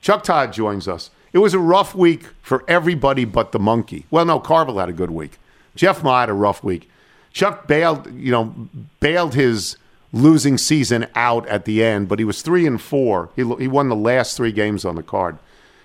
Chuck 0.02 0.24
Todd 0.24 0.54
joins 0.54 0.88
us. 0.88 1.12
It 1.34 1.40
was 1.40 1.54
a 1.54 1.60
rough 1.60 1.94
week 1.94 2.24
for 2.42 2.64
everybody 2.68 3.26
but 3.26 3.52
the 3.52 3.60
monkey. 3.60 4.06
Well, 4.10 4.26
no, 4.26 4.40
Carvel 4.40 4.80
had 4.80 4.90
a 4.90 4.94
good 4.94 5.12
week. 5.12 5.38
Jeff 5.76 6.04
Ma 6.04 6.22
had 6.22 6.30
a 6.30 6.34
rough 6.34 6.64
week. 6.64 6.90
Chuck 7.32 7.68
bailed, 7.68 8.12
you 8.14 8.32
know, 8.32 8.54
bailed 9.00 9.36
his 9.36 9.78
losing 10.12 10.58
season 10.58 11.06
out 11.14 11.48
at 11.48 11.66
the 11.66 11.84
end, 11.84 12.08
but 12.08 12.18
he 12.20 12.26
was 12.26 12.42
three 12.42 12.66
and 12.66 12.82
four. 12.82 13.30
He, 13.36 13.44
he 13.44 13.68
won 13.68 13.90
the 13.90 13.96
last 13.96 14.36
three 14.36 14.52
games 14.52 14.84
on 14.84 14.96
the 14.96 15.04
card. 15.04 15.38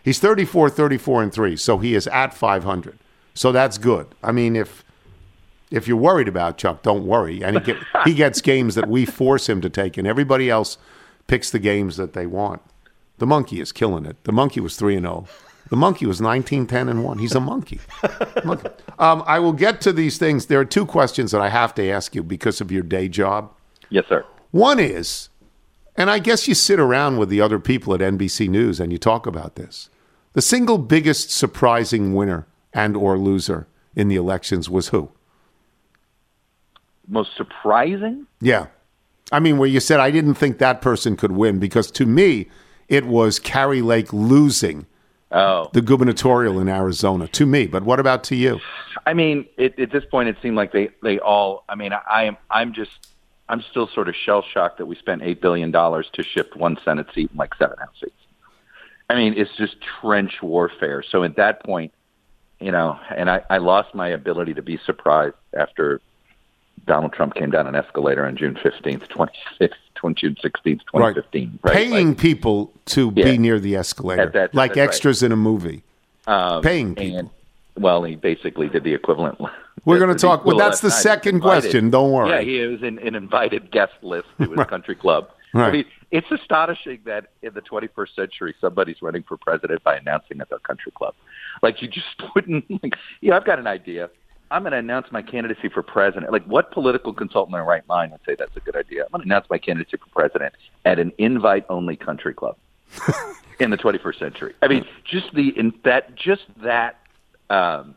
He's 0.02 0.18
34, 0.18 0.70
34 0.70 1.22
and 1.22 1.32
three, 1.32 1.56
so 1.56 1.78
he 1.78 1.94
is 1.94 2.06
at 2.08 2.34
500. 2.34 2.98
So 3.34 3.52
that's 3.52 3.78
good. 3.78 4.06
I 4.22 4.32
mean, 4.32 4.56
if 4.56 4.83
if 5.74 5.88
you're 5.88 5.96
worried 5.96 6.28
about 6.28 6.56
Chuck, 6.56 6.82
don't 6.82 7.06
worry. 7.06 7.42
And 7.42 7.58
he, 7.58 7.64
get, 7.64 7.76
he 8.04 8.14
gets 8.22 8.40
games 8.40 8.74
that 8.76 8.88
we 8.88 9.04
force 9.04 9.48
him 9.48 9.60
to 9.60 9.68
take, 9.68 9.96
and 9.96 10.06
everybody 10.06 10.48
else 10.48 10.78
picks 11.26 11.50
the 11.50 11.58
games 11.58 11.96
that 11.96 12.12
they 12.12 12.26
want. 12.26 12.62
The 13.18 13.26
monkey 13.26 13.60
is 13.60 13.72
killing 13.72 14.06
it. 14.06 14.22
The 14.24 14.32
monkey 14.32 14.60
was 14.60 14.76
three 14.76 14.96
and 14.96 15.04
zero. 15.04 15.26
The 15.70 15.76
monkey 15.76 16.06
was 16.06 16.20
19, 16.20 16.66
10, 16.66 16.88
and 16.88 17.02
one. 17.02 17.18
He's 17.18 17.34
a 17.34 17.40
monkey. 17.40 17.80
monkey. 18.44 18.68
Um, 18.98 19.24
I 19.26 19.38
will 19.38 19.52
get 19.52 19.80
to 19.82 19.92
these 19.92 20.18
things. 20.18 20.46
There 20.46 20.60
are 20.60 20.64
two 20.64 20.84
questions 20.84 21.30
that 21.32 21.40
I 21.40 21.48
have 21.48 21.74
to 21.76 21.88
ask 21.88 22.14
you 22.14 22.22
because 22.22 22.60
of 22.60 22.70
your 22.70 22.82
day 22.82 23.08
job. 23.08 23.50
Yes, 23.88 24.04
sir. 24.08 24.24
One 24.50 24.78
is, 24.78 25.30
and 25.96 26.10
I 26.10 26.18
guess 26.18 26.46
you 26.46 26.54
sit 26.54 26.78
around 26.78 27.18
with 27.18 27.28
the 27.28 27.40
other 27.40 27.58
people 27.58 27.94
at 27.94 28.00
NBC 28.00 28.48
News 28.48 28.78
and 28.78 28.92
you 28.92 28.98
talk 28.98 29.26
about 29.26 29.56
this. 29.56 29.88
The 30.34 30.42
single 30.42 30.78
biggest 30.78 31.30
surprising 31.30 32.14
winner 32.14 32.46
and 32.72 32.96
or 32.96 33.18
loser 33.18 33.66
in 33.96 34.08
the 34.08 34.16
elections 34.16 34.68
was 34.68 34.88
who? 34.88 35.10
Most 37.08 37.36
surprising? 37.36 38.26
Yeah. 38.40 38.66
I 39.32 39.40
mean, 39.40 39.58
where 39.58 39.68
you 39.68 39.80
said, 39.80 40.00
I 40.00 40.10
didn't 40.10 40.34
think 40.34 40.58
that 40.58 40.80
person 40.80 41.16
could 41.16 41.32
win 41.32 41.58
because 41.58 41.90
to 41.92 42.06
me, 42.06 42.48
it 42.88 43.06
was 43.06 43.38
Carrie 43.38 43.82
Lake 43.82 44.12
losing 44.12 44.86
Oh, 45.34 45.68
the 45.72 45.82
gubernatorial 45.82 46.60
in 46.60 46.68
Arizona 46.68 47.26
to 47.28 47.44
me. 47.44 47.66
But 47.66 47.82
what 47.82 47.98
about 47.98 48.22
to 48.24 48.36
you? 48.36 48.60
I 49.04 49.14
mean, 49.14 49.46
it, 49.56 49.76
at 49.80 49.90
this 49.90 50.04
point, 50.04 50.28
it 50.28 50.36
seemed 50.40 50.54
like 50.54 50.70
they 50.70 50.90
they 51.02 51.18
all. 51.18 51.64
I 51.68 51.74
mean, 51.74 51.92
I, 51.92 52.00
I 52.08 52.24
am 52.24 52.36
I'm 52.50 52.72
just 52.72 53.08
I'm 53.48 53.60
still 53.60 53.88
sort 53.88 54.08
of 54.08 54.14
shell 54.14 54.42
shocked 54.42 54.78
that 54.78 54.86
we 54.86 54.94
spent 54.94 55.22
eight 55.22 55.40
billion 55.40 55.72
dollars 55.72 56.08
to 56.12 56.22
shift 56.22 56.54
one 56.54 56.78
Senate 56.84 57.08
seat 57.12 57.30
and 57.30 57.38
like 57.38 57.52
seven 57.56 57.76
House 57.78 57.96
seats. 57.98 58.12
I 59.10 59.16
mean, 59.16 59.34
it's 59.36 59.50
just 59.56 59.76
trench 60.00 60.40
warfare. 60.40 61.02
So 61.02 61.24
at 61.24 61.34
that 61.36 61.64
point, 61.64 61.92
you 62.60 62.70
know, 62.70 62.98
and 63.14 63.28
I, 63.28 63.42
I 63.50 63.58
lost 63.58 63.92
my 63.92 64.08
ability 64.08 64.54
to 64.54 64.62
be 64.62 64.78
surprised 64.86 65.34
after 65.52 66.00
Donald 66.86 67.12
Trump 67.12 67.34
came 67.34 67.50
down 67.50 67.66
an 67.66 67.74
escalator 67.74 68.26
on 68.26 68.36
June 68.36 68.58
fifteenth, 68.62 69.08
twenty 69.08 69.32
sixth, 69.58 69.78
June 70.16 70.36
sixteenth, 70.40 70.82
twenty 70.86 71.14
fifteen. 71.14 71.58
Right, 71.62 71.74
Paying 71.74 72.08
Like, 72.10 72.18
people 72.18 72.72
to 72.86 73.12
Yeah. 73.16 73.24
be 73.24 73.38
near 73.38 73.58
the 73.58 73.76
escalator, 73.76 74.22
At 74.22 74.32
that- 74.34 74.54
like 74.54 74.72
that's 74.74 74.78
right. 74.78 74.88
extras 74.88 75.22
in 75.22 75.32
a 75.32 75.36
movie. 75.36 75.82
um, 76.26 76.62
Paying 76.62 76.94
people. 76.94 77.18
And, 77.18 77.30
well, 77.76 78.02
he 78.04 78.16
basically 78.16 78.68
did 78.68 78.82
the 78.84 78.94
equivalent. 78.94 79.38
We're 79.84 79.98
gonna 79.98 80.14
talk- 80.14 80.44
well, 80.46 80.56
that's 80.56 80.80
the 80.80 80.90
second 80.90 81.36
Invited- 81.36 81.62
question, 81.62 81.90
don't 81.90 82.10
worry. 82.12 82.30
Yeah, 82.30 82.40
he 82.40 82.66
was 82.66 82.82
in 82.82 82.98
an 83.00 83.14
invited 83.14 83.70
guest 83.70 83.92
list 84.02 84.28
to 84.40 84.50
his 84.50 84.66
country 84.66 84.94
club. 84.94 85.28
Right. 85.52 85.66
But 85.66 85.74
he, 85.74 85.84
it's 86.10 86.30
astonishing 86.32 87.00
that 87.04 87.26
in 87.42 87.52
the 87.54 87.60
21st 87.60 88.14
century, 88.16 88.54
somebody's 88.60 89.00
running 89.02 89.22
for 89.22 89.36
president 89.36 89.84
by 89.84 89.96
announcing 89.96 90.40
at 90.40 90.48
their 90.48 90.58
country 90.60 90.92
club. 90.92 91.14
Like 91.62 91.80
you 91.82 91.88
just 91.88 92.06
wouldn't. 92.34 92.64
Like, 92.82 92.94
yeah, 93.20 93.36
I've 93.36 93.44
got 93.44 93.58
an 93.58 93.66
idea. 93.66 94.08
I'm 94.54 94.62
going 94.62 94.70
to 94.70 94.78
announce 94.78 95.10
my 95.10 95.20
candidacy 95.20 95.68
for 95.68 95.82
president. 95.82 96.30
Like, 96.30 96.44
what 96.44 96.70
political 96.70 97.12
consultant 97.12 97.52
in 97.52 97.58
their 97.58 97.64
right 97.64 97.86
mind 97.88 98.12
would 98.12 98.20
say 98.24 98.36
that's 98.38 98.56
a 98.56 98.60
good 98.60 98.76
idea? 98.76 99.02
I'm 99.02 99.10
going 99.10 99.22
to 99.22 99.26
announce 99.26 99.46
my 99.50 99.58
candidacy 99.58 99.96
for 99.96 100.08
president 100.10 100.54
at 100.84 101.00
an 101.00 101.10
invite-only 101.18 101.96
country 101.96 102.32
club 102.32 102.56
in 103.58 103.70
the 103.70 103.76
21st 103.76 104.16
century. 104.20 104.54
I 104.62 104.68
mean, 104.68 104.86
just 105.02 105.34
the 105.34 105.48
in 105.58 105.74
that, 105.82 106.14
just 106.14 106.44
that. 106.58 107.00
Um, 107.50 107.96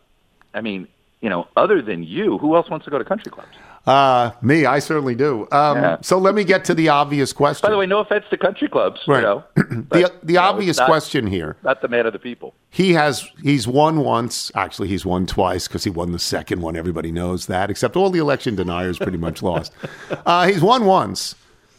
I 0.56 0.62
mean, 0.62 0.88
you 1.22 1.30
know, 1.30 1.48
other 1.56 1.80
than 1.80 2.02
you, 2.02 2.40
who 2.40 2.56
else 2.56 2.72
wants 2.72 2.86
to 2.86 2.90
go 2.90 2.98
to 2.98 3.06
country 3.06 3.32
clubs? 3.32 3.56
Uh, 3.88 4.32
me, 4.42 4.66
I 4.66 4.80
certainly 4.80 5.16
do. 5.16 5.48
Um, 5.52 5.78
Yeah. 5.78 5.98
So 6.02 6.18
let 6.18 6.36
me 6.36 6.44
get 6.44 6.66
to 6.66 6.74
the 6.76 6.90
obvious 6.90 7.32
question. 7.32 7.66
By 7.66 7.72
the 7.72 7.78
way, 7.78 7.86
no 7.86 8.00
offense 8.00 8.26
to 8.32 8.38
country 8.38 8.68
clubs, 8.68 9.00
Right. 9.08 9.20
you 9.22 9.24
know, 9.24 9.44
the 9.56 9.86
but, 9.90 10.22
the 10.28 10.34
you 10.34 10.40
obvious 10.40 10.72
it's 10.72 10.80
not- 10.80 10.88
question 10.88 11.26
here. 11.28 11.56
Not 11.64 11.82
the 11.82 11.88
man 11.88 12.06
of 12.06 12.12
the 12.14 12.20
people. 12.20 12.54
He 12.70 12.94
has 12.94 13.28
he's 13.42 13.66
won 13.68 14.02
once. 14.02 14.52
Actually, 14.56 14.90
he's 14.90 15.06
won 15.06 15.26
twice 15.26 15.68
because 15.70 15.86
he 15.86 15.90
won 15.90 16.12
the 16.12 16.20
second 16.20 16.62
one. 16.62 16.76
Everybody 16.76 17.12
knows 17.12 17.46
that, 17.48 17.72
except 17.72 17.96
all 17.96 18.10
the 18.10 18.20
election 18.20 18.56
deniers 18.56 18.98
pretty 18.98 19.18
much 19.18 19.42
lost. 19.42 19.72
Uh, 20.26 20.48
he's 20.48 20.62
won 20.62 20.84
once, 20.86 21.36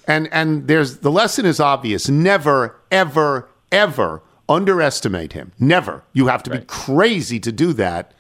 and 0.07 0.29
and 0.33 0.66
there's 0.68 0.99
the 0.99 1.11
lesson 1.11 1.44
is 1.44 1.61
obvious. 1.61 2.09
Never, 2.09 2.77
ever, 2.90 3.49
ever 3.71 4.23
underestimate 4.49 5.35
him. 5.35 5.53
Never. 5.59 6.03
You 6.14 6.29
have 6.29 6.42
to 6.44 6.51
be 6.51 6.61
crazy 6.66 7.38
to 7.40 7.53
do 7.53 7.75
that. 7.75 8.12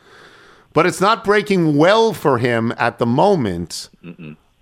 But 0.72 0.86
it's 0.86 1.00
not 1.00 1.24
breaking 1.24 1.76
well 1.76 2.12
for 2.12 2.38
him 2.38 2.72
at 2.78 2.98
the 2.98 3.06
moment. 3.06 3.88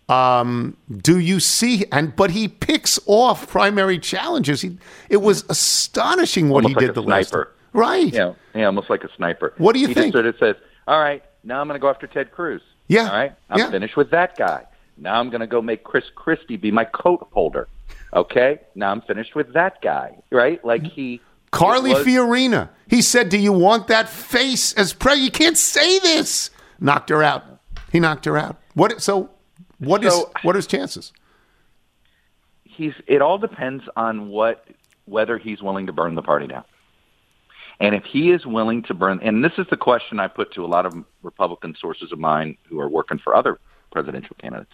Um, 0.08 0.76
do 0.98 1.18
you 1.18 1.40
see? 1.40 1.84
And 1.90 2.14
but 2.14 2.30
he 2.30 2.48
picks 2.48 2.98
off 3.06 3.48
primary 3.48 3.98
challenges. 3.98 4.60
He, 4.60 4.78
it 5.10 5.18
was 5.18 5.44
astonishing 5.48 6.48
what 6.48 6.64
Almost 6.64 6.80
he 6.80 6.86
like 6.86 6.94
did 6.94 6.94
the 6.94 7.02
last 7.02 7.30
sniper. 7.30 7.44
time. 7.46 7.52
Right. 7.72 8.12
Yeah, 8.12 8.34
yeah, 8.54 8.66
almost 8.66 8.88
like 8.88 9.04
a 9.04 9.12
sniper. 9.16 9.52
What 9.58 9.74
do 9.74 9.80
you 9.80 9.88
he 9.88 9.94
think? 9.94 10.14
Just 10.14 10.14
sort 10.14 10.26
of 10.26 10.36
says, 10.38 10.56
"All 10.86 11.00
right, 11.00 11.22
now 11.44 11.60
I'm 11.60 11.66
going 11.66 11.78
to 11.78 11.82
go 11.82 11.90
after 11.90 12.06
Ted 12.06 12.30
Cruz. 12.30 12.62
Yeah, 12.88 13.08
all 13.08 13.16
right, 13.16 13.34
I'm 13.50 13.58
yeah. 13.58 13.70
finished 13.70 13.96
with 13.96 14.10
that 14.12 14.36
guy. 14.38 14.64
Now 14.96 15.18
I'm 15.20 15.28
going 15.28 15.40
to 15.40 15.46
go 15.46 15.60
make 15.60 15.82
Chris 15.84 16.04
Christie 16.14 16.56
be 16.56 16.70
my 16.70 16.84
coat 16.84 17.26
holder. 17.32 17.68
Okay, 18.14 18.60
now 18.76 18.92
I'm 18.92 19.02
finished 19.02 19.34
with 19.34 19.52
that 19.54 19.82
guy. 19.82 20.16
Right? 20.30 20.64
Like 20.64 20.84
he." 20.84 21.20
Carly 21.56 21.94
Fiorina. 21.94 22.70
He 22.88 23.02
said, 23.02 23.28
"Do 23.28 23.38
you 23.38 23.52
want 23.52 23.88
that 23.88 24.08
face 24.08 24.72
as 24.74 24.92
prey? 24.92 25.16
You 25.16 25.30
can't 25.30 25.56
say 25.58 25.98
this." 25.98 26.50
Knocked 26.78 27.10
her 27.10 27.22
out. 27.22 27.44
He 27.90 28.00
knocked 28.00 28.24
her 28.26 28.36
out. 28.36 28.60
What? 28.74 29.00
So, 29.00 29.30
what 29.78 30.04
is 30.04 30.14
So- 30.14 30.30
what 30.42 30.54
are 30.54 30.58
his 30.58 30.66
chances? 30.66 31.12
he's 32.76 32.92
it 33.06 33.22
all 33.22 33.38
depends 33.38 33.84
on 33.96 34.28
what 34.28 34.66
whether 35.06 35.38
he's 35.38 35.62
willing 35.62 35.86
to 35.86 35.92
burn 35.92 36.14
the 36.14 36.22
party 36.22 36.46
down. 36.46 36.64
And 37.80 37.94
if 37.94 38.04
he 38.04 38.30
is 38.30 38.44
willing 38.46 38.82
to 38.84 38.94
burn 38.94 39.20
and 39.22 39.44
this 39.44 39.52
is 39.58 39.66
the 39.70 39.76
question 39.76 40.20
I 40.20 40.28
put 40.28 40.52
to 40.54 40.64
a 40.64 40.66
lot 40.66 40.86
of 40.86 40.94
Republican 41.22 41.74
sources 41.80 42.12
of 42.12 42.18
mine 42.18 42.56
who 42.68 42.80
are 42.80 42.88
working 42.88 43.18
for 43.18 43.34
other 43.34 43.58
presidential 43.90 44.36
candidates. 44.40 44.72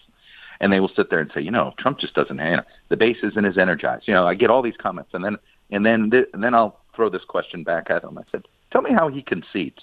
And 0.61 0.73
they 0.73 0.79
will 0.81 0.91
sit 0.95 1.11
there 1.11 1.19
and 1.19 1.31
say, 1.35 1.41
you 1.41 1.51
know, 1.51 1.75
Trump 1.79 1.99
just 1.99 2.15
doesn't 2.15 2.39
you 2.39 2.57
know, 2.57 2.63
the 2.89 2.97
base 2.97 3.19
isn't 3.23 3.45
as 3.45 3.59
energized. 3.59 4.07
You 4.07 4.15
know, 4.15 4.27
I 4.27 4.35
get 4.35 4.51
all 4.51 4.63
these 4.63 4.77
comments 4.77 5.11
and 5.13 5.25
then 5.25 5.37
and 5.71 5.85
then 5.85 6.11
th- 6.11 6.29
and 6.33 6.43
then 6.43 6.55
I'll 6.55 6.79
throw 6.95 7.09
this 7.09 7.25
question 7.25 7.63
back 7.65 7.91
at 7.91 8.03
him. 8.05 8.19
I 8.19 8.23
said, 8.31 8.45
"Tell 8.71 8.83
me 8.83 8.93
how 8.93 9.09
he 9.09 9.23
concedes." 9.23 9.79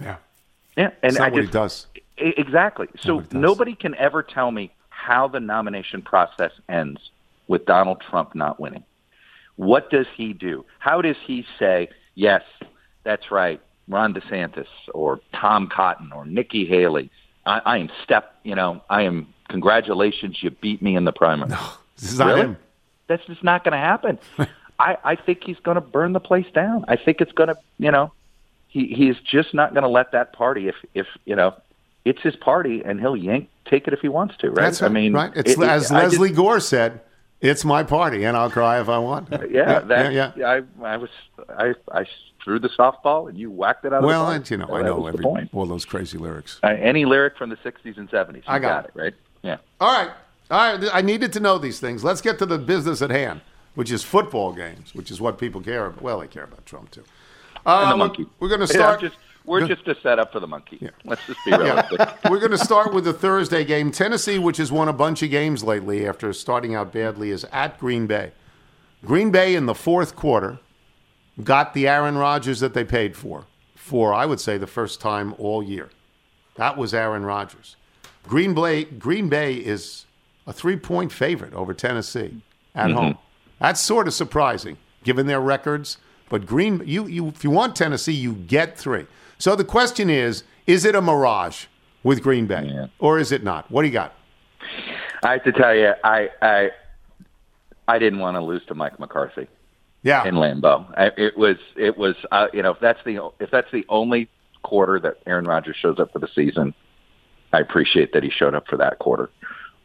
Yeah, 0.00 0.16
Yeah, 0.76 0.86
and 1.02 1.10
it's 1.10 1.18
not 1.18 1.28
I 1.28 1.30
what 1.30 1.40
just, 1.42 1.48
he 1.48 1.52
does. 1.52 1.86
Exactly. 2.16 2.88
So 3.00 3.20
does. 3.20 3.32
nobody 3.32 3.74
can 3.74 3.94
ever 3.96 4.22
tell 4.22 4.50
me 4.50 4.72
how 4.90 5.28
the 5.28 5.40
nomination 5.40 6.02
process 6.02 6.52
ends 6.68 7.00
with 7.48 7.64
Donald 7.66 8.00
Trump 8.00 8.34
not 8.34 8.58
winning. 8.58 8.84
What 9.56 9.90
does 9.90 10.06
he 10.16 10.32
do? 10.32 10.64
How 10.80 11.00
does 11.00 11.16
he 11.26 11.46
say, 11.58 11.88
yes, 12.16 12.42
that's 13.04 13.30
right, 13.30 13.60
Ron 13.88 14.14
DeSantis 14.14 14.66
or 14.92 15.20
Tom 15.32 15.68
Cotton 15.68 16.10
or 16.12 16.24
Nikki 16.26 16.66
Haley? 16.66 17.10
I, 17.46 17.60
I 17.64 17.78
am 17.78 17.90
step, 18.02 18.34
you 18.42 18.54
know, 18.56 18.82
I 18.90 19.02
am, 19.02 19.28
congratulations, 19.48 20.42
you 20.42 20.50
beat 20.50 20.82
me 20.82 20.96
in 20.96 21.04
the 21.04 21.12
primary. 21.12 21.50
This 21.96 22.12
is 22.12 22.18
not 22.18 22.26
Really? 22.28 22.40
him. 22.40 22.56
That's 23.06 23.24
just 23.26 23.42
not 23.44 23.64
going 23.64 23.72
to 23.72 23.78
happen. 23.78 24.18
I, 24.78 24.96
I 25.04 25.14
think 25.16 25.44
he's 25.44 25.58
going 25.58 25.76
to 25.76 25.80
burn 25.80 26.12
the 26.12 26.20
place 26.20 26.46
down. 26.52 26.84
I 26.88 26.96
think 26.96 27.20
it's 27.20 27.32
going 27.32 27.48
to, 27.48 27.56
you 27.78 27.90
know, 27.90 28.12
he 28.68 28.88
he's 28.88 29.16
just 29.24 29.54
not 29.54 29.72
going 29.72 29.84
to 29.84 29.88
let 29.88 30.12
that 30.12 30.32
party. 30.32 30.68
If 30.68 30.74
if 30.94 31.06
you 31.24 31.36
know, 31.36 31.54
it's 32.04 32.20
his 32.22 32.34
party, 32.36 32.82
and 32.84 33.00
he'll 33.00 33.16
yank 33.16 33.48
take 33.66 33.86
it 33.86 33.94
if 33.94 34.00
he 34.00 34.08
wants 34.08 34.36
to. 34.38 34.48
Right? 34.48 34.56
That's 34.56 34.82
I 34.82 34.88
mean, 34.88 35.12
right. 35.12 35.32
It's 35.36 35.52
it- 35.52 35.60
it- 35.60 35.68
as 35.68 35.82
just- 35.82 35.92
Lesley 35.92 36.30
Gore 36.30 36.60
said. 36.60 37.00
It's 37.40 37.62
my 37.62 37.82
party, 37.82 38.24
and 38.24 38.38
I'll 38.38 38.48
cry 38.48 38.80
if 38.80 38.88
I 38.88 38.96
want. 38.96 39.28
yeah, 39.50 39.80
that, 39.80 40.14
yeah, 40.14 40.32
yeah. 40.34 40.48
I 40.48 40.62
I 40.82 40.96
was 40.96 41.10
I 41.50 41.74
I 41.92 42.06
threw 42.42 42.58
the 42.58 42.70
softball 42.70 43.28
and 43.28 43.36
you 43.36 43.50
whacked 43.50 43.84
it 43.84 43.92
out. 43.92 44.02
Well, 44.02 44.22
of 44.22 44.26
the 44.28 44.32
I, 44.32 44.38
park. 44.38 44.50
you 44.50 44.56
know, 44.56 44.66
So 44.66 44.74
I 44.76 44.82
know 44.82 45.06
every, 45.06 45.50
all 45.52 45.66
those 45.66 45.84
crazy 45.84 46.16
lyrics. 46.16 46.58
Uh, 46.62 46.68
any 46.68 47.04
lyric 47.04 47.36
from 47.36 47.50
the 47.50 47.56
'60s 47.56 47.98
and 47.98 48.08
'70s, 48.08 48.36
you 48.36 48.42
I 48.46 48.58
got 48.60 48.86
it 48.86 48.92
right. 48.94 49.12
Yeah. 49.42 49.58
All 49.78 49.92
right. 49.92 50.14
All 50.50 50.58
right. 50.78 50.90
I 50.92 51.00
needed 51.00 51.32
to 51.34 51.40
know 51.40 51.58
these 51.58 51.80
things. 51.80 52.04
Let's 52.04 52.20
get 52.20 52.38
to 52.38 52.46
the 52.46 52.58
business 52.58 53.00
at 53.02 53.10
hand, 53.10 53.40
which 53.74 53.90
is 53.90 54.02
football 54.04 54.52
games, 54.52 54.94
which 54.94 55.10
is 55.10 55.20
what 55.20 55.38
people 55.38 55.60
care 55.60 55.86
about. 55.86 56.02
Well, 56.02 56.20
they 56.20 56.26
care 56.26 56.44
about 56.44 56.66
Trump, 56.66 56.90
too. 56.90 57.04
Uh, 57.66 57.80
And 57.82 57.90
the 57.92 57.94
we're- 57.96 57.98
monkey. 58.08 58.26
We're 58.40 58.48
going 58.48 58.60
to 58.66 58.72
Yeah, 58.72 58.78
start. 58.80 59.00
just 59.00 59.16
we're 59.46 59.66
just 59.66 59.86
a 59.88 59.94
setup 60.00 60.32
for 60.32 60.40
the 60.40 60.46
monkey. 60.46 60.78
Yeah. 60.80 60.88
Let's 61.04 61.20
just 61.26 61.38
be 61.44 61.50
realistic. 61.52 62.00
We're 62.30 62.38
going 62.38 62.52
to 62.52 62.56
start 62.56 62.94
with 62.94 63.04
the 63.04 63.12
Thursday 63.12 63.62
game. 63.62 63.90
Tennessee, 63.92 64.38
which 64.38 64.56
has 64.56 64.72
won 64.72 64.88
a 64.88 64.92
bunch 64.94 65.22
of 65.22 65.28
games 65.30 65.62
lately 65.62 66.08
after 66.08 66.32
starting 66.32 66.74
out 66.74 66.94
badly, 66.94 67.28
is 67.30 67.44
at 67.52 67.78
Green 67.78 68.06
Bay. 68.06 68.32
Green 69.04 69.30
Bay 69.30 69.54
in 69.54 69.66
the 69.66 69.74
fourth 69.74 70.16
quarter 70.16 70.60
got 71.42 71.74
the 71.74 71.86
Aaron 71.86 72.16
Rodgers 72.16 72.60
that 72.60 72.72
they 72.72 72.84
paid 72.84 73.16
for, 73.18 73.44
for 73.74 74.14
I 74.14 74.24
would 74.24 74.40
say 74.40 74.56
the 74.56 74.66
first 74.66 74.98
time 75.02 75.34
all 75.36 75.62
year. 75.62 75.90
That 76.54 76.78
was 76.78 76.94
Aaron 76.94 77.26
Rodgers. 77.26 77.76
Green 78.26 78.54
Bay, 78.54 78.84
Green 78.84 79.28
Bay 79.28 79.56
is 79.56 80.06
a 80.46 80.52
three 80.52 80.76
point 80.76 81.12
favorite 81.12 81.54
over 81.54 81.74
Tennessee 81.74 82.42
at 82.74 82.90
home. 82.90 83.18
That's 83.60 83.80
sort 83.80 84.06
of 84.08 84.14
surprising 84.14 84.76
given 85.04 85.26
their 85.26 85.40
records. 85.40 85.98
But 86.28 86.46
Green, 86.46 86.82
you, 86.84 87.06
you, 87.06 87.28
if 87.28 87.44
you 87.44 87.50
want 87.50 87.76
Tennessee, 87.76 88.12
you 88.12 88.32
get 88.34 88.76
three. 88.78 89.06
So 89.38 89.54
the 89.54 89.64
question 89.64 90.08
is: 90.10 90.44
Is 90.66 90.84
it 90.84 90.94
a 90.94 91.00
mirage 91.02 91.66
with 92.02 92.22
Green 92.22 92.46
Bay, 92.46 92.70
Yeah. 92.72 92.86
or 92.98 93.18
is 93.18 93.32
it 93.32 93.42
not? 93.44 93.70
What 93.70 93.82
do 93.82 93.88
you 93.88 93.92
got? 93.92 94.14
I 95.22 95.32
have 95.32 95.44
to 95.44 95.52
tell 95.52 95.74
you, 95.74 95.92
I 96.02 96.30
I 96.42 96.70
I 97.86 97.98
didn't 97.98 98.18
want 98.18 98.36
to 98.36 98.40
lose 98.42 98.64
to 98.66 98.74
Mike 98.74 98.98
McCarthy. 98.98 99.48
Yeah, 100.02 100.26
in 100.26 100.34
Lambeau. 100.34 100.86
I, 100.98 101.10
it 101.16 101.36
was 101.36 101.56
it 101.76 101.96
was 101.96 102.14
uh, 102.30 102.48
you 102.52 102.62
know 102.62 102.72
if 102.72 102.80
that's 102.80 103.00
the 103.04 103.30
if 103.40 103.50
that's 103.50 103.70
the 103.72 103.86
only 103.88 104.28
quarter 104.62 104.98
that 105.00 105.18
Aaron 105.26 105.46
Rodgers 105.46 105.76
shows 105.76 105.98
up 105.98 106.12
for 106.12 106.18
the 106.18 106.28
season, 106.34 106.74
I 107.52 107.60
appreciate 107.60 108.12
that 108.12 108.22
he 108.22 108.30
showed 108.30 108.54
up 108.54 108.66
for 108.68 108.76
that 108.78 108.98
quarter 108.98 109.30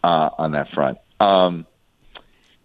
uh, 0.03 0.29
on 0.37 0.51
that 0.51 0.69
front. 0.71 0.97
Um, 1.19 1.65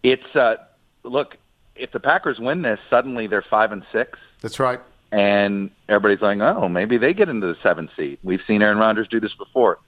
it's 0.03 0.37
uh, 0.37 0.57
look 1.03 1.37
if 1.77 1.93
the 1.93 2.01
Packers 2.01 2.39
win 2.39 2.63
this, 2.63 2.79
suddenly 2.89 3.27
they're 3.27 3.43
five 3.43 3.73
and 3.73 3.85
six, 3.93 4.19
that's 4.41 4.61
right. 4.61 4.81
and 5.11 5.71
everybody's 5.89 6.23
like, 6.23 6.39
oh, 6.41 6.69
maybe 6.69 6.99
they 6.99 7.13
get 7.13 7.29
into 7.29 7.47
the 7.47 7.57
seventh 7.63 7.91
seed. 7.97 8.19
We've 8.23 8.43
seen 8.47 8.63
Aaron 8.63 8.79
Rodgers 8.79 9.09
do 9.09 9.21
this 9.21 9.35
before. 9.35 9.79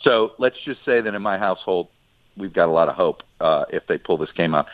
So 0.00 0.32
let's 0.38 0.56
just 0.64 0.84
say 0.84 1.00
that 1.00 1.14
in 1.14 1.22
my 1.22 1.38
household, 1.38 1.88
we've 2.36 2.52
got 2.52 2.68
a 2.68 2.72
lot 2.72 2.88
of 2.88 2.96
hope 2.96 3.22
uh, 3.40 3.64
if 3.70 3.86
they 3.86 3.96
pull 3.98 4.18
this 4.18 4.32
game 4.32 4.54
out. 4.54 4.66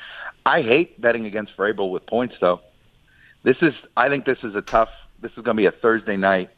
I 0.45 0.62
hate 0.62 1.01
betting 1.01 1.27
against 1.27 1.57
Vrabel 1.57 1.90
with 1.90 2.07
points, 2.07 2.35
though. 2.40 2.61
This 3.45 3.57
is, 3.61 3.75
I 3.97 4.09
think, 4.09 4.25
this 4.25 4.38
is 4.42 4.55
a 4.55 4.62
tough. 4.62 4.88
This 5.21 5.31
is 5.33 5.45
going 5.45 5.57
to 5.57 5.61
be 5.61 5.66
a 5.66 5.73
Thursday 5.73 6.16
night 6.16 6.51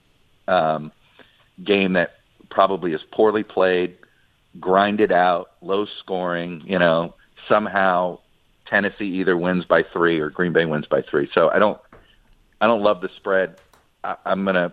um, 0.48 0.92
game 1.62 1.94
that 1.94 2.14
probably 2.50 2.92
is 2.92 3.02
poorly 3.10 3.42
played, 3.42 3.96
grinded 4.60 5.12
out, 5.12 5.50
low 5.60 5.86
scoring. 6.00 6.62
You 6.66 6.78
know, 6.78 7.14
somehow 7.48 8.18
Tennessee 8.66 9.06
either 9.06 9.36
wins 9.36 9.64
by 9.64 9.82
three 9.82 10.20
or 10.20 10.30
Green 10.30 10.52
Bay 10.52 10.64
wins 10.64 10.86
by 10.86 11.02
three. 11.02 11.28
So 11.34 11.50
I 11.50 11.58
don't, 11.58 11.78
I 12.60 12.66
don't 12.66 12.82
love 12.82 13.00
the 13.00 13.10
spread. 13.16 13.56
I, 14.02 14.16
I'm 14.24 14.44
going 14.44 14.56
to 14.56 14.72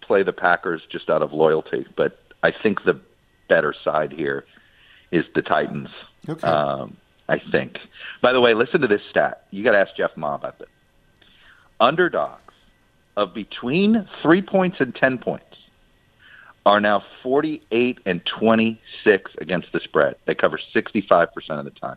play 0.00 0.22
the 0.22 0.32
Packers 0.32 0.82
just 0.90 1.10
out 1.10 1.22
of 1.22 1.32
loyalty, 1.32 1.86
but 1.96 2.18
I 2.42 2.52
think 2.52 2.84
the 2.84 3.00
better 3.48 3.74
side 3.84 4.12
here 4.12 4.44
is 5.10 5.24
the 5.34 5.42
Titans. 5.42 5.88
Okay. 6.28 6.46
Um, 6.46 6.96
I 7.28 7.40
think. 7.50 7.78
By 8.22 8.32
the 8.32 8.40
way, 8.40 8.54
listen 8.54 8.80
to 8.80 8.86
this 8.86 9.02
stat. 9.10 9.46
You 9.50 9.62
got 9.62 9.72
to 9.72 9.78
ask 9.78 9.94
Jeff 9.96 10.16
Ma 10.16 10.34
about 10.34 10.58
this. 10.58 10.68
Underdogs 11.80 12.54
of 13.16 13.34
between 13.34 14.08
three 14.22 14.42
points 14.42 14.78
and 14.80 14.94
ten 14.94 15.18
points 15.18 15.47
are 16.68 16.80
now 16.80 17.02
48 17.22 17.98
and 18.04 18.24
26 18.26 19.30
against 19.38 19.72
the 19.72 19.80
spread. 19.80 20.16
They 20.26 20.34
cover 20.34 20.60
65% 20.74 21.30
of 21.58 21.64
the 21.64 21.70
time. 21.70 21.96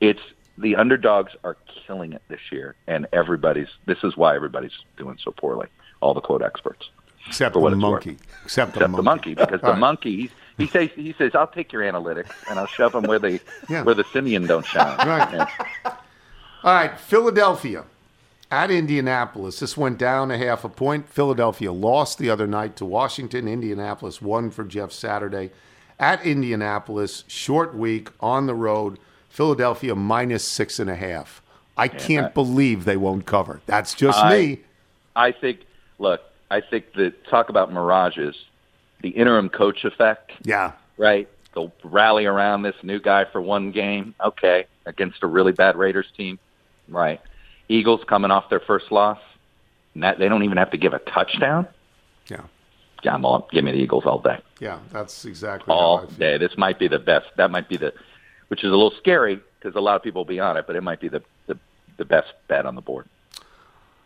It's 0.00 0.20
the 0.58 0.74
underdogs 0.74 1.32
are 1.44 1.56
killing 1.86 2.12
it 2.12 2.22
this 2.28 2.40
year, 2.50 2.74
and 2.88 3.06
everybody's. 3.12 3.68
This 3.86 3.98
is 4.02 4.16
why 4.16 4.34
everybody's 4.34 4.72
doing 4.96 5.18
so 5.22 5.30
poorly. 5.30 5.68
All 6.00 6.14
the 6.14 6.20
quote 6.20 6.42
experts. 6.42 6.90
Except 7.28 7.54
the 7.54 7.60
monkey. 7.60 8.18
Except, 8.44 8.74
except 8.76 8.96
the 8.96 9.02
monkey, 9.02 9.34
because 9.34 9.60
the 9.60 9.68
right. 9.68 9.78
monkey 9.88 10.32
he 10.58 10.66
says 10.66 10.90
he 10.96 11.14
says 11.16 11.30
I'll 11.36 11.46
take 11.46 11.72
your 11.72 11.82
analytics 11.82 12.32
and 12.50 12.58
I'll 12.58 12.66
shove 12.66 12.92
them 12.92 13.04
where 13.04 13.20
the 13.20 13.40
Yeah. 13.70 13.84
where 13.84 13.94
the 13.94 14.04
simian 14.12 14.46
don't 14.48 14.66
shine. 14.66 14.98
Right. 15.06 15.32
Yeah. 15.32 15.94
All 16.64 16.74
right, 16.74 16.98
Philadelphia 16.98 17.84
at 18.52 18.70
Indianapolis. 18.70 19.58
This 19.58 19.78
went 19.78 19.98
down 19.98 20.30
a 20.30 20.36
half 20.36 20.62
a 20.62 20.68
point. 20.68 21.08
Philadelphia 21.08 21.72
lost 21.72 22.18
the 22.18 22.28
other 22.28 22.46
night 22.46 22.76
to 22.76 22.84
Washington. 22.84 23.48
Indianapolis 23.48 24.20
won 24.20 24.50
for 24.50 24.62
Jeff 24.62 24.92
Saturday. 24.92 25.50
At 25.98 26.24
Indianapolis, 26.24 27.24
short 27.26 27.74
week 27.74 28.10
on 28.20 28.46
the 28.46 28.54
road. 28.54 28.98
Philadelphia 29.30 29.94
minus 29.94 30.44
six 30.44 30.78
and 30.78 30.90
a 30.90 30.96
half. 30.96 31.40
I 31.78 31.88
can't 31.88 32.34
believe 32.34 32.84
they 32.84 32.98
won't 32.98 33.24
cover. 33.24 33.62
That's 33.64 33.94
just 33.94 34.18
I- 34.18 34.38
me. 34.38 34.60
I 35.16 35.32
think. 35.32 35.60
Look, 35.98 36.20
I 36.50 36.60
think 36.60 36.92
that 36.94 37.24
talk 37.26 37.48
about 37.48 37.72
mirages, 37.72 38.36
the 39.00 39.10
interim 39.10 39.48
coach 39.48 39.84
effect. 39.84 40.32
Yeah. 40.42 40.72
right? 40.98 41.28
They'll 41.54 41.72
rally 41.84 42.26
around 42.26 42.62
this 42.62 42.74
new 42.82 42.98
guy 42.98 43.24
for 43.24 43.40
one 43.40 43.70
game, 43.72 44.14
okay, 44.24 44.66
against 44.84 45.22
a 45.22 45.26
really 45.26 45.52
bad 45.52 45.76
Raiders 45.76 46.06
team, 46.16 46.38
right? 46.88 47.20
Eagles 47.72 48.00
coming 48.08 48.30
off 48.30 48.48
their 48.50 48.60
first 48.60 48.90
loss, 48.90 49.18
and 49.94 50.02
that, 50.02 50.18
they 50.18 50.28
don't 50.28 50.42
even 50.42 50.56
have 50.58 50.70
to 50.70 50.78
give 50.78 50.92
a 50.92 50.98
touchdown. 50.98 51.66
Yeah. 52.28 52.42
Yeah, 53.02 53.14
I'm 53.14 53.24
all, 53.24 53.48
give 53.50 53.64
me 53.64 53.72
the 53.72 53.78
Eagles 53.78 54.04
all 54.06 54.20
day, 54.20 54.38
Yeah. 54.60 54.78
That's 54.92 55.24
exactly 55.24 55.74
all 55.74 56.06
day. 56.06 56.38
This 56.38 56.56
might 56.56 56.78
be 56.78 56.86
the 56.86 57.00
best. 57.00 57.26
That 57.36 57.50
might 57.50 57.68
be 57.68 57.76
the, 57.76 57.92
which 58.48 58.60
is 58.62 58.68
a 58.68 58.74
little 58.74 58.92
scary 58.98 59.40
because 59.58 59.74
a 59.74 59.80
lot 59.80 59.96
of 59.96 60.02
people 60.02 60.20
will 60.20 60.28
be 60.28 60.38
on 60.38 60.56
it, 60.56 60.66
but 60.66 60.76
it 60.76 60.82
might 60.82 61.00
be 61.00 61.08
the 61.08 61.22
the, 61.48 61.58
the 61.96 62.04
best 62.04 62.32
bet 62.46 62.64
on 62.64 62.76
the 62.76 62.80
board. 62.80 63.08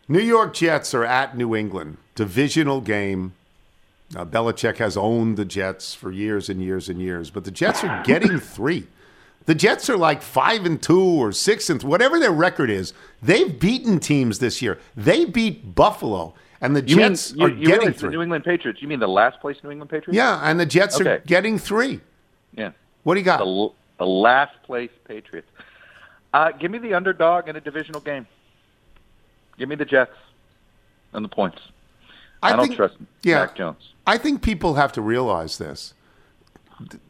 New 0.07 0.21
York 0.21 0.53
Jets 0.53 0.93
are 0.93 1.03
at 1.03 1.37
New 1.37 1.55
England. 1.55 1.97
Divisional 2.15 2.81
game. 2.81 3.33
Now, 4.13 4.23
Belichick 4.23 4.77
has 4.77 4.95
owned 4.95 5.37
the 5.37 5.45
Jets 5.45 5.93
for 5.93 6.11
years 6.11 6.49
and 6.49 6.61
years 6.61 6.87
and 6.87 7.01
years, 7.01 7.29
but 7.29 7.43
the 7.43 7.51
Jets 7.51 7.83
are 7.83 8.03
getting 8.03 8.39
three. 8.55 8.87
The 9.47 9.55
Jets 9.55 9.89
are 9.89 9.97
like 9.97 10.21
five 10.21 10.65
and 10.65 10.79
two 10.81 11.01
or 11.01 11.31
six 11.31 11.69
and 11.69 11.79
th- 11.81 11.89
whatever 11.89 12.19
their 12.19 12.31
record 12.31 12.69
is. 12.69 12.93
They've 13.21 13.57
beaten 13.59 13.99
teams 13.99 14.39
this 14.39 14.61
year. 14.61 14.77
They 14.95 15.23
beat 15.25 15.73
Buffalo, 15.73 16.33
and 16.61 16.75
the 16.75 16.81
You 16.81 16.97
Jets 16.97 17.31
mean 17.33 17.39
you, 17.39 17.45
are 17.45 17.49
you 17.57 17.65
getting 17.67 17.93
three. 17.93 18.09
New 18.09 18.21
England 18.21 18.43
Patriots? 18.43 18.81
You 18.81 18.87
mean 18.89 18.99
the 18.99 19.07
last 19.07 19.39
place 19.39 19.57
New 19.63 19.71
England 19.71 19.89
Patriots? 19.89 20.15
yeah, 20.15 20.39
and 20.43 20.59
the 20.59 20.65
Jets 20.65 20.99
are 21.01 21.19
getting 21.19 21.57
three. 21.57 22.01
yeah. 22.55 22.71
What 23.03 23.13
do 23.15 23.21
you 23.21 23.25
got? 23.25 23.39
The, 23.39 23.69
the 23.99 24.05
last 24.05 24.61
place 24.63 24.91
Patriots. 25.07 25.49
Uh, 26.33 26.51
give 26.51 26.69
me 26.69 26.77
the 26.77 26.93
underdog 26.93 27.47
in 27.47 27.55
a 27.55 27.61
divisional 27.61 28.01
game. 28.01 28.27
Give 29.57 29.69
me 29.69 29.75
the 29.75 29.85
Jets 29.85 30.11
and 31.13 31.23
the 31.23 31.29
points. 31.29 31.59
I, 32.43 32.51
don't 32.55 32.65
think- 32.67 32.75
trust 32.75 32.95
yeah. 33.23 33.39
Mac 33.39 33.55
Jones. 33.55 33.93
I 34.05 34.17
think 34.17 34.41
people 34.41 34.75
have 34.75 34.91
to 34.93 35.01
realize 35.01 35.57
this. 35.57 35.93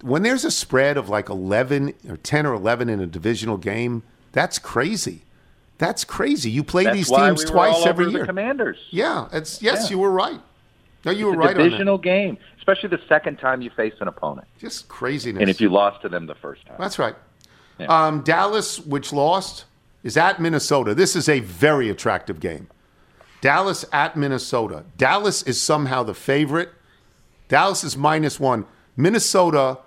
When 0.02 0.24
there's 0.24 0.46
a 0.46 0.52
spread 0.52 0.98
of 0.98 1.10
like 1.10 1.30
11 1.30 1.94
or 2.10 2.18
10 2.18 2.46
or 2.46 2.54
11 2.54 2.90
in 2.90 3.00
a 3.02 3.08
divisional 3.08 3.58
game, 3.58 4.04
that's 4.32 4.60
crazy. 4.60 5.24
That's 5.78 6.04
crazy. 6.04 6.50
You 6.50 6.64
play 6.64 6.86
That's 6.86 6.96
these 6.98 7.10
teams 7.10 7.44
we 7.44 7.52
twice 7.52 7.86
every 7.86 8.10
year. 8.10 8.22
The 8.22 8.26
Commanders. 8.28 8.78
Yeah, 8.90 9.28
it's 9.32 9.62
yes, 9.62 9.84
Yeah. 9.86 9.90
you 9.92 10.00
were 10.00 10.12
right. 10.12 10.40
No, 11.06 11.12
you 11.12 11.28
It's 11.30 11.36
were 11.38 11.44
right 11.44 11.56
divisional 11.56 11.98
game, 11.98 12.38
especially 12.58 12.90
the 12.90 13.02
second 13.08 13.38
time 13.38 13.62
you 13.62 13.70
face 13.70 13.94
an 14.00 14.08
opponent, 14.08 14.48
Just 14.60 14.88
craziness. 14.88 15.42
and 15.42 15.50
if 15.50 15.62
you 15.62 15.70
lost 15.70 16.02
to 16.02 16.10
them 16.10 16.26
the 16.26 16.36
first 16.36 16.66
time. 16.66 16.78
That's 16.80 16.98
right. 16.98 17.16
Yeah. 17.78 17.86
Um, 18.08 18.22
Dallas, 18.24 18.80
which 18.80 19.14
lost, 19.14 19.66
is 20.04 20.18
at 20.18 20.42
Minnesota. 20.42 20.96
This 20.96 21.16
is 21.16 21.30
a 21.30 21.42
very 21.42 21.90
attractive 21.90 22.40
game. 22.40 22.68
Dallas 23.42 23.86
at 23.94 24.16
Minnesota. 24.18 24.84
Dallas 24.98 25.44
is 25.44 25.62
somehow 25.62 26.02
the 26.04 26.16
favorite. 26.16 26.70
Dallas 27.50 27.84
is 27.84 27.96
minus 27.96 28.40
one. 28.40 28.66
Minnesota, 28.98 29.78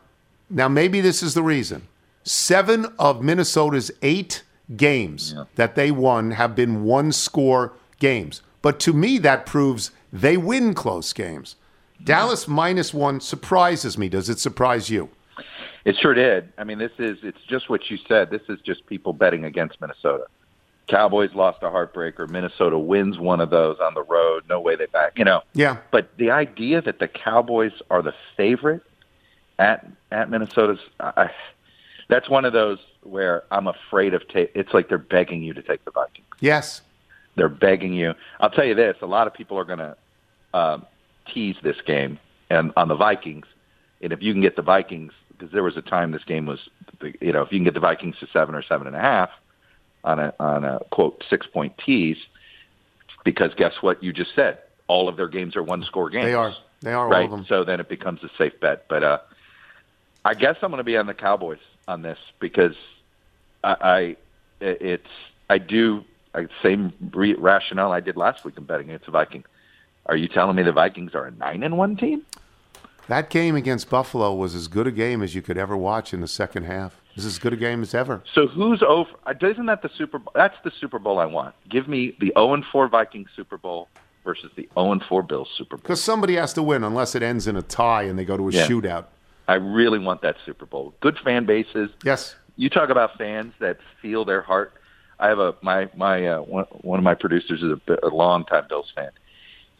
now 0.49 0.69
maybe 0.69 1.01
this 1.01 1.23
is 1.23 1.35
the 1.35 1.43
reason. 1.43 1.89
Seven 2.23 2.87
of 2.99 3.23
Minnesota's 3.23 3.91
eight 4.03 4.45
games 4.77 5.35
that 5.57 5.75
they 5.75 5.91
won 5.91 6.31
have 6.31 6.55
been 6.55 6.85
one 6.85 7.11
score 7.13 7.73
games. 7.99 8.41
But 8.63 8.79
to 8.81 8.93
me, 8.93 9.19
that 9.19 9.47
proves 9.47 9.91
they 10.13 10.37
win 10.37 10.75
close 10.75 11.13
games. 11.13 11.57
Dallas 12.05 12.49
minus 12.49 12.95
one 12.95 13.21
surprises 13.21 13.99
me. 13.99 14.09
Does 14.09 14.29
it 14.29 14.39
surprise 14.39 14.91
you? 14.91 15.11
It 15.85 15.97
sure 15.97 16.15
did. 16.15 16.53
I 16.59 16.65
mean, 16.65 16.79
this 16.79 16.93
is 16.99 17.19
it's 17.23 17.43
just 17.49 17.69
what 17.69 17.91
you 17.91 17.99
said. 18.07 18.31
This 18.31 18.43
is 18.49 18.61
just 18.61 18.87
people 18.87 19.13
betting 19.13 19.45
against 19.45 19.81
Minnesota. 19.81 20.25
Cowboys 20.87 21.35
lost 21.35 21.63
a 21.63 21.67
heartbreaker. 21.67 22.29
Minnesota 22.29 22.79
wins 22.79 23.19
one 23.19 23.41
of 23.41 23.51
those 23.51 23.79
on 23.81 23.95
the 23.95 24.03
road. 24.03 24.45
No 24.49 24.61
way 24.61 24.77
they 24.77 24.87
back. 24.87 25.19
You 25.19 25.25
know. 25.25 25.43
Yeah. 25.55 25.79
But 25.91 26.17
the 26.17 26.31
idea 26.31 26.83
that 26.83 26.99
the 26.99 27.09
Cowboys 27.09 27.73
are 27.91 28.03
the 28.03 28.15
favorite 28.37 28.83
at 29.61 29.87
at 30.11 30.31
Minnesota's, 30.31 30.81
I, 30.99 31.31
that's 32.09 32.29
one 32.29 32.45
of 32.45 32.53
those 32.53 32.79
where 33.03 33.45
I'm 33.53 33.69
afraid 33.69 34.15
of. 34.15 34.27
Ta- 34.27 34.51
it's 34.55 34.75
like 34.75 34.89
they're 34.89 34.99
begging 34.99 35.43
you 35.43 35.55
to 35.55 35.63
take 35.63 35.85
the 35.85 35.93
Vikings. 35.93 36.27
Yes. 36.41 36.81
They're 37.37 37.49
begging 37.49 37.93
you. 37.93 38.15
I'll 38.41 38.51
tell 38.51 38.65
you 38.65 38.75
this: 38.75 38.97
a 39.03 39.07
lot 39.07 39.29
of 39.29 39.35
people 39.35 39.57
are 39.59 39.65
going 39.65 39.79
to 39.79 39.97
um, 40.53 40.87
tease 41.33 41.57
this 41.63 41.77
game 41.87 42.19
and 42.49 42.73
on 42.77 42.89
the 42.89 42.97
Vikings, 42.97 43.47
and 44.01 44.13
if 44.13 44.21
you 44.23 44.33
can 44.33 44.43
get 44.43 44.57
the 44.57 44.63
Vikings, 44.63 45.13
because 45.31 45.53
there 45.53 45.63
was 45.63 45.77
a 45.77 45.83
time 45.83 46.11
this 46.11 46.25
game 46.25 46.47
was, 46.47 46.59
you 47.21 47.33
know, 47.33 47.43
if 47.43 47.53
you 47.53 47.59
can 47.59 47.65
get 47.65 47.75
the 47.75 47.81
Vikings 47.81 48.17
to 48.19 48.27
seven 48.33 48.55
or 48.55 48.63
seven 48.63 48.89
and 48.89 48.97
a 48.97 49.01
half 49.01 49.31
on 50.03 50.19
a 50.19 50.35
on 50.41 50.65
a 50.65 50.81
quote 50.91 51.23
six 51.31 51.47
point 51.47 51.75
tease, 51.85 52.19
because 53.25 53.53
guess 53.55 53.75
what 53.83 54.03
you 54.03 54.13
just 54.13 54.35
said, 54.35 54.59
all 54.89 55.09
of 55.09 55.17
their 55.17 55.29
games 55.29 55.55
are 55.55 55.63
one 55.63 55.85
score 55.85 56.11
games. 56.11 56.27
They 56.27 56.35
are. 56.35 56.55
They 56.81 56.93
are 56.93 57.05
all 57.05 57.11
right. 57.11 57.25
of 57.27 57.31
them. 57.31 57.45
So 57.49 57.63
then 57.63 57.79
it 57.79 57.89
becomes 57.89 58.25
a 58.25 58.31
safe 58.39 58.59
bet. 58.61 58.87
But 58.89 59.05
uh, 59.05 59.19
I 60.25 60.35
guess 60.35 60.57
I'm 60.63 60.71
going 60.71 60.79
to 60.79 60.85
be 60.85 60.97
on 60.97 61.07
the 61.07 61.15
Cowboys 61.15 61.59
on 61.89 62.03
this 62.03 62.19
because 62.41 62.75
I, 63.65 63.77
I 63.81 64.17
it's 64.61 65.07
I 65.49 65.59
do 65.59 66.05
I, 66.35 66.47
same 66.63 66.93
re- 67.13 67.35
rationale 67.35 67.93
I 67.93 68.01
did 68.01 68.17
last 68.17 68.45
week 68.45 68.57
in 68.57 68.65
betting 68.65 68.89
against 68.91 69.07
the 69.07 69.13
Vikings. 69.13 69.47
Are 70.07 70.17
you 70.17 70.29
telling 70.29 70.57
me 70.57 70.63
the 70.63 70.73
Vikings 70.73 71.15
are 71.15 71.27
a 71.27 71.31
nine 71.33 71.63
and 71.63 71.77
one 71.79 71.97
team? 71.97 72.23
That 73.09 73.29
game 73.31 73.57
against 73.57 73.91
Buffalo 73.91 74.33
was 74.35 74.55
as 74.55 74.69
good 74.69 74.87
a 74.87 74.93
game 74.93 75.23
as 75.23 75.35
you 75.35 75.43
could 75.43 75.59
ever 75.59 75.77
watch 75.77 76.15
in 76.15 76.21
the 76.21 76.29
second 76.29 76.65
half. 76.65 76.95
It 77.11 77.17
was 77.17 77.27
as 77.27 77.39
good 77.41 77.53
a 77.53 77.57
game 77.57 77.83
as 77.83 77.93
ever. 77.93 78.23
So 78.35 78.47
who's 78.47 78.83
over? 78.87 79.11
uh, 79.27 79.35
Isn't 79.41 79.67
that 79.67 79.83
the 79.83 79.91
Super 79.99 80.19
Bowl? 80.21 80.33
That's 80.35 80.55
the 80.63 80.71
Super 80.81 81.01
Bowl 81.01 81.19
I 81.19 81.25
want. 81.25 81.55
Give 81.69 81.89
me 81.89 82.15
the 82.21 82.33
0 82.37 82.55
and 82.55 82.65
4 82.71 82.87
Vikings 82.89 83.29
Super 83.35 83.59
Bowl 83.59 83.89
versus 84.25 84.53
the 84.55 84.69
0 84.75 84.93
and 84.93 85.03
4 85.03 85.25
Bills 85.25 85.49
Super 85.59 85.77
Bowl. 85.77 85.83
Because 85.83 86.01
somebody 86.03 86.37
has 86.37 86.53
to 86.53 86.63
win 86.63 86.85
unless 86.85 87.17
it 87.17 87.23
ends 87.23 87.49
in 87.49 87.57
a 87.57 87.63
tie 87.63 88.05
and 88.05 88.17
they 88.17 88.25
go 88.25 88.37
to 88.37 88.49
a 88.49 88.53
Yeah. 88.53 88.69
shootout. 88.69 89.07
I 89.51 89.55
really 89.55 89.99
want 89.99 90.23
that 90.23 90.37
Super 90.47 90.65
Bowl. 90.65 90.95
Good 91.01 91.19
fan 91.19 91.45
bases. 91.45 91.91
Yes. 92.05 92.37
You 92.55 92.71
talk 92.71 92.89
about 92.89 93.19
fans 93.19 93.53
that 93.59 93.79
feel 94.01 94.25
their 94.25 94.43
heart. 94.43 94.75
I 95.19 95.27
have 95.27 95.41
a 95.41 95.57
my 95.61 95.91
my 95.97 96.25
uh, 96.25 96.43
one, 96.43 96.67
one 96.83 97.01
of 97.01 97.05
my 97.05 97.15
producers 97.15 97.61
is 97.61 97.73
a, 97.89 98.07
a 98.07 98.15
long 98.15 98.45
time 98.45 98.67
Bills 98.69 98.93
fan. 98.95 99.11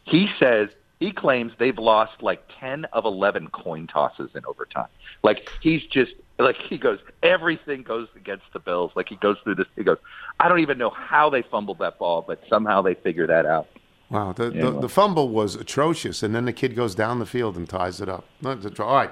He 0.03 0.27
says 0.37 0.67
he 0.99 1.13
claims 1.13 1.53
they've 1.57 1.77
lost 1.77 2.21
like 2.21 2.43
ten 2.59 2.83
of 2.91 3.05
eleven 3.05 3.47
coin 3.47 3.87
tosses 3.87 4.29
in 4.35 4.45
overtime. 4.45 4.89
Like 5.23 5.49
he's 5.61 5.83
just 5.83 6.11
like 6.37 6.57
he 6.57 6.77
goes 6.77 6.99
everything 7.23 7.83
goes 7.83 8.09
against 8.17 8.51
the 8.51 8.59
Bills. 8.59 8.91
Like 8.93 9.07
he 9.07 9.15
goes 9.15 9.37
through 9.45 9.55
this. 9.55 9.67
He 9.77 9.85
goes, 9.85 9.99
I 10.41 10.49
don't 10.49 10.59
even 10.59 10.77
know 10.77 10.89
how 10.89 11.29
they 11.29 11.43
fumbled 11.43 11.79
that 11.79 11.97
ball, 11.97 12.25
but 12.27 12.43
somehow 12.49 12.81
they 12.81 12.95
figure 12.95 13.27
that 13.27 13.45
out. 13.45 13.69
Wow. 14.09 14.33
The, 14.33 14.51
Yeah, 14.51 14.63
the, 14.63 14.81
the 14.81 14.89
fumble 14.89 15.29
was 15.29 15.55
atrocious, 15.55 16.23
and 16.23 16.35
then 16.35 16.43
the 16.43 16.51
kid 16.51 16.75
goes 16.75 16.93
down 16.93 17.19
the 17.19 17.25
field 17.25 17.55
and 17.55 17.69
ties 17.69 18.01
it 18.01 18.09
up. 18.09 18.25
All 18.43 18.93
right. 18.93 19.11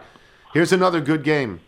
Here's 0.51 0.71
another 0.73 1.01
good 1.01 1.23
game 1.23 1.59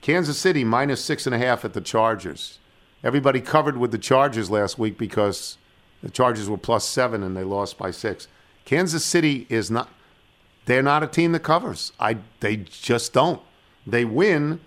Kansas 0.00 0.38
City 0.38 0.64
minus 0.64 1.04
six 1.04 1.26
and 1.26 1.34
a 1.34 1.38
half 1.38 1.64
at 1.64 1.72
the 1.72 1.80
Chargers. 1.80 2.58
Everybody 3.02 3.40
covered 3.40 3.76
with 3.76 3.90
the 3.90 3.98
Chargers 3.98 4.50
last 4.50 4.78
week 4.78 4.96
because 4.96 5.58
the 6.02 6.10
Chargers 6.10 6.48
were 6.48 6.56
plus 6.56 6.86
seven 6.86 7.22
and 7.22 7.36
they 7.36 7.44
lost 7.44 7.76
by 7.76 7.90
six. 7.90 8.28
Kansas 8.64 9.04
City 9.04 9.46
is 9.50 9.70
not. 9.70 9.90
They're 10.66 10.82
not 10.82 11.02
a 11.02 11.06
team 11.06 11.32
that 11.32 11.40
covers. 11.40 11.92
I. 12.00 12.18
They 12.40 12.56
just 12.56 13.12
don't. 13.12 13.42
They 13.86 14.06
win, 14.06 14.60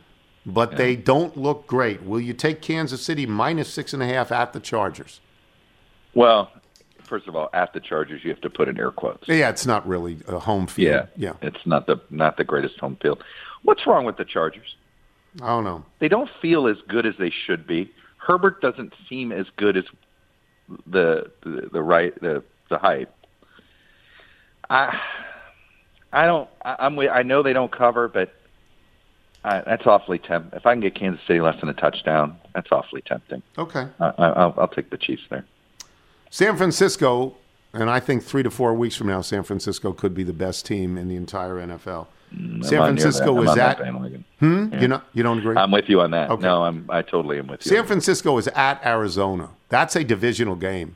but 0.46 0.78
they 0.78 0.96
don't 0.96 1.36
look 1.36 1.66
great. 1.66 2.04
Will 2.04 2.22
you 2.22 2.34
take 2.34 2.62
Kansas 2.62 3.02
City 3.02 3.26
minus 3.26 3.74
six 3.74 3.94
and 3.94 4.04
a 4.04 4.06
half 4.06 4.32
at 4.32 4.54
the 4.54 4.60
Chargers? 4.60 5.20
Well, 6.14 6.52
first 7.08 7.28
of 7.28 7.36
all, 7.36 7.50
at 7.54 7.74
the 7.74 7.80
Chargers, 7.80 8.24
you 8.24 8.30
have 8.30 8.42
to 8.42 8.50
put 8.50 8.68
in 8.68 8.80
air 8.80 8.92
quotes. 8.92 9.28
Yeah, 9.28 9.50
it's 9.50 9.66
not 9.66 9.88
really 9.88 10.18
a 10.28 10.40
home 10.40 10.68
field. 10.68 11.08
Yeah, 11.16 11.32
yeah. 11.42 11.48
It's 11.48 11.66
not 11.66 11.88
the 11.88 12.00
not 12.10 12.38
the 12.38 12.44
greatest 12.44 12.80
home 12.80 12.98
field. 13.02 13.24
What's 13.64 13.86
wrong 13.88 14.06
with 14.06 14.18
the 14.18 14.26
Chargers? 14.26 14.76
I 15.42 15.48
don't 15.48 15.64
know. 15.64 15.84
They 16.00 16.08
don't 16.08 16.30
feel 16.42 16.68
as 16.68 16.78
good 16.88 17.06
as 17.06 17.16
they 17.20 17.32
should 17.32 17.68
be. 17.68 17.92
Herbert 18.18 18.62
doesn't 18.62 18.94
seem 19.10 19.32
as 19.32 19.48
good 19.56 19.78
as 19.78 19.86
the 20.86 21.32
the, 21.44 21.70
the 21.72 21.82
right 21.82 22.20
the 22.22 22.44
the 22.70 22.78
hype. 22.78 23.14
I 24.70 25.00
I 26.12 26.26
don't. 26.26 26.50
I, 26.64 26.76
I'm. 26.80 27.00
I 27.00 27.24
know 27.24 27.44
they 27.44 27.54
don't 27.54 27.72
cover, 27.72 28.08
but 28.08 28.34
I, 29.44 29.62
that's 29.66 29.86
awfully 29.86 30.20
tempting. 30.20 30.58
If 30.58 30.66
I 30.66 30.74
can 30.74 30.82
get 30.82 30.96
Kansas 30.96 31.26
City 31.28 31.40
less 31.42 31.60
than 31.60 31.70
a 31.70 31.74
touchdown, 31.74 32.38
that's 32.54 32.72
awfully 32.72 33.02
tempting. 33.02 33.42
Okay. 33.58 33.88
I, 34.00 34.06
I, 34.18 34.28
I'll, 34.30 34.54
I'll 34.58 34.68
take 34.68 34.90
the 34.90 34.98
Chiefs 34.98 35.24
there. 35.30 35.46
San 36.30 36.58
Francisco, 36.58 37.36
and 37.74 37.90
I 37.90 38.00
think 38.00 38.24
three 38.24 38.44
to 38.44 38.52
four 38.52 38.74
weeks 38.74 38.96
from 38.96 39.08
now, 39.08 39.22
San 39.22 39.44
Francisco 39.44 39.92
could 39.94 40.14
be 40.14 40.24
the 40.24 40.34
best 40.34 40.66
team 40.66 40.98
in 40.98 41.08
the 41.08 41.16
entire 41.16 41.56
NFL. 41.56 42.08
I'm 42.32 42.62
San 42.64 42.80
Francisco 42.80 43.36
that. 43.36 43.42
I'm 43.42 43.48
is 43.48 43.56
that 43.56 43.80
at. 43.80 43.84
bandwagon. 43.84 44.26
Hmm? 44.40 44.74
You 44.74 44.88
not 44.90 45.08
you 45.14 45.24
don't 45.24 45.40
agree? 45.40 45.56
I'm 45.56 45.72
with 45.72 45.86
you 45.88 46.02
on 46.02 46.12
that. 46.12 46.30
Okay. 46.30 46.44
No, 46.44 46.64
I'm. 46.64 46.86
I 46.90 47.02
totally 47.02 47.40
am 47.40 47.48
with 47.48 47.66
you. 47.66 47.70
San 47.72 47.86
Francisco 47.86 48.38
is 48.38 48.48
at 48.50 48.86
Arizona. 48.86 49.50
That's 49.70 49.96
a 49.96 50.04
divisional 50.04 50.56
game. 50.56 50.96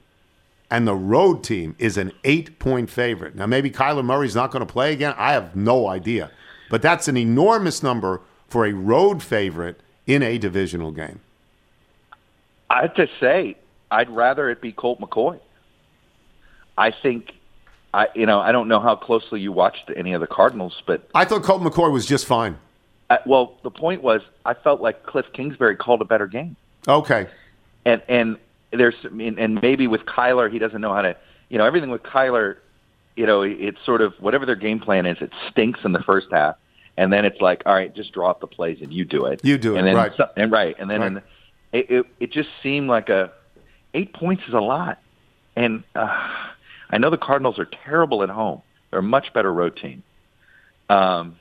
And 0.69 0.87
the 0.87 0.95
road 0.95 1.43
team 1.43 1.75
is 1.79 1.97
an 1.97 2.11
eight 2.23 2.59
point 2.59 2.89
favorite. 2.89 3.35
Now, 3.35 3.45
maybe 3.45 3.69
Kyler 3.69 4.03
Murray's 4.05 4.35
not 4.35 4.51
going 4.51 4.65
to 4.65 4.71
play 4.71 4.93
again. 4.93 5.13
I 5.17 5.33
have 5.33 5.55
no 5.55 5.87
idea. 5.87 6.31
But 6.69 6.81
that's 6.81 7.07
an 7.09 7.17
enormous 7.17 7.83
number 7.83 8.21
for 8.47 8.65
a 8.65 8.73
road 8.73 9.21
favorite 9.21 9.81
in 10.07 10.23
a 10.23 10.37
divisional 10.37 10.91
game. 10.91 11.19
I 12.69 12.83
have 12.83 12.93
to 12.95 13.07
say, 13.19 13.57
I'd 13.91 14.09
rather 14.09 14.49
it 14.49 14.61
be 14.61 14.71
Colt 14.71 14.99
McCoy. 14.99 15.39
I 16.77 16.91
think, 16.91 17.33
I 17.93 18.07
you 18.15 18.25
know, 18.25 18.39
I 18.39 18.51
don't 18.51 18.67
know 18.69 18.79
how 18.79 18.95
closely 18.95 19.41
you 19.41 19.51
watched 19.51 19.91
any 19.95 20.13
of 20.13 20.21
the 20.21 20.27
Cardinals, 20.27 20.81
but 20.87 21.07
I 21.13 21.25
thought 21.25 21.43
Colt 21.43 21.61
McCoy 21.61 21.91
was 21.91 22.05
just 22.05 22.25
fine. 22.25 22.57
I, 23.09 23.19
well, 23.25 23.57
the 23.63 23.69
point 23.69 24.01
was, 24.01 24.21
I 24.45 24.53
felt 24.53 24.79
like 24.81 25.05
Kliff 25.05 25.31
Kingsbury 25.33 25.75
called 25.75 26.01
a 26.01 26.05
better 26.05 26.27
game, 26.27 26.55
Okay. 26.87 27.27
and 27.85 28.01
and 28.07 28.37
there's 28.71 28.95
and 29.03 29.61
maybe 29.61 29.87
with 29.87 30.01
Kyler, 30.05 30.49
he 30.51 30.57
doesn't 30.59 30.79
know 30.79 30.93
how 30.93 31.01
to, 31.01 31.17
you 31.49 31.57
know, 31.57 31.65
everything 31.65 31.89
with 31.91 32.03
Kyler, 32.03 32.57
you 33.17 33.25
know, 33.25 33.41
it's 33.41 33.83
sort 33.85 33.99
of 33.99 34.13
whatever 34.21 34.45
their 34.45 34.55
game 34.55 34.79
plan 34.79 35.05
is, 35.05 35.17
it 35.21 35.31
stinks 35.51 35.81
in 35.83 35.91
the 35.91 35.99
first 36.03 36.27
half. 36.31 36.55
And 36.97 37.11
then 37.11 37.25
it's 37.25 37.39
like, 37.41 37.63
all 37.65 37.73
right, 37.73 37.93
just 37.93 38.13
draw 38.13 38.29
up 38.29 38.39
the 38.41 38.47
plays 38.47 38.79
and 38.81 38.93
you 38.93 39.03
do 39.05 39.25
it. 39.25 39.41
You 39.43 39.57
do 39.57 39.75
it, 39.75 39.79
and 39.79 39.87
then, 39.87 39.95
right. 39.95 40.11
and 40.37 40.51
right, 40.51 40.75
and 40.79 40.89
then 40.89 41.01
Right. 41.01 41.07
and 41.07 41.17
it, 41.73 41.89
it 41.91 42.05
it 42.21 42.31
just 42.31 42.49
seemed 42.63 42.87
like 42.87 43.09
a 43.09 43.31
eight 43.93 44.13
points 44.13 44.43
is 44.47 44.53
a 44.53 44.59
lot, 44.59 44.99
and 45.55 45.83
uh, 45.95 46.29
I 46.89 46.97
know 46.97 47.09
the 47.09 47.17
Cardinals 47.17 47.59
are 47.59 47.65
terrible 47.65 48.23
at 48.23 48.29
home. 48.29 48.61
They're 48.89 48.99
a 48.99 49.03
much 49.03 49.33
better 49.33 49.53
road 49.53 49.77
team. 49.77 50.03
Um, 50.89 51.37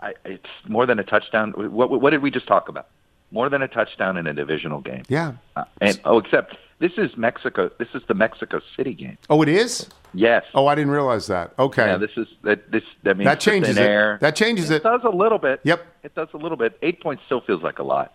I, 0.00 0.14
it's 0.24 0.46
more 0.66 0.86
than 0.86 0.98
a 0.98 1.04
touchdown. 1.04 1.52
What, 1.52 1.90
what 1.90 2.10
did 2.10 2.22
we 2.22 2.30
just 2.30 2.46
talk 2.46 2.68
about? 2.68 2.88
More 3.30 3.48
than 3.48 3.62
a 3.62 3.68
touchdown 3.68 4.16
in 4.16 4.26
a 4.26 4.32
divisional 4.34 4.80
game. 4.80 5.02
Yeah. 5.08 5.32
Uh, 5.56 5.64
and 5.80 6.00
oh, 6.04 6.18
except 6.18 6.56
this 6.78 6.92
is 6.96 7.16
Mexico. 7.16 7.70
This 7.78 7.88
is 7.94 8.02
the 8.06 8.14
Mexico 8.14 8.60
City 8.76 8.94
game. 8.94 9.18
Oh, 9.28 9.42
it 9.42 9.48
is? 9.48 9.88
Yes. 10.12 10.44
Oh, 10.54 10.66
I 10.66 10.74
didn't 10.74 10.92
realize 10.92 11.26
that. 11.26 11.52
Okay. 11.58 11.86
Yeah, 11.86 11.96
this 11.96 12.12
is 12.16 12.28
that. 12.42 12.70
This 12.70 12.84
that 13.02 13.16
means 13.16 13.26
that 13.26 13.40
changes 13.40 13.76
it. 13.76 14.20
That 14.20 14.36
changes 14.36 14.70
it 14.70 14.76
it. 14.76 14.82
does 14.84 15.00
a 15.04 15.08
little 15.10 15.38
bit. 15.38 15.60
Yep. 15.64 15.84
It 16.04 16.14
does 16.14 16.28
a 16.32 16.36
little 16.36 16.56
bit. 16.56 16.78
Eight 16.82 17.02
points 17.02 17.22
still 17.26 17.40
feels 17.40 17.62
like 17.62 17.78
a 17.80 17.82
lot. 17.82 18.14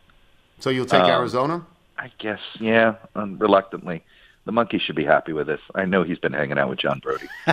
So 0.60 0.70
you'll 0.70 0.86
take 0.86 1.04
Um, 1.04 1.10
Arizona? 1.10 1.66
I 2.00 2.12
guess. 2.18 2.40
Yeah. 2.60 2.96
Um, 3.16 3.38
reluctantly, 3.38 4.04
the 4.46 4.52
monkey 4.54 4.80
should 4.80 4.96
be 4.96 5.04
happy 5.06 5.34
with 5.34 5.48
this. 5.48 5.60
I 5.76 5.86
know 5.86 6.04
he's 6.04 6.18
been 6.20 6.34
hanging 6.34 6.58
out 6.58 6.70
with 6.70 6.80
John 6.80 7.00
Brodie. 7.00 7.28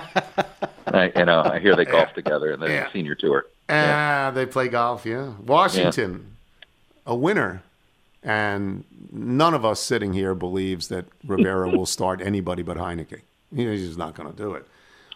I, 0.87 1.13
you 1.17 1.25
know, 1.25 1.43
I 1.43 1.59
hear 1.59 1.75
they 1.77 1.85
golf 1.85 2.13
together 2.15 2.53
and 2.53 2.63
then 2.63 2.71
Yeah. 2.71 2.85
the 2.85 2.93
senior 2.93 3.15
tour. 3.17 3.47
Ah, 3.69 4.31
they 4.33 4.47
play 4.47 4.69
golf, 4.69 5.05
yeah. 5.05 5.33
Washington, 5.45 6.37
a 7.05 7.15
winner. 7.17 7.63
And 8.23 8.85
none 9.13 9.55
of 9.55 9.65
us 9.65 9.81
sitting 9.81 10.13
here 10.13 10.35
believes 10.35 10.89
that 10.89 11.07
Rivera 11.25 11.69
will 11.69 11.87
start 11.87 12.21
anybody 12.21 12.63
but 12.63 12.77
Heinicke. 12.77 13.21
He's 13.55 13.87
just 13.87 13.99
not 13.99 14.15
going 14.15 14.31
to 14.31 14.37
do 14.37 14.55
it. 14.55 14.67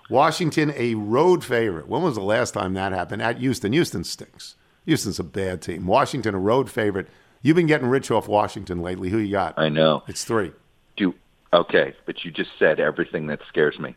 Washington, 0.08 0.72
a 0.76 0.94
road 0.96 1.44
favorite. 1.44 1.88
When 1.88 2.02
was 2.02 2.14
the 2.16 2.22
last 2.22 2.52
time 2.54 2.74
that 2.74 2.92
happened? 2.92 3.22
At 3.22 3.38
Houston. 3.38 3.72
Houston 3.72 4.02
stinks. 4.04 4.56
Houston's 4.86 5.18
a 5.20 5.24
bad 5.24 5.62
team. 5.62 5.86
Washington, 5.86 6.34
a 6.34 6.38
road 6.38 6.68
favorite. 6.70 7.08
You've 7.42 7.56
been 7.56 7.66
getting 7.66 7.86
rich 7.86 8.10
off 8.10 8.28
Washington 8.28 8.82
lately. 8.82 9.08
Who 9.08 9.18
you 9.18 9.32
got? 9.32 9.54
I 9.58 9.68
know. 9.68 10.02
It's 10.06 10.24
three. 10.24 10.52
Do 10.96 11.14
okay, 11.52 11.94
but 12.04 12.24
you 12.24 12.30
just 12.30 12.50
said 12.58 12.80
everything 12.80 13.26
that 13.28 13.40
scares 13.48 13.78
me. 13.78 13.96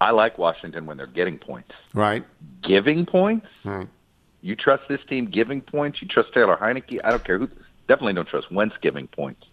I 0.00 0.10
like 0.10 0.36
Washington 0.36 0.84
when 0.84 0.98
they're 0.98 1.06
getting 1.06 1.38
points. 1.38 1.72
Right? 1.94 2.24
Giving 2.62 3.06
points? 3.06 3.46
Right. 3.64 3.88
You 4.42 4.54
trust 4.54 4.82
this 4.88 5.00
team 5.08 5.26
giving 5.26 5.62
points? 5.62 6.02
You 6.02 6.08
trust 6.08 6.32
Taylor 6.34 6.56
Heinicke? 6.56 7.00
I 7.02 7.10
don't 7.10 7.24
care 7.24 7.38
who. 7.38 7.48
Definitely 7.88 8.12
don't 8.14 8.28
trust 8.28 8.52
Wentz 8.52 8.76
giving 8.82 9.06
points. 9.06 9.44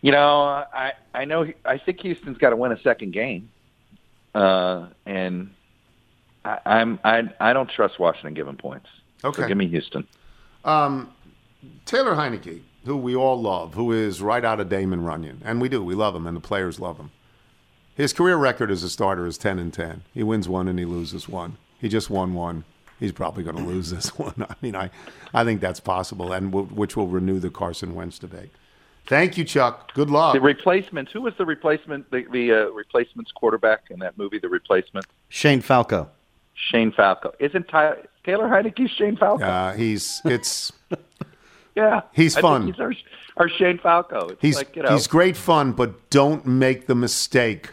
You 0.00 0.12
know, 0.12 0.42
I 0.42 0.92
I 1.12 1.24
know 1.24 1.46
I 1.64 1.78
think 1.78 2.00
Houston's 2.00 2.38
got 2.38 2.50
to 2.50 2.56
win 2.56 2.72
a 2.72 2.80
second 2.82 3.12
game, 3.12 3.50
uh, 4.34 4.88
and 5.06 5.50
I, 6.44 6.58
I'm 6.66 6.98
I 7.04 7.22
I 7.40 7.52
don't 7.52 7.70
trust 7.70 7.98
Washington 7.98 8.34
giving 8.34 8.56
points. 8.56 8.86
Okay. 9.24 9.42
So 9.42 9.48
give 9.48 9.56
me 9.56 9.68
Houston. 9.68 10.06
Um, 10.64 11.12
Taylor 11.84 12.14
Heinicke, 12.14 12.60
who 12.84 12.96
we 12.96 13.14
all 13.14 13.40
love, 13.40 13.74
who 13.74 13.92
is 13.92 14.20
right 14.20 14.44
out 14.44 14.60
of 14.60 14.68
Damon 14.68 15.02
Runyon, 15.04 15.42
and 15.44 15.60
we 15.60 15.68
do, 15.68 15.82
we 15.82 15.94
love 15.94 16.14
him, 16.16 16.26
and 16.26 16.36
the 16.36 16.40
players 16.40 16.80
love 16.80 16.98
him. 16.98 17.10
His 17.94 18.12
career 18.12 18.36
record 18.36 18.70
as 18.70 18.82
a 18.82 18.88
starter 18.90 19.26
is 19.26 19.36
ten 19.38 19.58
and 19.58 19.72
ten. 19.72 20.02
He 20.14 20.22
wins 20.22 20.48
one 20.48 20.66
and 20.66 20.78
he 20.78 20.84
loses 20.86 21.28
one. 21.28 21.58
He 21.78 21.88
just 21.88 22.08
won 22.08 22.32
one. 22.34 22.64
He's 22.98 23.12
probably 23.12 23.42
going 23.44 23.56
to 23.56 23.62
lose 23.62 23.90
this 23.90 24.08
one. 24.18 24.46
I 24.48 24.54
mean, 24.62 24.74
I, 24.74 24.90
I 25.34 25.44
think 25.44 25.60
that's 25.60 25.80
possible, 25.80 26.32
and 26.32 26.50
w- 26.52 26.68
which 26.74 26.96
will 26.96 27.08
renew 27.08 27.38
the 27.38 27.50
Carson 27.50 27.94
Wentz 27.94 28.18
debate. 28.18 28.50
Thank 29.08 29.36
you, 29.36 29.44
Chuck. 29.44 29.92
Good 29.94 30.08
luck. 30.10 30.32
The 30.34 30.40
replacements. 30.40 31.10
Who 31.12 31.20
was 31.22 31.34
the 31.36 31.44
replacement? 31.44 32.10
The, 32.12 32.24
the 32.32 32.52
uh, 32.52 32.70
replacements 32.70 33.32
quarterback 33.32 33.86
in 33.90 33.98
that 33.98 34.16
movie, 34.16 34.38
The 34.38 34.48
Replacement. 34.48 35.04
Shane 35.28 35.60
Falco. 35.60 36.08
Shane 36.54 36.92
Falco. 36.92 37.34
Isn't 37.40 37.66
Ty- 37.68 37.96
Taylor 38.24 38.48
Heinicke 38.48 38.88
Shane 38.88 39.16
Falco? 39.16 39.44
Uh, 39.44 39.72
he's 39.74 40.22
it's 40.24 40.72
yeah, 41.74 42.02
he's 42.12 42.36
I 42.36 42.40
fun. 42.40 42.66
He's 42.66 42.80
our, 42.80 42.92
our 43.36 43.48
Shane 43.48 43.78
Falco. 43.78 44.28
It's 44.28 44.42
He's 44.42 44.56
like, 44.56 44.76
you 44.76 44.82
know, 44.82 44.92
he's 44.92 45.06
great 45.06 45.36
fun, 45.36 45.72
but 45.72 46.10
don't 46.10 46.46
make 46.46 46.86
the 46.86 46.94
mistake 46.94 47.70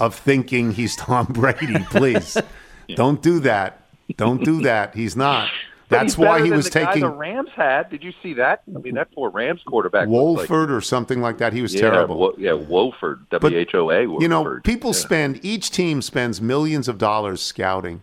of 0.00 0.14
thinking 0.14 0.72
he's 0.72 0.96
Tom 0.98 1.26
Brady. 1.26 1.78
Please, 1.90 2.36
don't 2.96 3.22
do 3.22 3.40
that. 3.40 3.78
Don't 4.16 4.44
do 4.44 4.62
that. 4.62 4.94
He's 4.94 5.16
not. 5.16 5.48
That's 5.88 6.16
why 6.16 6.42
he 6.42 6.50
was 6.50 6.70
taking 6.70 7.02
the 7.02 7.10
Rams 7.10 7.50
had. 7.54 7.90
Did 7.90 8.02
you 8.02 8.14
see 8.22 8.32
that? 8.34 8.62
I 8.74 8.78
mean, 8.78 8.94
that 8.94 9.12
poor 9.12 9.28
Rams 9.28 9.60
quarterback. 9.66 10.08
looked 10.08 10.40
like- 10.40 10.48
Wolford 10.48 10.70
or 10.72 10.80
something 10.80 11.20
like 11.20 11.36
that. 11.36 11.52
He 11.52 11.60
was 11.60 11.74
yeah, 11.74 11.82
terrible. 11.82 12.16
Wo- 12.18 12.34
yeah, 12.38 12.54
Wolford. 12.54 13.28
W 13.28 13.58
H 13.58 13.74
O 13.74 13.90
A. 13.90 14.00
you 14.00 14.26
know, 14.26 14.58
people 14.64 14.92
Yeah. 14.92 14.96
spend 15.00 15.44
each 15.44 15.70
team 15.70 16.00
spends 16.00 16.40
millions 16.40 16.88
of 16.88 16.96
dollars 16.96 17.42
scouting, 17.42 18.00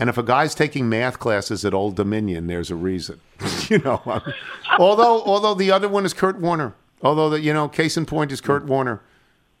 and 0.00 0.08
if 0.10 0.18
a 0.18 0.22
guy's 0.24 0.54
taking 0.54 0.88
math 0.88 1.18
classes 1.20 1.64
at 1.64 1.72
Old 1.74 1.94
Dominion, 1.94 2.48
there's 2.48 2.70
a 2.70 2.74
reason. 2.74 3.20
you 3.68 3.78
know, 3.78 4.02
I 4.06 4.14
mean, 4.26 4.34
although 4.78 5.22
although 5.22 5.54
the 5.54 5.70
other 5.70 5.88
one 5.88 6.04
is 6.04 6.12
Kurt 6.14 6.40
Warner. 6.40 6.74
Although 7.02 7.30
the 7.30 7.40
you 7.40 7.54
know, 7.54 7.68
case 7.68 7.96
in 7.96 8.04
point 8.06 8.32
is 8.32 8.40
Kurt 8.40 8.64
Warner. 8.66 9.00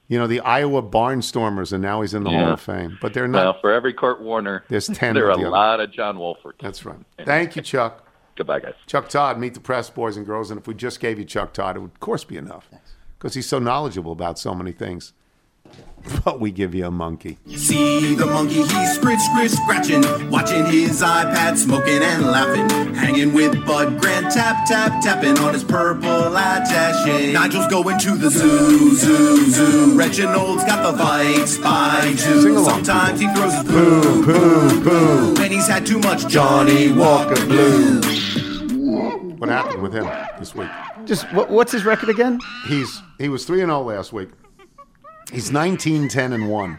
You 0.08 0.18
know, 0.18 0.26
the 0.26 0.40
Iowa 0.40 0.82
Barnstormers, 0.82 1.72
and 1.72 1.80
now 1.80 2.00
he's 2.00 2.14
in 2.14 2.24
the 2.24 2.30
Hall 2.30 2.52
of 2.54 2.60
Fame. 2.60 2.98
But 3.00 3.14
they're 3.14 3.28
not. 3.28 3.44
Well, 3.44 3.60
for 3.60 3.72
every 3.72 3.94
Kurt 3.94 4.20
Warner, 4.20 4.64
There's 4.68 4.88
10 4.88 5.14
There 5.14 5.26
are 5.26 5.30
of 5.30 5.38
a 5.38 5.42
other. 5.42 5.50
lot 5.50 5.78
of 5.78 5.92
John 5.92 6.18
Wolford. 6.18 6.56
That's 6.60 6.84
right. 6.84 6.98
Thank 7.24 7.54
you, 7.54 7.62
Chuck. 7.62 8.08
Goodbye, 8.36 8.58
guys. 8.58 8.74
Chuck 8.88 9.08
Todd, 9.08 9.38
meet 9.38 9.54
the 9.54 9.60
press, 9.60 9.88
boys 9.88 10.16
and 10.16 10.26
girls. 10.26 10.50
And 10.50 10.58
if 10.58 10.66
we 10.66 10.74
just 10.74 10.98
gave 10.98 11.18
you 11.20 11.24
Chuck 11.24 11.52
Todd, 11.52 11.76
it 11.76 11.80
would, 11.80 11.92
of 11.92 12.00
course, 12.00 12.24
be 12.24 12.36
enough 12.36 12.68
because 13.18 13.34
he's 13.34 13.48
so 13.48 13.60
knowledgeable 13.60 14.10
about 14.10 14.36
so 14.38 14.52
many 14.52 14.72
things. 14.72 15.12
But 16.24 16.40
we 16.40 16.50
give 16.50 16.74
you 16.74 16.86
a 16.86 16.90
monkey. 16.90 17.38
See 17.56 18.14
the 18.14 18.24
monkey, 18.26 18.62
he's 18.62 18.94
scritch, 18.94 19.20
scritch, 19.20 19.50
scratching, 19.50 20.30
watching 20.30 20.64
his 20.64 21.02
iPad, 21.02 21.56
smoking 21.58 22.02
and 22.02 22.24
laughing, 22.26 22.94
hanging 22.94 23.34
with 23.34 23.64
Bud 23.66 24.00
Grant, 24.00 24.32
tap, 24.32 24.66
tap, 24.66 25.02
tapping 25.02 25.38
on 25.38 25.52
his 25.52 25.62
purple 25.62 26.34
attache. 26.36 27.32
Nigel's 27.34 27.66
going 27.68 27.98
to 28.00 28.16
the 28.16 28.30
zoo, 28.30 28.94
zoo, 28.96 29.50
zoo. 29.50 29.98
Reginald's 29.98 30.64
got 30.64 30.82
the 30.90 31.02
Vikes 31.02 31.62
by 31.62 32.00
Sing 32.16 32.42
two. 32.42 32.52
along, 32.58 32.64
Sometimes 32.84 33.20
he 33.20 33.28
throws 33.34 33.54
his 33.54 33.64
poo, 33.64 34.24
poo, 34.24 34.82
poo. 34.82 35.34
When 35.34 35.52
he's 35.52 35.68
had 35.68 35.84
too 35.86 35.98
much 36.00 36.26
Johnnie 36.28 36.92
Walker 36.92 37.44
Blue. 37.46 38.00
What 39.36 39.48
happened 39.50 39.82
with 39.82 39.92
him 39.92 40.08
this 40.38 40.54
week? 40.54 40.68
Just 41.04 41.30
what, 41.32 41.50
what's 41.50 41.72
his 41.72 41.84
record 41.84 42.08
again? 42.08 42.40
He's 42.68 43.02
he 43.18 43.28
was 43.28 43.44
three 43.44 43.60
and 43.60 43.68
zero 43.70 43.82
last 43.82 44.12
week. 44.12 44.30
He's 45.32 45.50
19, 45.52 46.08
10, 46.08 46.32
and 46.32 46.48
one. 46.48 46.78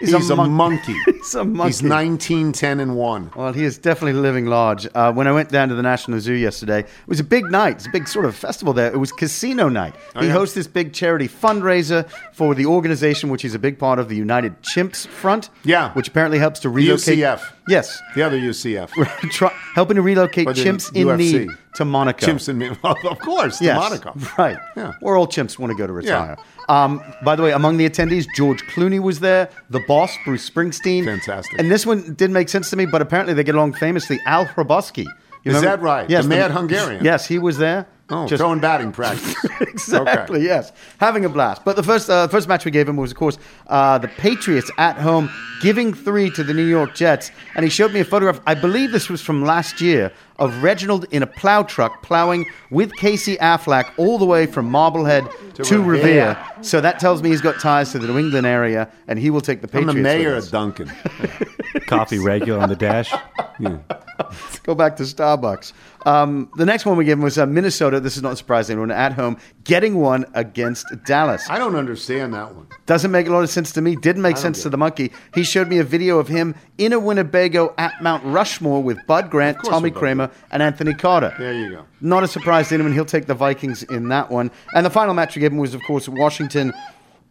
He's 0.00 0.14
a 0.14 0.18
He's, 0.18 0.30
a, 0.30 0.36
mon- 0.36 0.50
monkey. 0.50 0.94
He's 1.06 1.34
a 1.34 1.44
monkey. 1.44 1.68
He's 1.68 1.82
19, 1.82 2.52
10, 2.52 2.80
and 2.80 2.96
one. 2.96 3.30
Well, 3.36 3.52
he 3.52 3.64
is 3.64 3.76
definitely 3.76 4.18
living 4.18 4.46
large. 4.46 4.88
Uh, 4.94 5.12
when 5.12 5.26
I 5.26 5.32
went 5.32 5.50
down 5.50 5.68
to 5.68 5.74
the 5.74 5.82
National 5.82 6.18
Zoo 6.20 6.32
yesterday, 6.32 6.80
it 6.80 6.88
was 7.06 7.20
a 7.20 7.24
big 7.24 7.44
night. 7.50 7.76
It's 7.76 7.86
a 7.86 7.90
big 7.90 8.08
sort 8.08 8.24
of 8.24 8.34
festival 8.34 8.72
there. 8.72 8.90
It 8.90 8.96
was 8.96 9.12
casino 9.12 9.68
night. 9.68 9.94
he 10.18 10.26
yeah? 10.26 10.32
hosts 10.32 10.54
this 10.54 10.66
big 10.66 10.94
charity 10.94 11.28
fundraiser 11.28 12.08
for 12.32 12.54
the 12.54 12.64
organization, 12.64 13.28
which 13.28 13.44
is 13.44 13.54
a 13.54 13.58
big 13.58 13.78
part 13.78 13.98
of 13.98 14.08
the 14.08 14.16
United 14.16 14.62
Chimps 14.62 15.06
Front. 15.06 15.50
Yeah. 15.64 15.92
Which 15.92 16.08
apparently 16.08 16.38
helps 16.38 16.60
to 16.60 16.70
relocate. 16.70 17.18
UCF. 17.18 17.42
Yes. 17.70 18.02
The 18.14 18.22
other 18.22 18.36
UCF. 18.38 18.90
Try, 19.30 19.50
helping 19.74 19.94
to 19.96 20.02
relocate 20.02 20.46
Or 20.48 20.52
chimps 20.52 20.94
in 20.94 21.06
UFC. 21.06 21.18
need 21.18 21.50
to 21.76 21.84
Monaco. 21.84 22.26
Chimps 22.26 22.48
and 22.48 22.58
me. 22.58 22.68
of 22.84 23.18
course, 23.20 23.58
to 23.58 23.64
Yes, 23.64 23.78
Monaco. 23.78 24.12
Right. 24.36 24.58
Yeah. 24.76 24.92
Or 25.00 25.16
all 25.16 25.26
chimps 25.26 25.58
want 25.58 25.70
to 25.70 25.76
go 25.78 25.86
to 25.86 25.92
retire. 25.92 26.36
Um, 26.68 27.00
by 27.24 27.36
the 27.36 27.42
way, 27.42 27.52
among 27.52 27.76
the 27.78 27.88
attendees, 27.88 28.26
George 28.36 28.62
Clooney 28.64 29.00
was 29.00 29.20
there, 29.20 29.48
the 29.70 29.80
boss, 29.88 30.16
Bruce 30.24 30.48
Springsteen. 30.48 31.04
Fantastic. 31.04 31.58
And 31.58 31.70
this 31.70 31.86
one 31.86 32.14
didn't 32.14 32.32
make 32.34 32.48
sense 32.48 32.70
to 32.70 32.76
me, 32.76 32.86
but 32.86 33.00
apparently 33.02 33.34
they 33.34 33.44
get 33.44 33.54
along 33.54 33.74
famously. 33.74 34.20
Al 34.26 34.46
Hrabosky. 34.46 35.00
Is 35.44 35.54
remember? 35.54 35.66
that 35.68 35.80
right? 35.80 36.10
Yes, 36.10 36.24
The 36.24 36.28
mad 36.30 36.50
Hungarian? 36.50 37.04
Yes, 37.04 37.26
he 37.26 37.38
was 37.38 37.56
there. 37.58 37.86
Oh, 38.10 38.26
Just- 38.26 38.40
throwing 38.40 38.60
batting 38.60 38.92
practice. 38.92 39.34
exactly. 39.60 40.38
Okay. 40.40 40.46
Yes, 40.46 40.72
having 40.98 41.24
a 41.24 41.28
blast. 41.28 41.64
But 41.64 41.76
the 41.76 41.82
first 41.82 42.10
uh, 42.10 42.28
first 42.28 42.48
match 42.48 42.64
we 42.64 42.70
gave 42.70 42.88
him 42.88 42.96
was, 42.96 43.10
of 43.12 43.16
course, 43.16 43.38
uh, 43.68 43.98
the 43.98 44.08
Patriots 44.08 44.70
at 44.78 44.96
home 44.96 45.30
giving 45.62 45.92
three 45.92 46.30
to 46.30 46.42
the 46.42 46.54
New 46.54 46.64
York 46.66 46.94
Jets, 46.94 47.30
and 47.54 47.64
he 47.64 47.70
showed 47.70 47.92
me 47.92 48.00
a 48.00 48.04
photograph. 48.04 48.40
I 48.46 48.54
believe 48.54 48.92
this 48.92 49.08
was 49.08 49.20
from 49.22 49.44
last 49.44 49.80
year 49.80 50.10
of 50.40 50.62
Reginald 50.62 51.04
in 51.12 51.22
a 51.22 51.26
plow 51.26 51.62
truck 51.62 52.02
plowing 52.02 52.46
with 52.70 52.92
Casey 52.96 53.36
Affleck 53.36 53.92
all 53.96 54.18
the 54.18 54.24
way 54.24 54.46
from 54.46 54.68
Marblehead 54.68 55.28
to, 55.54 55.80
Revere. 55.80 56.30
Revere. 56.30 56.46
So 56.62 56.80
that 56.80 56.98
tells 56.98 57.22
me 57.22 57.28
he's 57.28 57.40
got 57.40 57.60
ties 57.60 57.92
to 57.92 57.98
the 57.98 58.08
New 58.08 58.18
England 58.18 58.46
area, 58.46 58.90
and 59.06 59.18
he 59.18 59.30
will 59.30 59.40
take 59.40 59.60
the 59.60 59.68
Patriots. 59.68 59.90
I'm 59.90 59.96
the 59.96 60.02
mayor 60.02 60.34
of. 60.34 60.50
Dunkin'. 60.50 60.90
Coffee 61.86 62.18
regular 62.18 62.60
on 62.60 62.68
the 62.68 62.76
dash. 62.76 63.12
Go 64.64 64.74
back 64.74 64.96
to 64.96 65.02
Starbucks. 65.02 65.72
Um, 66.06 66.50
the 66.56 66.64
next 66.64 66.86
one 66.86 66.96
we 66.96 67.04
gave 67.04 67.18
him 67.18 67.22
was 67.22 67.38
uh, 67.38 67.46
Minnesota. 67.46 68.00
This 68.00 68.16
is 68.16 68.22
not 68.22 68.38
surprising. 68.38 68.74
Anyone 68.74 68.90
at 68.90 69.12
home 69.12 69.36
getting 69.64 69.96
one 69.96 70.24
against 70.34 70.86
Dallas. 71.04 71.48
I 71.50 71.58
don't 71.58 71.76
understand 71.76 72.32
that 72.34 72.54
one. 72.54 72.66
Doesn't 72.86 73.10
make 73.10 73.26
a 73.26 73.30
lot 73.30 73.42
of 73.42 73.50
sense 73.50 73.72
to 73.72 73.80
me. 73.80 73.96
Didn't 73.96 74.22
make 74.22 74.36
sense 74.36 74.62
to 74.62 74.70
the 74.70 74.78
monkey. 74.78 75.12
He 75.34 75.42
showed 75.42 75.68
me 75.68 75.78
a 75.78 75.84
video 75.84 76.18
of 76.18 76.28
him 76.28 76.54
in 76.78 76.92
a 76.92 76.98
Winnebago 76.98 77.74
at 77.76 78.00
Mount 78.02 78.24
Rushmore 78.24 78.82
with 78.82 78.98
Bud 79.06 79.30
Grant, 79.30 79.58
Tommy 79.64 79.90
with 79.90 80.29
And 80.50 80.62
Anthony 80.62 80.94
Carter. 80.94 81.34
There 81.38 81.52
you 81.52 81.70
go. 81.70 81.84
Not 82.00 82.22
a 82.22 82.28
surprise 82.28 82.68
to 82.68 82.74
anyone. 82.74 82.92
He'll 82.92 83.04
take 83.04 83.26
the 83.26 83.34
Vikings 83.34 83.82
in 83.84 84.08
that 84.08 84.30
one. 84.30 84.50
And 84.74 84.84
the 84.84 84.90
final 84.90 85.14
match 85.14 85.36
we 85.36 85.40
gave 85.40 85.52
him 85.52 85.58
was, 85.58 85.74
of 85.74 85.82
course, 85.82 86.08
Washington 86.08 86.72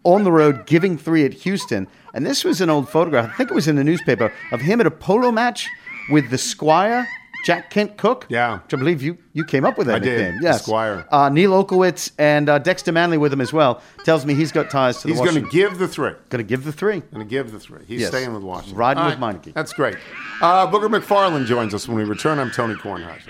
on 0.03 0.23
the 0.23 0.31
road 0.31 0.65
giving 0.65 0.97
three 0.97 1.25
at 1.25 1.33
Houston. 1.33 1.87
And 2.13 2.25
this 2.25 2.43
was 2.43 2.61
an 2.61 2.69
old 2.69 2.89
photograph. 2.89 3.31
I 3.33 3.37
think 3.37 3.51
it 3.51 3.55
was 3.55 3.67
in 3.67 3.75
the 3.75 3.83
newspaper 3.83 4.31
of 4.51 4.61
him 4.61 4.79
at 4.79 4.87
a 4.87 4.91
polo 4.91 5.31
match 5.31 5.67
with 6.09 6.29
the 6.29 6.37
Squire. 6.37 7.07
Jack 7.45 7.69
Kent 7.69 7.97
Cooke, 7.97 8.25
Yeah. 8.29 8.59
which 8.59 8.73
I 8.73 8.77
believe 8.77 9.01
you, 9.01 9.17
you 9.33 9.45
came 9.45 9.63
up 9.65 9.77
with 9.77 9.87
that 9.87 9.95
I 9.95 9.99
did, 9.99 10.17
nickname. 10.19 10.37
the 10.41 10.43
Yes, 10.47 10.61
Squire. 10.63 11.05
Uh, 11.11 11.29
Neal 11.29 11.51
Olkewicz 11.51 12.11
and 12.17 12.49
uh, 12.49 12.59
Dexter 12.59 12.91
Manley 12.91 13.17
with 13.17 13.31
him 13.31 13.41
as 13.41 13.53
well. 13.53 13.81
Tells 14.03 14.25
me 14.25 14.33
he's 14.35 14.51
got 14.51 14.69
ties 14.69 14.97
to 15.01 15.07
the 15.07 15.13
He's 15.13 15.21
going 15.21 15.41
to 15.43 15.49
give 15.49 15.77
the 15.79 15.87
three. 15.87 16.11
Going 16.29 16.43
to 16.43 16.43
give 16.43 16.63
the 16.65 16.71
three. 16.73 16.99
Going 16.99 17.25
to 17.25 17.29
give 17.29 17.51
the 17.51 17.59
three. 17.59 17.79
He's 17.87 18.01
Yes. 18.01 18.09
staying 18.09 18.33
with 18.33 18.43
Washington. 18.43 18.77
Riding 18.77 19.03
All 19.03 19.09
with 19.09 19.19
Meineke. 19.19 19.53
That's 19.53 19.73
great. 19.73 19.95
Uh, 20.41 20.67
Booger 20.67 20.87
McFarland 20.93 21.45
joins 21.45 21.73
us 21.73 21.87
when 21.87 21.97
we 21.97 22.03
return. 22.03 22.39
I'm 22.39 22.51
Tony 22.51 22.75
Kornheiser. 22.75 23.29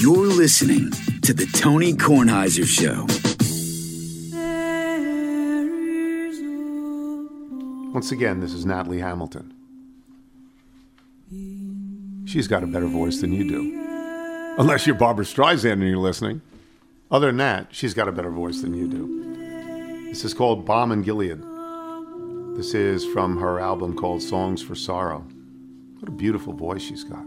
You're 0.00 0.26
listening 0.26 0.90
to 1.22 1.34
the 1.34 1.46
Tony 1.54 1.92
Kornheiser 1.92 2.64
Show. 2.64 3.06
Once 7.92 8.12
again, 8.12 8.40
this 8.40 8.52
is 8.52 8.64
Natalie 8.64 9.00
Hamilton. 9.00 9.52
She's 12.26 12.48
got 12.48 12.62
a 12.62 12.66
better 12.66 12.86
voice 12.86 13.20
than 13.20 13.32
you 13.32 13.48
do. 13.48 14.54
Unless 14.58 14.86
you're 14.86 14.96
Barbra 14.96 15.24
Streisand 15.24 15.72
and 15.72 15.82
you're 15.82 15.98
listening. 15.98 16.40
Other 17.10 17.26
than 17.26 17.38
that, 17.38 17.68
she's 17.70 17.92
got 17.92 18.08
a 18.08 18.12
better 18.12 18.30
voice 18.30 18.62
than 18.62 18.74
you 18.74 18.88
do. 18.88 20.06
This 20.08 20.24
is 20.24 20.32
called 20.32 20.64
Balm 20.64 20.92
in 20.92 21.02
Gilead. 21.02 21.42
This 22.56 22.74
is 22.74 23.04
from 23.06 23.38
her 23.38 23.58
album 23.58 23.96
called 23.96 24.22
Songs 24.22 24.62
for 24.62 24.74
Sorrow. 24.74 25.24
What 25.98 26.08
a 26.08 26.12
beautiful 26.12 26.52
voice 26.52 26.82
she's 26.82 27.04
got. 27.04 27.24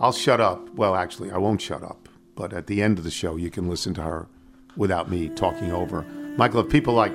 I'll 0.00 0.12
shut 0.12 0.40
up. 0.40 0.74
Well, 0.74 0.94
actually, 0.94 1.30
I 1.30 1.38
won't 1.38 1.60
shut 1.60 1.82
up. 1.82 2.08
But 2.34 2.52
at 2.52 2.66
the 2.66 2.82
end 2.82 2.98
of 2.98 3.04
the 3.04 3.10
show, 3.10 3.36
you 3.36 3.50
can 3.50 3.68
listen 3.68 3.94
to 3.94 4.02
her 4.02 4.26
without 4.76 5.08
me 5.10 5.28
talking 5.30 5.72
over. 5.72 6.02
Michael, 6.36 6.60
if 6.60 6.68
people 6.68 6.94
like 6.94 7.14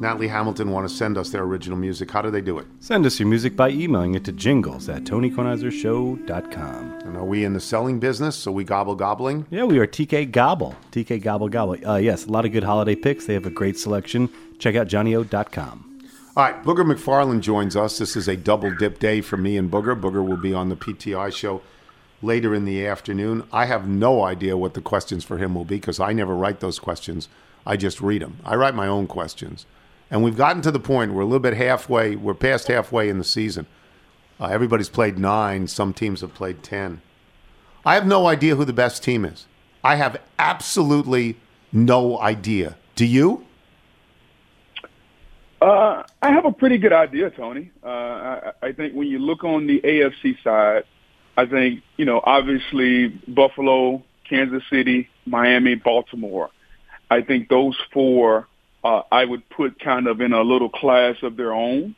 Natalie 0.00 0.28
Hamilton 0.28 0.70
want 0.70 0.88
to 0.88 0.94
send 0.94 1.16
us 1.16 1.30
their 1.30 1.42
original 1.42 1.78
music, 1.78 2.10
how 2.10 2.22
do 2.22 2.30
they 2.30 2.40
do 2.40 2.58
it? 2.58 2.66
Send 2.80 3.06
us 3.06 3.20
your 3.20 3.28
music 3.28 3.54
by 3.54 3.68
emailing 3.70 4.14
it 4.14 4.24
to 4.24 4.32
jingles 4.32 4.88
at 4.88 5.04
tonykornheisershow.com. 5.04 7.00
And 7.04 7.16
are 7.16 7.24
we 7.24 7.44
in 7.44 7.52
the 7.52 7.60
selling 7.60 8.00
business? 8.00 8.34
So 8.34 8.50
we 8.50 8.64
gobble 8.64 8.96
gobbling? 8.96 9.46
Yeah, 9.50 9.64
we 9.64 9.78
are 9.78 9.86
TK 9.86 10.32
Gobble. 10.32 10.74
TK 10.90 11.22
Gobble 11.22 11.48
Gobble. 11.48 11.76
Uh, 11.86 11.96
yes, 11.96 12.26
a 12.26 12.30
lot 12.30 12.44
of 12.44 12.52
good 12.52 12.64
holiday 12.64 12.96
picks. 12.96 13.26
They 13.26 13.34
have 13.34 13.46
a 13.46 13.50
great 13.50 13.78
selection. 13.78 14.28
Check 14.58 14.74
out 14.74 14.88
johnnyo.com. 14.88 15.89
All 16.40 16.46
right, 16.46 16.64
Booger 16.64 16.90
McFarland 16.90 17.42
joins 17.42 17.76
us. 17.76 17.98
This 17.98 18.16
is 18.16 18.26
a 18.26 18.34
double 18.34 18.74
dip 18.74 18.98
day 18.98 19.20
for 19.20 19.36
me 19.36 19.58
and 19.58 19.70
Booger. 19.70 19.94
Booger 19.94 20.26
will 20.26 20.38
be 20.38 20.54
on 20.54 20.70
the 20.70 20.74
PTI 20.74 21.30
show 21.34 21.60
later 22.22 22.54
in 22.54 22.64
the 22.64 22.86
afternoon. 22.86 23.46
I 23.52 23.66
have 23.66 23.86
no 23.86 24.24
idea 24.24 24.56
what 24.56 24.72
the 24.72 24.80
questions 24.80 25.22
for 25.22 25.36
him 25.36 25.54
will 25.54 25.66
be 25.66 25.76
because 25.76 26.00
I 26.00 26.14
never 26.14 26.34
write 26.34 26.60
those 26.60 26.78
questions. 26.78 27.28
I 27.66 27.76
just 27.76 28.00
read 28.00 28.22
them. 28.22 28.38
I 28.42 28.54
write 28.54 28.74
my 28.74 28.86
own 28.86 29.06
questions. 29.06 29.66
And 30.10 30.24
we've 30.24 30.34
gotten 30.34 30.62
to 30.62 30.70
the 30.70 30.80
point 30.80 31.12
we're 31.12 31.20
a 31.20 31.26
little 31.26 31.40
bit 31.40 31.58
halfway, 31.58 32.16
we're 32.16 32.32
past 32.32 32.68
halfway 32.68 33.10
in 33.10 33.18
the 33.18 33.24
season. 33.24 33.66
Uh, 34.40 34.46
everybody's 34.46 34.88
played 34.88 35.18
nine, 35.18 35.66
some 35.66 35.92
teams 35.92 36.22
have 36.22 36.32
played 36.32 36.62
10. 36.62 37.02
I 37.84 37.96
have 37.96 38.06
no 38.06 38.26
idea 38.26 38.56
who 38.56 38.64
the 38.64 38.72
best 38.72 39.04
team 39.04 39.26
is. 39.26 39.44
I 39.84 39.96
have 39.96 40.18
absolutely 40.38 41.36
no 41.70 42.18
idea. 42.18 42.78
Do 42.94 43.04
you? 43.04 43.44
Uh, 45.60 46.04
I 46.22 46.32
have 46.32 46.46
a 46.46 46.52
pretty 46.52 46.78
good 46.78 46.92
idea, 46.92 47.30
Tony. 47.30 47.70
Uh, 47.84 47.88
I, 47.88 48.52
I 48.62 48.72
think 48.72 48.94
when 48.94 49.08
you 49.08 49.18
look 49.18 49.44
on 49.44 49.66
the 49.66 49.80
AFC 49.80 50.42
side, 50.42 50.84
I 51.36 51.46
think, 51.46 51.82
you 51.96 52.04
know, 52.04 52.20
obviously 52.24 53.08
Buffalo, 53.28 54.02
Kansas 54.28 54.62
City, 54.70 55.08
Miami, 55.26 55.74
Baltimore. 55.74 56.50
I 57.10 57.22
think 57.22 57.48
those 57.48 57.76
four 57.92 58.46
uh, 58.82 59.02
I 59.12 59.24
would 59.24 59.48
put 59.50 59.78
kind 59.80 60.06
of 60.06 60.20
in 60.20 60.32
a 60.32 60.42
little 60.42 60.70
class 60.70 61.16
of 61.22 61.36
their 61.36 61.52
own. 61.52 61.94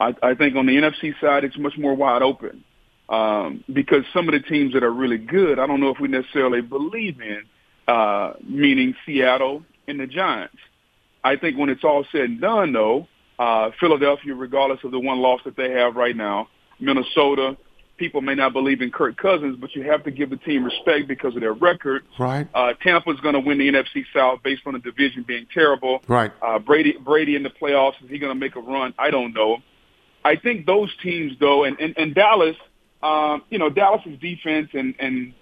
I, 0.00 0.14
I 0.22 0.34
think 0.34 0.56
on 0.56 0.66
the 0.66 0.76
NFC 0.76 1.18
side, 1.20 1.44
it's 1.44 1.58
much 1.58 1.76
more 1.76 1.94
wide 1.94 2.22
open 2.22 2.64
um, 3.08 3.64
because 3.72 4.04
some 4.12 4.28
of 4.28 4.32
the 4.32 4.40
teams 4.40 4.72
that 4.72 4.82
are 4.82 4.92
really 4.92 5.18
good, 5.18 5.58
I 5.58 5.66
don't 5.66 5.80
know 5.80 5.90
if 5.90 6.00
we 6.00 6.08
necessarily 6.08 6.62
believe 6.62 7.20
in, 7.20 7.42
uh, 7.86 8.34
meaning 8.42 8.94
Seattle 9.04 9.62
and 9.86 10.00
the 10.00 10.06
Giants. 10.06 10.56
I 11.24 11.36
think 11.36 11.58
when 11.58 11.70
it's 11.70 11.82
all 11.82 12.04
said 12.12 12.22
and 12.22 12.40
done, 12.40 12.72
though, 12.72 13.08
uh, 13.38 13.70
Philadelphia, 13.80 14.34
regardless 14.34 14.84
of 14.84 14.90
the 14.90 15.00
one 15.00 15.18
loss 15.18 15.40
that 15.44 15.56
they 15.56 15.70
have 15.72 15.96
right 15.96 16.14
now, 16.14 16.48
Minnesota, 16.78 17.56
people 17.96 18.20
may 18.20 18.34
not 18.34 18.52
believe 18.52 18.82
in 18.82 18.90
Kirk 18.90 19.16
Cousins, 19.16 19.56
but 19.58 19.74
you 19.74 19.82
have 19.90 20.04
to 20.04 20.10
give 20.10 20.30
the 20.30 20.36
team 20.36 20.64
respect 20.64 21.08
because 21.08 21.34
of 21.34 21.40
their 21.40 21.52
record. 21.52 22.04
Right. 22.18 22.46
Uh, 22.54 22.74
Tampa's 22.82 23.20
going 23.20 23.34
to 23.34 23.40
win 23.40 23.58
the 23.58 23.68
NFC 23.68 24.04
South 24.12 24.42
based 24.42 24.62
on 24.66 24.74
the 24.74 24.78
division 24.78 25.24
being 25.26 25.46
terrible. 25.52 26.02
Right. 26.06 26.32
Uh, 26.42 26.58
Brady 26.58 26.96
Brady 26.98 27.36
in 27.36 27.42
the 27.42 27.50
playoffs 27.50 28.02
is 28.02 28.10
he 28.10 28.18
going 28.18 28.30
to 28.30 28.38
make 28.38 28.56
a 28.56 28.60
run? 28.60 28.94
I 28.98 29.10
don't 29.10 29.32
know. 29.32 29.58
I 30.24 30.36
think 30.36 30.66
those 30.66 30.94
teams 31.02 31.32
though, 31.40 31.64
and 31.64 31.78
and, 31.80 31.94
and 31.96 32.14
Dallas, 32.14 32.56
um, 33.02 33.42
you 33.50 33.58
know, 33.58 33.70
Dallas's 33.70 34.18
defense 34.18 34.70
and 34.74 34.94
and 34.98 35.32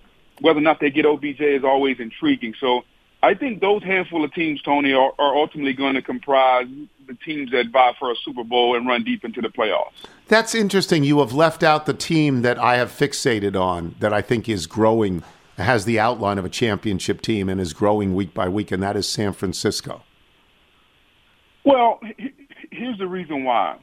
whether 0.40 0.58
or 0.58 0.62
not 0.62 0.80
they 0.80 0.90
get 0.90 1.06
OBJ 1.06 1.40
is 1.40 1.64
always 1.64 1.98
intriguing. 2.00 2.54
So 2.60 2.82
I 3.22 3.34
think 3.34 3.60
those 3.60 3.84
handful 3.84 4.24
of 4.24 4.34
teams, 4.34 4.60
Tony, 4.62 4.92
are, 4.92 5.12
are 5.18 5.36
ultimately 5.36 5.74
going 5.74 5.94
to 5.94 6.02
comprise 6.02 6.66
the 7.06 7.14
teams 7.24 7.52
that 7.52 7.68
vie 7.70 7.94
for 7.98 8.10
a 8.10 8.16
Super 8.24 8.42
Bowl 8.42 8.76
and 8.76 8.86
run 8.86 9.04
deep 9.04 9.24
into 9.24 9.40
the 9.40 9.48
playoffs. 9.48 9.92
That's 10.26 10.54
interesting. 10.54 11.04
You 11.04 11.20
have 11.20 11.32
left 11.32 11.62
out 11.62 11.86
the 11.86 11.94
team 11.94 12.42
that 12.42 12.58
I 12.58 12.76
have 12.76 12.90
fixated 12.90 13.60
on 13.60 13.94
that 14.00 14.12
I 14.12 14.22
think 14.22 14.48
is 14.48 14.66
growing, 14.66 15.22
has 15.56 15.84
the 15.84 16.00
outline 16.00 16.38
of 16.38 16.44
a 16.44 16.48
championship 16.48 17.20
team 17.20 17.48
and 17.48 17.60
is 17.60 17.72
growing 17.72 18.14
week 18.14 18.34
by 18.34 18.48
week, 18.48 18.72
and 18.72 18.82
that 18.82 18.96
is 18.96 19.08
San 19.08 19.32
Francisco. 19.32 20.02
Well, 21.64 22.00
here's 22.70 22.98
the 22.98 23.06
reason 23.06 23.44
why. 23.44 23.76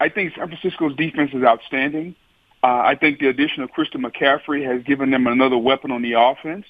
I 0.00 0.10
think 0.10 0.34
San 0.34 0.48
Francisco's 0.48 0.94
defense 0.96 1.30
is 1.32 1.42
outstanding. 1.42 2.14
Uh, 2.62 2.82
I 2.84 2.94
think 2.94 3.20
the 3.20 3.28
addition 3.28 3.62
of 3.62 3.70
Christian 3.70 4.02
McCaffrey 4.02 4.66
has 4.66 4.82
given 4.82 5.10
them 5.10 5.26
another 5.26 5.56
weapon 5.56 5.90
on 5.90 6.02
the 6.02 6.12
offense. 6.12 6.66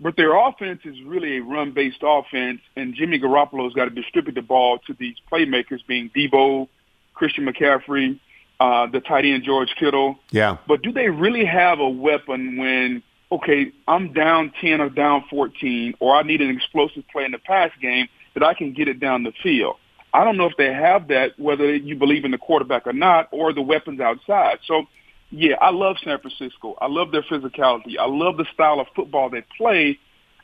But 0.00 0.16
their 0.16 0.34
offense 0.34 0.80
is 0.84 0.96
really 1.02 1.36
a 1.36 1.42
run-based 1.42 2.02
offense, 2.02 2.60
and 2.74 2.94
Jimmy 2.94 3.20
Garoppolo's 3.20 3.74
got 3.74 3.84
to 3.84 3.90
distribute 3.90 4.34
the 4.34 4.42
ball 4.42 4.78
to 4.86 4.94
these 4.98 5.16
playmakers, 5.30 5.86
being 5.86 6.10
Deebo, 6.16 6.68
Christian 7.12 7.46
McCaffrey, 7.46 8.18
uh, 8.60 8.86
the 8.86 9.00
tight 9.00 9.26
end 9.26 9.44
George 9.44 9.74
Kittle. 9.78 10.18
Yeah. 10.30 10.56
But 10.66 10.80
do 10.82 10.90
they 10.90 11.10
really 11.10 11.44
have 11.44 11.80
a 11.80 11.88
weapon 11.88 12.56
when, 12.56 13.02
okay, 13.30 13.72
I'm 13.86 14.14
down 14.14 14.52
10 14.58 14.80
or 14.80 14.88
down 14.88 15.24
14, 15.28 15.94
or 16.00 16.16
I 16.16 16.22
need 16.22 16.40
an 16.40 16.50
explosive 16.50 17.04
play 17.12 17.24
in 17.24 17.32
the 17.32 17.38
pass 17.38 17.70
game 17.80 18.08
that 18.32 18.42
I 18.42 18.54
can 18.54 18.72
get 18.72 18.88
it 18.88 19.00
down 19.00 19.22
the 19.22 19.32
field? 19.42 19.76
I 20.14 20.24
don't 20.24 20.38
know 20.38 20.46
if 20.46 20.56
they 20.56 20.72
have 20.72 21.08
that, 21.08 21.38
whether 21.38 21.74
you 21.74 21.94
believe 21.94 22.24
in 22.24 22.30
the 22.30 22.38
quarterback 22.38 22.86
or 22.86 22.92
not, 22.94 23.28
or 23.32 23.52
the 23.52 23.62
weapons 23.62 24.00
outside. 24.00 24.58
So 24.64 24.86
yeah, 25.30 25.56
I 25.60 25.70
love 25.70 25.96
San 26.02 26.18
Francisco. 26.18 26.76
I 26.80 26.86
love 26.88 27.12
their 27.12 27.22
physicality. 27.22 27.98
I 27.98 28.06
love 28.06 28.36
the 28.36 28.46
style 28.52 28.80
of 28.80 28.88
football 28.94 29.30
they 29.30 29.44
play. 29.56 29.98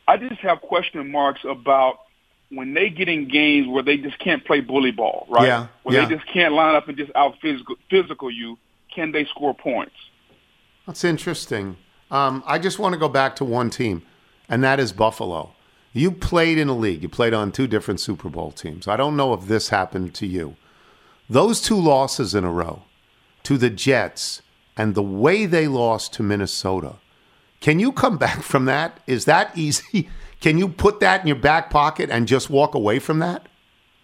I 0.06 0.16
just 0.16 0.40
have 0.40 0.60
question 0.60 1.10
marks 1.10 1.40
about 1.44 1.98
when 2.50 2.74
they 2.74 2.90
get 2.90 3.08
in 3.08 3.28
games 3.28 3.66
where 3.68 3.82
they 3.82 3.96
just 3.96 4.18
can't 4.20 4.44
play 4.44 4.60
bully 4.60 4.92
ball, 4.92 5.26
right? 5.28 5.46
Yeah, 5.46 5.66
Where 5.82 5.96
yeah. 5.96 6.06
they 6.06 6.14
just 6.14 6.26
can't 6.32 6.54
line 6.54 6.76
up 6.76 6.88
and 6.88 6.96
just 6.96 7.10
out 7.16 7.34
physical, 7.42 7.74
physical 7.90 8.30
you. 8.30 8.58
Can 8.94 9.10
they 9.10 9.24
score 9.26 9.54
points? 9.54 9.96
That's 10.86 11.02
interesting. 11.02 11.76
Um, 12.10 12.44
I 12.46 12.58
just 12.60 12.78
want 12.78 12.92
to 12.92 12.98
go 12.98 13.08
back 13.08 13.34
to 13.36 13.44
one 13.44 13.68
team, 13.70 14.02
and 14.48 14.62
that 14.62 14.78
is 14.78 14.92
Buffalo. 14.92 15.52
You 15.92 16.12
played 16.12 16.58
in 16.58 16.68
a 16.68 16.76
league. 16.76 17.02
You 17.02 17.08
played 17.08 17.34
on 17.34 17.50
two 17.50 17.66
different 17.66 17.98
Super 17.98 18.28
Bowl 18.28 18.52
teams. 18.52 18.86
I 18.86 18.96
don't 18.96 19.16
know 19.16 19.34
if 19.34 19.46
this 19.46 19.70
happened 19.70 20.14
to 20.14 20.26
you. 20.26 20.56
Those 21.28 21.60
two 21.60 21.76
losses 21.76 22.34
in 22.34 22.44
a 22.44 22.52
row 22.52 22.82
to 23.42 23.58
the 23.58 23.70
Jets 23.70 24.42
and 24.76 24.94
the 24.94 25.02
way 25.02 25.46
they 25.46 25.68
lost 25.68 26.12
to 26.14 26.22
Minnesota. 26.22 26.96
Can 27.60 27.78
you 27.78 27.92
come 27.92 28.18
back 28.18 28.42
from 28.42 28.66
that? 28.66 29.00
Is 29.06 29.24
that 29.24 29.56
easy? 29.56 30.08
Can 30.40 30.58
you 30.58 30.68
put 30.68 31.00
that 31.00 31.22
in 31.22 31.26
your 31.26 31.36
back 31.36 31.70
pocket 31.70 32.10
and 32.10 32.28
just 32.28 32.50
walk 32.50 32.74
away 32.74 32.98
from 32.98 33.20
that? 33.20 33.48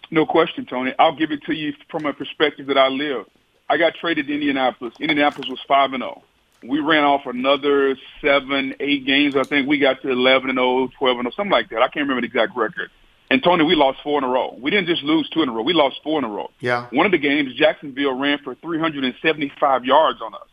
No 0.09 0.25
question, 0.25 0.65
Tony. 0.65 0.93
I'll 0.97 1.15
give 1.15 1.31
it 1.31 1.43
to 1.43 1.53
you 1.53 1.73
from 1.89 2.05
a 2.05 2.13
perspective 2.13 2.67
that 2.67 2.77
I 2.77 2.87
live. 2.87 3.25
I 3.69 3.77
got 3.77 3.93
traded 3.95 4.27
to 4.27 4.33
Indianapolis. 4.33 4.93
Indianapolis 4.99 5.47
was 5.47 5.59
five 5.67 5.93
and 5.93 6.01
zero. 6.01 6.23
We 6.63 6.79
ran 6.79 7.03
off 7.03 7.25
another 7.25 7.95
seven, 8.21 8.75
eight 8.79 9.05
games. 9.05 9.35
I 9.35 9.43
think 9.43 9.67
we 9.67 9.79
got 9.79 10.01
to 10.01 10.09
eleven 10.09 10.49
and 10.49 10.57
0, 10.57 10.89
12 10.97 11.17
and 11.19 11.25
0, 11.25 11.31
something 11.35 11.51
like 11.51 11.69
that. 11.69 11.81
I 11.81 11.87
can't 11.87 12.07
remember 12.07 12.21
the 12.21 12.27
exact 12.27 12.55
record. 12.55 12.89
And 13.29 13.43
Tony, 13.43 13.63
we 13.63 13.75
lost 13.75 13.99
four 14.03 14.17
in 14.17 14.23
a 14.23 14.27
row. 14.27 14.55
We 14.61 14.69
didn't 14.69 14.87
just 14.87 15.03
lose 15.03 15.29
two 15.29 15.41
in 15.41 15.49
a 15.49 15.51
row. 15.51 15.63
We 15.63 15.73
lost 15.73 15.99
four 16.03 16.19
in 16.19 16.25
a 16.25 16.29
row. 16.29 16.51
Yeah. 16.59 16.87
One 16.91 17.05
of 17.05 17.11
the 17.11 17.17
games, 17.17 17.55
Jacksonville 17.55 18.13
ran 18.13 18.39
for 18.43 18.53
375 18.55 19.85
yards 19.85 20.21
on 20.21 20.35
us. 20.35 20.47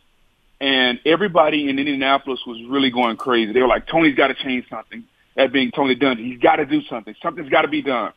And 0.61 1.01
everybody 1.07 1.69
in 1.71 1.79
Indianapolis 1.79 2.41
was 2.47 2.61
really 2.69 2.91
going 2.91 3.17
crazy. 3.17 3.53
They 3.53 3.63
were 3.63 3.69
like, 3.69 3.87
Tony's 3.87 4.15
got 4.15 4.29
to 4.29 4.35
change 4.35 4.67
something. 4.69 5.05
That 5.37 5.53
being 5.53 5.71
Tony 5.71 5.97
Dungy. 5.97 6.33
He's 6.33 6.41
got 6.41 6.57
to 6.57 6.67
do 6.67 6.83
something. 6.83 7.15
Something's 7.23 7.49
got 7.49 7.63
to 7.63 7.69
be 7.69 7.83
done. 7.83 8.13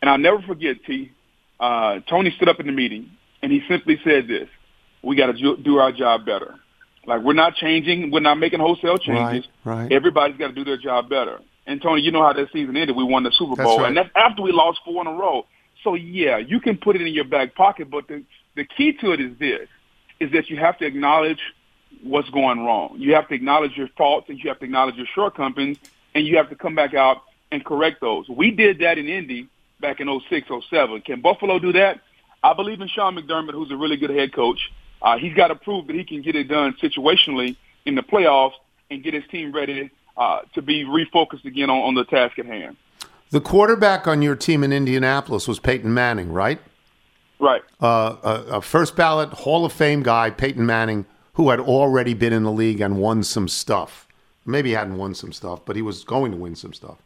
And 0.00 0.08
I'll 0.08 0.18
never 0.18 0.40
forget, 0.42 0.76
T, 0.86 1.12
uh, 1.60 2.00
Tony 2.08 2.32
stood 2.36 2.48
up 2.48 2.60
in 2.60 2.66
the 2.66 2.72
meeting 2.72 3.10
and 3.42 3.52
he 3.52 3.62
simply 3.68 4.00
said 4.02 4.28
this, 4.28 4.48
we 5.02 5.16
got 5.16 5.36
to 5.36 5.56
do 5.56 5.76
our 5.76 5.92
job 5.92 6.24
better. 6.24 6.54
Like 7.06 7.22
we're 7.22 7.34
not 7.34 7.54
changing, 7.56 8.10
we're 8.10 8.20
not 8.20 8.36
making 8.36 8.60
wholesale 8.60 8.96
changes. 8.96 9.46
Right, 9.64 9.82
right. 9.82 9.92
Everybody's 9.92 10.38
got 10.38 10.48
to 10.48 10.54
do 10.54 10.64
their 10.64 10.78
job 10.78 11.10
better. 11.10 11.40
And 11.66 11.80
Tony, 11.80 12.02
you 12.02 12.10
know 12.10 12.22
how 12.22 12.32
that 12.32 12.48
season 12.52 12.76
ended. 12.76 12.96
We 12.96 13.04
won 13.04 13.22
the 13.22 13.32
Super 13.32 13.56
That's 13.56 13.66
Bowl, 13.66 13.80
right. 13.80 13.88
and 13.88 13.96
that's 13.96 14.10
after 14.14 14.42
we 14.42 14.52
lost 14.52 14.80
four 14.84 15.00
in 15.02 15.06
a 15.06 15.12
row. 15.12 15.46
So 15.82 15.94
yeah, 15.94 16.38
you 16.38 16.60
can 16.60 16.76
put 16.76 16.96
it 16.96 17.02
in 17.02 17.12
your 17.12 17.24
back 17.24 17.54
pocket, 17.54 17.90
but 17.90 18.08
the 18.08 18.22
the 18.56 18.64
key 18.64 18.92
to 19.00 19.12
it 19.12 19.20
is 19.20 19.38
this: 19.38 19.68
is 20.20 20.32
that 20.32 20.48
you 20.50 20.56
have 20.58 20.78
to 20.78 20.86
acknowledge 20.86 21.40
what's 22.02 22.28
going 22.30 22.64
wrong. 22.64 22.96
You 22.98 23.14
have 23.14 23.28
to 23.28 23.34
acknowledge 23.34 23.76
your 23.76 23.88
faults, 23.96 24.28
and 24.28 24.38
you 24.38 24.48
have 24.48 24.58
to 24.60 24.64
acknowledge 24.64 24.96
your 24.96 25.06
shortcomings, 25.14 25.78
and 26.14 26.26
you 26.26 26.36
have 26.36 26.48
to 26.50 26.56
come 26.56 26.74
back 26.74 26.94
out 26.94 27.22
and 27.50 27.64
correct 27.64 28.00
those. 28.00 28.28
We 28.28 28.50
did 28.50 28.80
that 28.80 28.98
in 28.98 29.08
Indy 29.08 29.48
back 29.80 30.00
in 30.00 30.08
06, 30.28 30.48
07. 30.70 31.00
Can 31.02 31.20
Buffalo 31.20 31.58
do 31.58 31.72
that? 31.72 32.00
I 32.42 32.52
believe 32.52 32.80
in 32.80 32.88
Sean 32.88 33.16
McDermott, 33.16 33.52
who's 33.52 33.70
a 33.70 33.76
really 33.76 33.96
good 33.96 34.10
head 34.10 34.32
coach. 34.32 34.70
Uh, 35.00 35.18
he's 35.18 35.34
got 35.34 35.48
to 35.48 35.54
prove 35.54 35.86
that 35.86 35.96
he 35.96 36.04
can 36.04 36.22
get 36.22 36.36
it 36.36 36.48
done 36.48 36.74
situationally 36.82 37.56
in 37.84 37.94
the 37.94 38.02
playoffs 38.02 38.54
and 38.90 39.02
get 39.02 39.14
his 39.14 39.24
team 39.30 39.52
ready 39.52 39.90
uh, 40.16 40.40
to 40.54 40.62
be 40.62 40.84
refocused 40.84 41.44
again 41.44 41.70
on, 41.70 41.78
on 41.78 41.94
the 41.94 42.04
task 42.04 42.38
at 42.38 42.46
hand. 42.46 42.76
The 43.30 43.40
quarterback 43.40 44.06
on 44.06 44.22
your 44.22 44.36
team 44.36 44.62
in 44.62 44.72
Indianapolis 44.72 45.48
was 45.48 45.58
Peyton 45.58 45.92
Manning, 45.92 46.32
right? 46.32 46.60
Right. 47.40 47.62
Uh, 47.80 48.16
a, 48.22 48.56
a 48.56 48.62
first 48.62 48.96
ballot 48.96 49.30
Hall 49.30 49.64
of 49.64 49.72
Fame 49.72 50.02
guy, 50.02 50.30
Peyton 50.30 50.64
Manning, 50.64 51.04
who 51.34 51.50
had 51.50 51.60
already 51.60 52.14
been 52.14 52.32
in 52.32 52.44
the 52.44 52.52
league 52.52 52.80
and 52.80 52.98
won 52.98 53.22
some 53.22 53.48
stuff. 53.48 54.08
Maybe 54.46 54.70
he 54.70 54.74
hadn't 54.74 54.96
won 54.96 55.14
some 55.14 55.32
stuff, 55.32 55.60
but 55.64 55.76
he 55.76 55.82
was 55.82 56.04
going 56.04 56.32
to 56.32 56.36
win 56.36 56.56
some 56.56 56.72
stuff. 56.72 56.98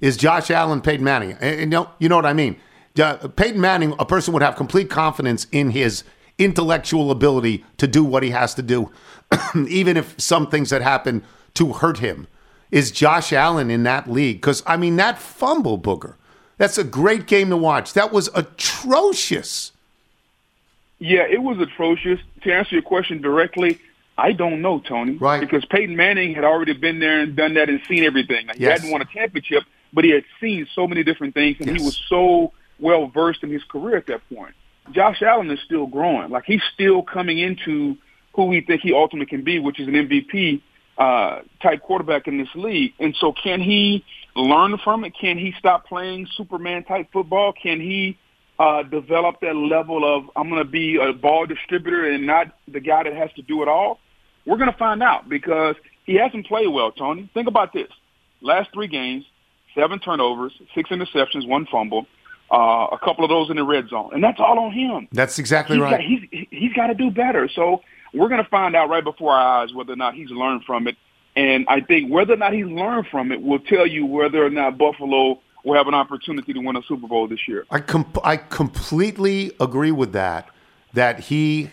Is 0.00 0.16
Josh 0.16 0.50
Allen 0.50 0.80
Peyton 0.80 1.04
Manning? 1.04 1.32
Eh, 1.32 1.36
eh, 1.40 1.60
you, 1.60 1.66
know, 1.66 1.90
you 1.98 2.08
know 2.08 2.16
what 2.16 2.26
I 2.26 2.32
mean? 2.32 2.56
Peyton 2.94 3.60
Manning, 3.60 3.94
a 3.98 4.04
person 4.04 4.32
would 4.34 4.42
have 4.42 4.56
complete 4.56 4.90
confidence 4.90 5.46
in 5.52 5.70
his 5.70 6.04
intellectual 6.38 7.10
ability 7.10 7.64
to 7.78 7.86
do 7.86 8.04
what 8.04 8.22
he 8.22 8.30
has 8.30 8.54
to 8.54 8.62
do, 8.62 8.90
even 9.68 9.96
if 9.96 10.20
some 10.20 10.48
things 10.48 10.70
that 10.70 10.82
happen 10.82 11.22
to 11.54 11.74
hurt 11.74 11.98
him. 11.98 12.26
Is 12.70 12.90
Josh 12.90 13.32
Allen 13.32 13.70
in 13.70 13.82
that 13.84 14.10
league? 14.10 14.40
Because, 14.40 14.62
I 14.66 14.76
mean, 14.76 14.96
that 14.96 15.18
fumble 15.18 15.78
booger, 15.78 16.14
that's 16.56 16.78
a 16.78 16.84
great 16.84 17.26
game 17.26 17.50
to 17.50 17.56
watch. 17.56 17.92
That 17.92 18.12
was 18.12 18.28
atrocious. 18.34 19.72
Yeah, 20.98 21.26
it 21.28 21.42
was 21.42 21.58
atrocious. 21.58 22.20
To 22.44 22.52
answer 22.52 22.74
your 22.74 22.82
question 22.82 23.20
directly, 23.22 23.78
I 24.18 24.32
don't 24.32 24.60
know, 24.62 24.80
Tony. 24.80 25.12
Right. 25.16 25.40
Because 25.40 25.64
Peyton 25.66 25.96
Manning 25.96 26.34
had 26.34 26.44
already 26.44 26.72
been 26.72 26.98
there 26.98 27.20
and 27.20 27.36
done 27.36 27.54
that 27.54 27.68
and 27.68 27.80
seen 27.88 28.04
everything. 28.04 28.48
He 28.54 28.62
Yes. 28.64 28.78
hadn't 28.80 28.90
won 28.92 29.00
a 29.02 29.04
championship, 29.06 29.64
but 29.92 30.04
he 30.04 30.10
had 30.10 30.24
seen 30.40 30.66
so 30.74 30.86
many 30.86 31.02
different 31.04 31.34
things, 31.34 31.56
and 31.60 31.68
Yes. 31.68 31.78
he 31.78 31.84
was 31.84 31.96
so 32.08 32.52
well 32.78 33.06
versed 33.06 33.42
in 33.44 33.50
his 33.50 33.62
career 33.64 33.96
at 33.96 34.06
that 34.06 34.20
point. 34.34 34.54
Josh 34.90 35.22
Allen 35.22 35.50
is 35.50 35.60
still 35.60 35.86
growing. 35.86 36.30
Like 36.30 36.44
he's 36.44 36.62
still 36.74 37.02
coming 37.02 37.38
into 37.38 37.96
who 38.34 38.46
we 38.46 38.60
think 38.62 38.80
he 38.82 38.92
ultimately 38.92 39.26
can 39.26 39.42
be, 39.44 39.58
which 39.60 39.78
is 39.78 39.86
an 39.86 39.94
MVP 39.94 40.60
uh, 40.98 41.40
type 41.62 41.80
quarterback 41.80 42.26
in 42.26 42.38
this 42.38 42.48
league. 42.54 42.92
And 42.98 43.14
so, 43.16 43.32
can 43.32 43.60
he 43.60 44.04
learn 44.36 44.76
from 44.78 45.04
it? 45.04 45.14
Can 45.18 45.38
he 45.38 45.52
stop 45.58 45.86
playing 45.86 46.26
Superman 46.36 46.84
type 46.84 47.08
football? 47.12 47.52
Can 47.52 47.80
he 47.80 48.18
uh, 48.62 48.82
develop 48.84 49.40
that 49.40 49.56
level 49.56 50.04
of 50.04 50.30
I'm 50.36 50.48
going 50.48 50.64
to 50.64 50.70
be 50.70 50.96
a 50.96 51.12
ball 51.12 51.46
distributor 51.46 52.08
and 52.08 52.26
not 52.26 52.56
the 52.68 52.78
guy 52.78 53.02
that 53.02 53.12
has 53.12 53.32
to 53.34 53.42
do 53.42 53.62
it 53.62 53.68
all? 53.68 53.98
We're 54.46 54.56
going 54.56 54.70
to 54.70 54.78
find 54.78 55.02
out 55.02 55.28
because 55.28 55.74
he 56.06 56.14
hasn't 56.14 56.46
played 56.46 56.68
well, 56.68 56.92
Tony. 56.92 57.28
Think 57.34 57.48
about 57.48 57.72
this: 57.72 57.88
last 58.40 58.70
three 58.72 58.86
games, 58.86 59.24
seven 59.74 59.98
turnovers, 59.98 60.52
six 60.76 60.90
interceptions, 60.90 61.46
one 61.46 61.66
fumble, 61.66 62.06
uh, 62.52 62.86
a 62.92 62.98
couple 63.02 63.24
of 63.24 63.30
those 63.30 63.50
in 63.50 63.56
the 63.56 63.64
red 63.64 63.88
zone, 63.88 64.10
and 64.14 64.22
that's 64.22 64.38
all 64.38 64.58
on 64.60 64.72
him. 64.72 65.08
That's 65.10 65.40
exactly 65.40 65.76
He's 65.76 65.82
right. 65.82 65.90
got, 65.90 66.00
he's 66.00 66.46
he's 66.50 66.72
got 66.72 66.86
to 66.86 66.94
do 66.94 67.10
better. 67.10 67.48
So 67.52 67.82
we're 68.14 68.28
going 68.28 68.44
to 68.44 68.50
find 68.50 68.76
out 68.76 68.88
right 68.88 69.02
before 69.02 69.32
our 69.32 69.62
eyes 69.62 69.74
whether 69.74 69.92
or 69.92 69.96
not 69.96 70.14
he's 70.14 70.30
learned 70.30 70.64
from 70.64 70.86
it. 70.86 70.96
And 71.34 71.66
I 71.68 71.80
think 71.80 72.12
whether 72.12 72.34
or 72.34 72.36
not 72.36 72.52
he's 72.52 72.66
learned 72.66 73.06
from 73.10 73.32
it 73.32 73.42
will 73.42 73.58
tell 73.58 73.86
you 73.86 74.06
whether 74.06 74.44
or 74.44 74.50
not 74.50 74.78
Buffalo 74.78 75.40
will 75.64 75.74
have 75.74 75.88
an 75.88 75.94
opportunity 75.94 76.52
to 76.52 76.60
win 76.60 76.76
a 76.76 76.82
Super 76.82 77.06
Bowl 77.06 77.28
this 77.28 77.46
year. 77.46 77.66
I 77.70 77.80
com- 77.80 78.12
I 78.24 78.36
completely 78.36 79.52
agree 79.60 79.92
with 79.92 80.12
that. 80.12 80.48
That 80.94 81.20
he, 81.20 81.70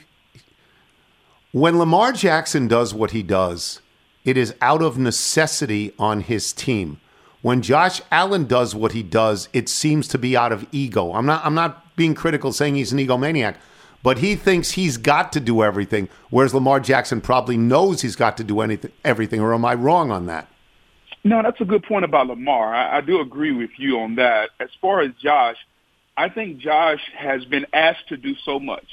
when 1.51 1.77
Lamar 1.77 2.13
Jackson 2.13 2.67
does 2.67 2.93
what 2.93 3.11
he 3.11 3.21
does, 3.21 3.81
it 4.23 4.37
is 4.37 4.53
out 4.61 4.81
of 4.81 4.97
necessity 4.97 5.93
on 5.99 6.21
his 6.21 6.53
team. 6.53 7.01
When 7.41 7.61
Josh 7.61 8.01
Allen 8.11 8.45
does 8.45 8.75
what 8.75 8.91
he 8.91 9.01
does, 9.01 9.47
it 9.53 9.69
seems 9.69 10.07
to 10.09 10.17
be 10.17 10.35
out 10.35 10.51
of 10.51 10.67
ego. 10.71 11.13
I'm 11.13 11.25
not 11.25 11.45
I'm 11.45 11.55
not 11.55 11.95
being 11.95 12.13
critical 12.15 12.53
saying 12.53 12.75
he's 12.75 12.91
an 12.91 12.99
egomaniac, 12.99 13.55
but 14.03 14.19
he 14.19 14.35
thinks 14.35 14.71
he's 14.71 14.97
got 14.97 15.33
to 15.33 15.39
do 15.39 15.63
everything, 15.63 16.09
whereas 16.29 16.53
Lamar 16.53 16.79
Jackson 16.79 17.21
probably 17.21 17.57
knows 17.57 18.01
he's 18.01 18.15
got 18.15 18.37
to 18.37 18.43
do 18.43 18.61
anything, 18.61 18.91
everything. 19.03 19.39
Or 19.41 19.53
am 19.53 19.65
I 19.65 19.73
wrong 19.73 20.11
on 20.11 20.25
that? 20.27 20.47
No, 21.23 21.41
that's 21.43 21.59
a 21.59 21.65
good 21.65 21.83
point 21.83 22.05
about 22.05 22.27
Lamar. 22.27 22.73
I, 22.73 22.97
I 22.97 23.01
do 23.01 23.19
agree 23.19 23.51
with 23.51 23.71
you 23.77 23.99
on 23.99 24.15
that. 24.15 24.51
As 24.59 24.69
far 24.81 25.01
as 25.01 25.11
Josh, 25.21 25.57
I 26.15 26.29
think 26.29 26.59
Josh 26.59 27.01
has 27.17 27.43
been 27.45 27.65
asked 27.73 28.07
to 28.09 28.17
do 28.17 28.35
so 28.45 28.59
much. 28.59 28.85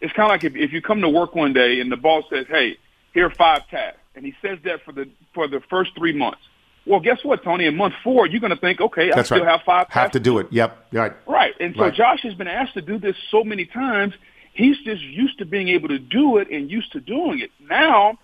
It's 0.00 0.12
kind 0.12 0.26
of 0.26 0.30
like 0.30 0.44
if, 0.44 0.54
if 0.56 0.72
you 0.72 0.82
come 0.82 1.00
to 1.00 1.08
work 1.08 1.34
one 1.34 1.52
day 1.52 1.80
and 1.80 1.90
the 1.90 1.96
boss 1.96 2.24
says, 2.30 2.46
"Hey, 2.48 2.76
here 3.12 3.26
are 3.26 3.30
five 3.34 3.66
tasks," 3.68 3.98
and 4.14 4.24
he 4.24 4.34
says 4.42 4.58
that 4.64 4.84
for 4.84 4.92
the 4.92 5.08
for 5.34 5.48
the 5.48 5.60
first 5.70 5.92
three 5.96 6.12
months. 6.12 6.40
Well, 6.86 7.00
guess 7.00 7.18
what, 7.24 7.42
Tony? 7.42 7.64
In 7.64 7.76
month 7.76 7.94
four, 8.04 8.26
you're 8.26 8.40
going 8.40 8.54
to 8.54 8.60
think, 8.60 8.80
"Okay, 8.80 9.10
I 9.10 9.16
That's 9.16 9.28
still 9.28 9.38
right. 9.38 9.48
have 9.48 9.62
five 9.64 9.86
Have 9.88 10.04
tasks 10.04 10.12
to 10.12 10.20
do 10.20 10.38
it. 10.38 10.48
Yep. 10.50 10.88
Right. 10.92 11.12
Right. 11.26 11.54
And 11.58 11.74
so 11.74 11.82
Right. 11.82 11.94
Josh 11.94 12.20
has 12.22 12.34
been 12.34 12.48
asked 12.48 12.74
to 12.74 12.82
do 12.82 12.98
this 12.98 13.16
so 13.30 13.42
many 13.42 13.64
times. 13.64 14.12
He's 14.52 14.76
just 14.84 15.02
used 15.02 15.38
to 15.38 15.46
being 15.46 15.68
able 15.70 15.88
to 15.88 15.98
do 15.98 16.36
it 16.36 16.50
and 16.50 16.70
used 16.70 16.92
to 16.92 17.00
doing 17.00 17.40
it. 17.40 17.50
Now, 17.68 18.18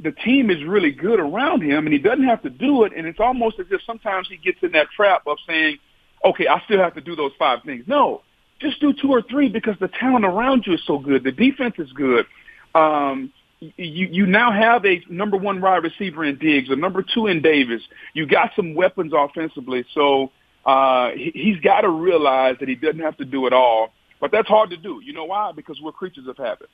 the 0.00 0.12
team 0.12 0.50
is 0.50 0.62
really 0.64 0.92
good 0.92 1.18
around 1.20 1.62
him 1.62 1.86
and 1.86 1.92
he 1.92 1.98
doesn't 1.98 2.24
have 2.24 2.42
to 2.42 2.50
do 2.50 2.84
it. 2.84 2.92
And 2.96 3.06
it's 3.06 3.20
almost 3.20 3.58
as 3.58 3.66
if 3.70 3.80
sometimes 3.84 4.28
he 4.28 4.36
gets 4.36 4.58
in 4.62 4.72
that 4.72 4.88
trap 4.94 5.26
of 5.26 5.38
saying, 5.46 5.78
okay, 6.24 6.46
I 6.46 6.60
still 6.64 6.78
have 6.78 6.94
to 6.94 7.00
do 7.00 7.16
those 7.16 7.32
five 7.38 7.62
things. 7.64 7.84
No, 7.86 8.22
just 8.60 8.80
do 8.80 8.92
two 8.92 9.10
or 9.10 9.22
three 9.22 9.48
because 9.48 9.76
the 9.80 9.88
talent 9.88 10.24
around 10.24 10.66
you 10.66 10.74
is 10.74 10.82
so 10.86 10.98
good. 10.98 11.24
The 11.24 11.32
defense 11.32 11.74
is 11.78 11.92
good. 11.92 12.26
Um, 12.74 13.32
you 13.60 14.06
you 14.10 14.26
now 14.26 14.52
have 14.52 14.84
a 14.84 15.02
number 15.08 15.36
one 15.36 15.60
wide 15.60 15.82
receiver 15.82 16.24
in 16.24 16.38
Diggs, 16.38 16.70
a 16.70 16.76
number 16.76 17.02
two 17.02 17.26
in 17.26 17.42
Davis. 17.42 17.82
You 18.14 18.24
got 18.26 18.52
some 18.54 18.74
weapons 18.74 19.12
offensively, 19.12 19.84
so 19.94 20.30
uh, 20.64 21.10
he, 21.10 21.32
he's 21.34 21.60
got 21.60 21.80
to 21.80 21.88
realize 21.88 22.56
that 22.60 22.68
he 22.68 22.76
doesn't 22.76 23.00
have 23.00 23.16
to 23.16 23.24
do 23.24 23.46
it 23.46 23.52
all. 23.52 23.92
But 24.20 24.30
that's 24.30 24.48
hard 24.48 24.70
to 24.70 24.76
do. 24.76 25.00
You 25.04 25.12
know 25.12 25.24
why? 25.24 25.52
Because 25.52 25.80
we're 25.80 25.92
creatures 25.92 26.28
of 26.28 26.36
habit. 26.36 26.68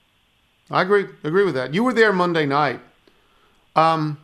I 0.70 0.82
agree. 0.82 1.06
Agree 1.24 1.44
with 1.44 1.54
that. 1.54 1.74
You 1.74 1.84
were 1.84 1.92
there 1.92 2.12
Monday 2.12 2.46
night. 2.46 2.80
Um, 3.76 4.18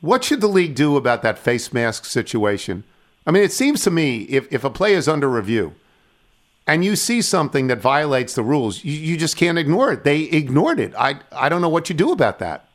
what 0.00 0.24
should 0.24 0.40
the 0.40 0.48
league 0.48 0.74
do 0.74 0.96
about 0.96 1.22
that 1.22 1.38
face 1.38 1.72
mask 1.72 2.04
situation? 2.04 2.84
I 3.26 3.30
mean, 3.30 3.42
it 3.42 3.52
seems 3.52 3.82
to 3.82 3.90
me 3.90 4.22
if, 4.22 4.50
if 4.52 4.62
a 4.64 4.70
play 4.70 4.94
is 4.94 5.08
under 5.08 5.28
review 5.28 5.74
and 6.66 6.84
you 6.84 6.96
see 6.96 7.22
something 7.22 7.66
that 7.68 7.78
violates 7.78 8.34
the 8.34 8.42
rules, 8.42 8.84
you, 8.84 8.92
you 8.92 9.16
just 9.16 9.36
can't 9.36 9.58
ignore 9.58 9.92
it. 9.92 10.04
They 10.04 10.22
ignored 10.22 10.80
it. 10.80 10.94
I, 10.96 11.20
I 11.32 11.48
don't 11.48 11.60
know 11.62 11.68
what 11.68 11.88
you 11.88 11.94
do 11.94 12.12
about 12.12 12.38
that. 12.40 12.68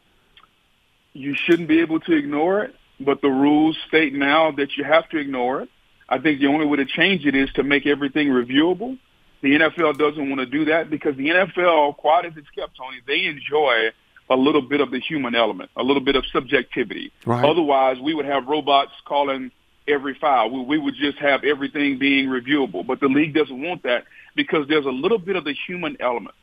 You 1.14 1.36
shouldn't 1.36 1.68
be 1.68 1.80
able 1.82 2.00
to 2.02 2.14
ignore 2.14 2.64
it, 2.64 2.76
but 3.00 3.22
the 3.22 3.30
rules 3.30 3.78
state 3.88 4.14
now 4.14 4.52
that 4.52 4.78
you 4.78 4.84
have 4.84 5.08
to 5.10 5.18
ignore 5.18 5.62
it. 5.62 5.70
I 6.08 6.20
think 6.20 6.40
the 6.40 6.48
only 6.48 6.66
way 6.66 6.78
to 6.78 6.86
change 6.86 7.26
it 7.26 7.36
is 7.36 7.52
to 7.54 7.64
make 7.64 7.86
everything 7.86 8.28
reviewable. 8.28 8.98
The 9.42 9.56
NFL 9.56 9.98
doesn't 9.98 10.30
want 10.30 10.40
to 10.40 10.46
do 10.46 10.66
that 10.66 10.90
because 10.90 11.16
the 11.16 11.30
NFL, 11.30 11.98
quiet 11.98 12.26
as 12.26 12.38
it's 12.38 12.50
kept, 12.50 12.78
Tony, 12.78 13.00
they 13.08 13.26
enjoy 13.26 13.92
a 14.32 14.36
little 14.36 14.62
bit 14.62 14.80
of 14.82 14.90
the 14.92 15.00
human 15.00 15.36
element, 15.36 15.70
a 15.76 15.84
little 15.84 16.02
bit 16.02 16.16
of 16.16 16.26
subjectivity. 16.32 17.12
Right. 17.26 17.44
Otherwise, 17.46 18.00
we 18.00 18.14
would 18.14 18.26
have 18.26 18.48
robots 18.48 18.94
calling 19.06 19.52
every 19.88 20.16
foul. 20.16 20.50
We, 20.50 20.62
we 20.66 20.78
would 20.78 20.96
just 20.96 21.18
have 21.20 21.44
everything 21.44 22.00
being 22.00 22.28
reviewable. 22.30 22.86
But 22.88 23.00
the 23.02 23.08
league 23.10 23.34
doesn't 23.34 23.62
want 23.62 23.84
that 23.84 24.06
because 24.36 24.68
there's 24.70 24.86
a 24.86 24.90
little 24.92 25.18
bit 25.20 25.36
of 25.36 25.44
the 25.44 25.54
human 25.68 25.98
element. 26.00 26.34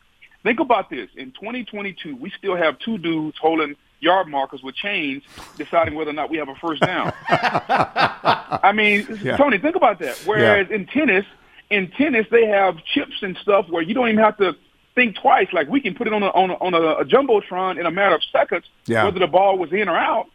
Think 0.42 0.60
about 0.60 0.90
this. 0.90 1.08
In 1.16 1.32
2022, 1.32 2.14
we 2.16 2.30
still 2.38 2.56
have 2.56 2.78
two 2.78 2.98
dudes 2.98 3.38
holding 3.40 3.74
yard 4.00 4.28
markers 4.28 4.62
with 4.62 4.76
chains 4.76 5.22
deciding 5.56 5.94
whether 5.94 6.10
or 6.10 6.14
not 6.14 6.30
we 6.30 6.36
have 6.36 6.48
a 6.48 6.54
first 6.56 6.80
down. 6.82 7.12
I 7.28 8.72
mean, 8.74 9.18
Yeah. 9.22 9.36
Tony, 9.36 9.58
think 9.58 9.76
about 9.76 9.98
that. 10.00 10.16
Whereas 10.26 10.70
in 10.70 10.86
tennis, 10.86 11.24
in 11.70 11.90
tennis 11.92 12.26
they 12.30 12.46
have 12.46 12.76
chips 12.84 13.16
and 13.22 13.36
stuff 13.42 13.66
where 13.68 13.82
you 13.82 13.94
don't 13.94 14.08
even 14.08 14.22
have 14.22 14.36
to 14.38 14.56
think 14.98 15.16
twice. 15.16 15.48
Like 15.52 15.68
we 15.68 15.80
can 15.80 15.94
put 15.94 16.06
it 16.08 16.12
on 16.12 16.22
a 16.22 16.26
on 16.28 16.50
a, 16.50 16.54
on 16.54 16.74
a, 16.74 16.80
a 17.02 17.04
jumbotron 17.04 17.78
in 17.78 17.86
a 17.86 17.90
matter 17.90 18.14
of 18.16 18.22
seconds 18.32 18.64
Yeah. 18.86 19.04
whether 19.04 19.20
the 19.20 19.26
ball 19.28 19.56
was 19.58 19.72
in 19.72 19.88
or 19.88 19.96
out. 19.96 20.26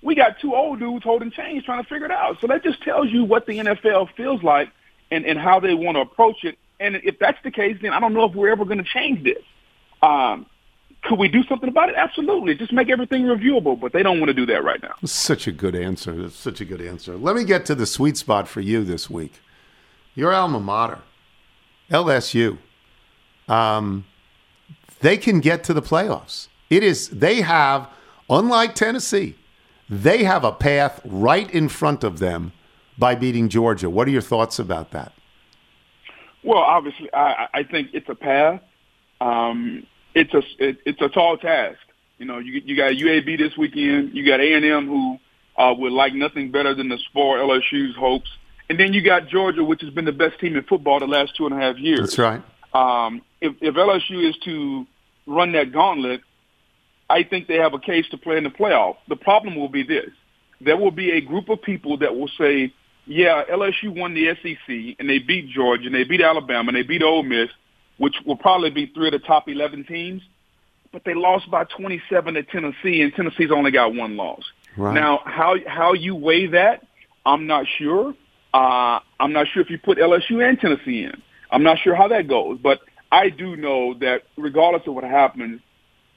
We 0.00 0.14
got 0.14 0.38
two 0.40 0.54
old 0.54 0.78
dudes 0.78 1.04
holding 1.04 1.30
chains 1.30 1.64
trying 1.64 1.82
to 1.82 1.88
figure 1.88 2.06
it 2.06 2.12
out. 2.12 2.40
So 2.40 2.46
that 2.46 2.62
just 2.62 2.82
tells 2.82 3.08
you 3.10 3.24
what 3.24 3.46
the 3.46 3.58
NFL 3.58 4.14
feels 4.16 4.42
like 4.42 4.68
and, 5.10 5.24
and 5.24 5.38
how 5.38 5.60
they 5.60 5.74
want 5.74 5.96
to 5.96 6.00
approach 6.02 6.44
it. 6.44 6.56
And 6.80 6.96
if 7.04 7.18
that's 7.18 7.38
the 7.44 7.50
case, 7.50 7.76
then 7.82 7.92
I 7.92 8.00
don't 8.00 8.12
know 8.14 8.24
if 8.24 8.34
we're 8.34 8.50
ever 8.50 8.64
going 8.64 8.78
to 8.78 8.84
change 8.98 9.22
this. 9.24 9.42
Um, 10.02 10.46
could 11.04 11.18
we 11.18 11.28
do 11.28 11.42
something 11.44 11.68
about 11.68 11.88
it? 11.88 11.94
Absolutely. 11.96 12.54
Just 12.56 12.72
make 12.72 12.88
everything 12.90 13.22
reviewable, 13.24 13.78
but 13.78 13.92
they 13.92 14.02
don't 14.04 14.18
want 14.20 14.28
to 14.28 14.34
do 14.34 14.46
that 14.46 14.62
right 14.64 14.80
now. 14.82 14.94
Such 15.04 15.46
a 15.48 15.52
good 15.52 15.74
answer. 15.76 16.12
That's 16.20 16.34
such 16.36 16.60
a 16.60 16.64
good 16.64 16.80
answer. 16.80 17.16
Let 17.16 17.34
me 17.36 17.44
get 17.44 17.66
to 17.66 17.74
the 17.74 17.86
sweet 17.86 18.16
spot 18.16 18.46
for 18.48 18.60
you 18.60 18.84
this 18.84 19.08
week. 19.10 19.34
Your 20.14 20.32
alma 20.32 20.60
mater, 20.60 20.98
LSU. 21.90 22.58
Um, 23.48 24.04
they 25.02 25.16
can 25.16 25.40
get 25.40 25.62
to 25.64 25.74
the 25.74 25.82
playoffs. 25.82 26.48
It 26.70 26.82
is 26.82 27.08
they 27.10 27.42
have, 27.42 27.88
unlike 28.30 28.74
Tennessee, 28.74 29.36
they 29.90 30.24
have 30.24 30.44
a 30.44 30.52
path 30.52 31.00
right 31.04 31.50
in 31.50 31.68
front 31.68 32.02
of 32.02 32.18
them 32.18 32.52
by 32.96 33.14
beating 33.14 33.48
Georgia. 33.48 33.90
What 33.90 34.08
are 34.08 34.10
your 34.10 34.22
thoughts 34.22 34.58
about 34.58 34.92
that? 34.92 35.12
Well, 36.42 36.58
obviously, 36.58 37.12
I, 37.12 37.48
I 37.52 37.62
think 37.62 37.90
it's 37.92 38.08
a 38.08 38.14
path. 38.14 38.60
Um, 39.20 39.86
it's 40.14 40.32
a 40.34 40.42
it, 40.58 40.78
it's 40.86 41.00
a 41.00 41.08
tall 41.08 41.36
task. 41.36 41.78
You 42.18 42.26
know, 42.26 42.38
you 42.38 42.62
you 42.64 42.76
got 42.76 42.92
UAB 42.92 43.38
this 43.38 43.56
weekend. 43.56 44.14
You 44.14 44.26
got 44.26 44.40
A 44.40 44.54
and 44.54 44.64
M 44.64 44.86
who 44.86 45.18
uh, 45.56 45.74
would 45.76 45.92
like 45.92 46.14
nothing 46.14 46.50
better 46.50 46.74
than 46.74 46.88
to 46.88 46.98
spoil 46.98 47.48
LSU's 47.48 47.96
hopes, 47.96 48.30
and 48.68 48.78
then 48.78 48.92
you 48.92 49.02
got 49.02 49.28
Georgia, 49.28 49.62
which 49.62 49.82
has 49.82 49.90
been 49.90 50.04
the 50.04 50.12
best 50.12 50.40
team 50.40 50.56
in 50.56 50.64
football 50.64 50.98
the 51.00 51.06
last 51.06 51.36
two 51.36 51.46
and 51.46 51.54
a 51.54 51.58
half 51.58 51.76
years. 51.76 52.00
That's 52.00 52.18
right. 52.18 52.42
Um, 52.72 53.22
if, 53.40 53.54
if 53.60 53.74
LSU 53.74 54.28
is 54.28 54.36
to 54.44 54.86
run 55.26 55.52
that 55.52 55.72
gauntlet, 55.72 56.20
I 57.08 57.22
think 57.24 57.46
they 57.46 57.56
have 57.56 57.74
a 57.74 57.78
case 57.78 58.08
to 58.10 58.18
play 58.18 58.38
in 58.38 58.44
the 58.44 58.50
playoff. 58.50 58.96
The 59.08 59.16
problem 59.16 59.56
will 59.56 59.68
be 59.68 59.82
this. 59.82 60.10
There 60.60 60.76
will 60.76 60.90
be 60.90 61.10
a 61.12 61.20
group 61.20 61.48
of 61.48 61.60
people 61.62 61.98
that 61.98 62.16
will 62.16 62.30
say, 62.38 62.72
yeah, 63.06 63.42
LSU 63.50 63.96
won 63.96 64.14
the 64.14 64.34
SEC 64.42 64.96
and 64.98 65.08
they 65.08 65.18
beat 65.18 65.50
Georgia 65.50 65.86
and 65.86 65.94
they 65.94 66.04
beat 66.04 66.20
Alabama 66.20 66.68
and 66.68 66.76
they 66.76 66.82
beat 66.82 67.02
Ole 67.02 67.22
Miss, 67.22 67.50
which 67.98 68.14
will 68.24 68.36
probably 68.36 68.70
be 68.70 68.86
three 68.86 69.08
of 69.08 69.12
the 69.12 69.18
top 69.18 69.48
11 69.48 69.84
teams, 69.84 70.22
but 70.92 71.04
they 71.04 71.14
lost 71.14 71.50
by 71.50 71.64
27 71.64 72.34
to 72.34 72.42
Tennessee 72.44 73.02
and 73.02 73.12
Tennessee's 73.12 73.50
only 73.50 73.72
got 73.72 73.94
one 73.94 74.16
loss. 74.16 74.42
Right. 74.76 74.94
Now, 74.94 75.20
how, 75.24 75.56
how 75.66 75.92
you 75.94 76.14
weigh 76.14 76.46
that, 76.48 76.86
I'm 77.26 77.46
not 77.46 77.66
sure. 77.78 78.14
Uh, 78.54 79.00
I'm 79.18 79.32
not 79.32 79.48
sure 79.48 79.62
if 79.62 79.70
you 79.70 79.78
put 79.78 79.98
LSU 79.98 80.46
and 80.46 80.58
Tennessee 80.58 81.04
in. 81.04 81.20
I'm 81.50 81.62
not 81.62 81.78
sure 81.78 81.94
how 81.94 82.08
that 82.08 82.28
goes, 82.28 82.58
but 82.62 82.80
I 83.12 83.28
do 83.28 83.56
know 83.56 83.94
that 84.00 84.22
regardless 84.38 84.82
of 84.86 84.94
what 84.94 85.04
happens, 85.04 85.60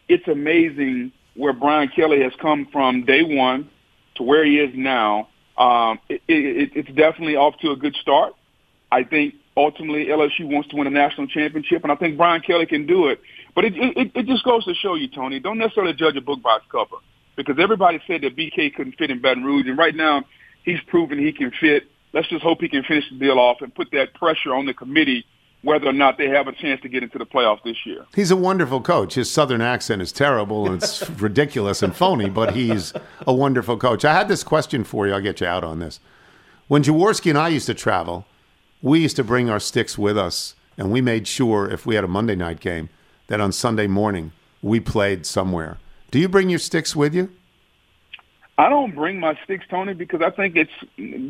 it's 0.08 0.28
amazing 0.30 1.12
where 1.36 1.52
Brian 1.52 1.90
Kelly 1.94 2.22
has 2.22 2.32
come 2.42 2.68
from 2.72 3.04
day 3.04 3.22
one 3.22 3.70
to 4.16 4.24
where 4.24 4.46
he 4.46 4.58
is 4.60 4.72
now. 4.74 5.28
Um, 5.58 6.00
it, 6.08 6.22
it, 6.30 6.72
it's 6.74 6.88
definitely 6.90 7.36
off 7.36 7.56
to 7.60 7.72
a 7.72 7.76
good 7.76 7.96
start. 8.02 8.34
I 8.92 9.04
think 9.04 9.36
ultimately 9.58 10.06
LSU 10.06 10.46
wants 10.46 10.70
to 10.70 10.78
win 10.78 10.88
a 10.88 10.90
national 10.90 11.28
championship, 11.28 11.84
and 11.84 11.92
I 11.92 11.96
think 11.96 12.18
Brian 12.18 12.42
Kelly 12.42 12.66
can 12.66 12.88
do 12.88 13.08
it. 13.08 13.20
But 13.54 13.66
it, 13.66 13.74
it, 13.76 14.12
it 14.16 14.26
just 14.26 14.46
goes 14.46 14.64
to 14.64 14.74
show 14.74 14.96
you, 14.96 15.10
Tony, 15.10 15.40
don't 15.42 15.58
necessarily 15.58 15.94
judge 15.94 16.16
a 16.16 16.22
book 16.22 16.42
by 16.42 16.58
its 16.58 16.66
cover 16.72 16.98
because 17.36 17.58
everybody 17.60 18.00
said 18.08 18.22
that 18.22 18.38
BK 18.38 18.74
couldn't 18.74 18.96
fit 18.98 19.12
in 19.12 19.22
Baton 19.22 19.44
Rouge, 19.44 19.68
and 19.68 19.78
right 19.78 19.96
now 19.96 20.24
he's 20.64 20.80
proven 20.88 21.20
he 21.20 21.34
can 21.34 21.52
fit. 21.60 21.84
Let's 22.14 22.30
just 22.30 22.44
hope 22.44 22.60
he 22.62 22.70
can 22.70 22.84
finish 22.84 23.04
the 23.12 23.20
deal 23.20 23.38
off 23.38 23.58
and 23.60 23.76
put 23.76 23.90
that 23.92 24.14
pressure 24.14 24.54
on 24.54 24.66
the 24.66 24.74
committee 24.74 25.26
whether 25.66 25.88
or 25.88 25.94
not 25.94 26.20
they 26.20 26.30
have 26.30 26.48
a 26.48 26.52
chance 26.52 26.80
to 26.82 26.88
get 26.88 27.02
into 27.02 27.18
the 27.18 27.26
playoffs 27.26 27.64
this 27.64 27.88
year. 27.88 28.06
He's 28.14 28.30
a 28.30 28.36
wonderful 28.36 28.82
coach. 28.82 29.16
His 29.16 29.32
southern 29.32 29.62
accent 29.62 30.00
is 30.00 30.12
terrible 30.12 30.68
and 30.68 30.82
it's 30.82 31.10
ridiculous 31.20 31.82
and 31.82 31.96
phony, 31.96 32.30
but 32.30 32.54
he's 32.54 32.94
a 33.26 33.34
wonderful 33.34 33.76
coach. 33.76 34.06
I 34.06 34.14
had 34.14 34.28
this 34.28 34.44
question 34.44 34.84
for 34.84 35.08
you. 35.08 35.14
I'll 35.14 35.22
get 35.22 35.42
you 35.42 35.48
out 35.48 35.64
on 35.64 35.80
this. 35.80 36.00
When 36.68 36.84
Jaworski 36.84 37.32
and 37.32 37.38
I 37.38 37.48
used 37.48 37.66
to 37.66 37.74
travel, 37.74 38.28
we 38.84 39.00
used 39.00 39.16
to 39.16 39.24
bring 39.24 39.50
our 39.50 39.60
sticks 39.60 39.98
with 39.98 40.20
us, 40.20 40.54
and 40.78 40.92
we 40.92 41.02
made 41.02 41.28
sure 41.28 41.68
if 41.68 41.84
we 41.88 41.96
had 41.96 42.04
a 42.04 42.08
Monday 42.08 42.36
night 42.36 42.60
game 42.60 42.90
that 43.28 43.42
on 43.42 43.52
Sunday 43.52 43.88
morning 43.88 44.34
we 44.62 44.80
played 44.80 45.26
somewhere. 45.26 45.80
Do 46.12 46.20
you 46.20 46.30
bring 46.30 46.52
your 46.52 46.60
sticks 46.60 46.96
with 46.96 47.16
you? 47.16 47.32
I 48.58 48.70
don't 48.70 48.96
bring 48.96 49.20
my 49.20 49.38
sticks, 49.44 49.66
Tony, 49.70 49.94
because 49.94 50.22
I 50.22 50.30
think 50.30 50.56
it's 50.56 50.72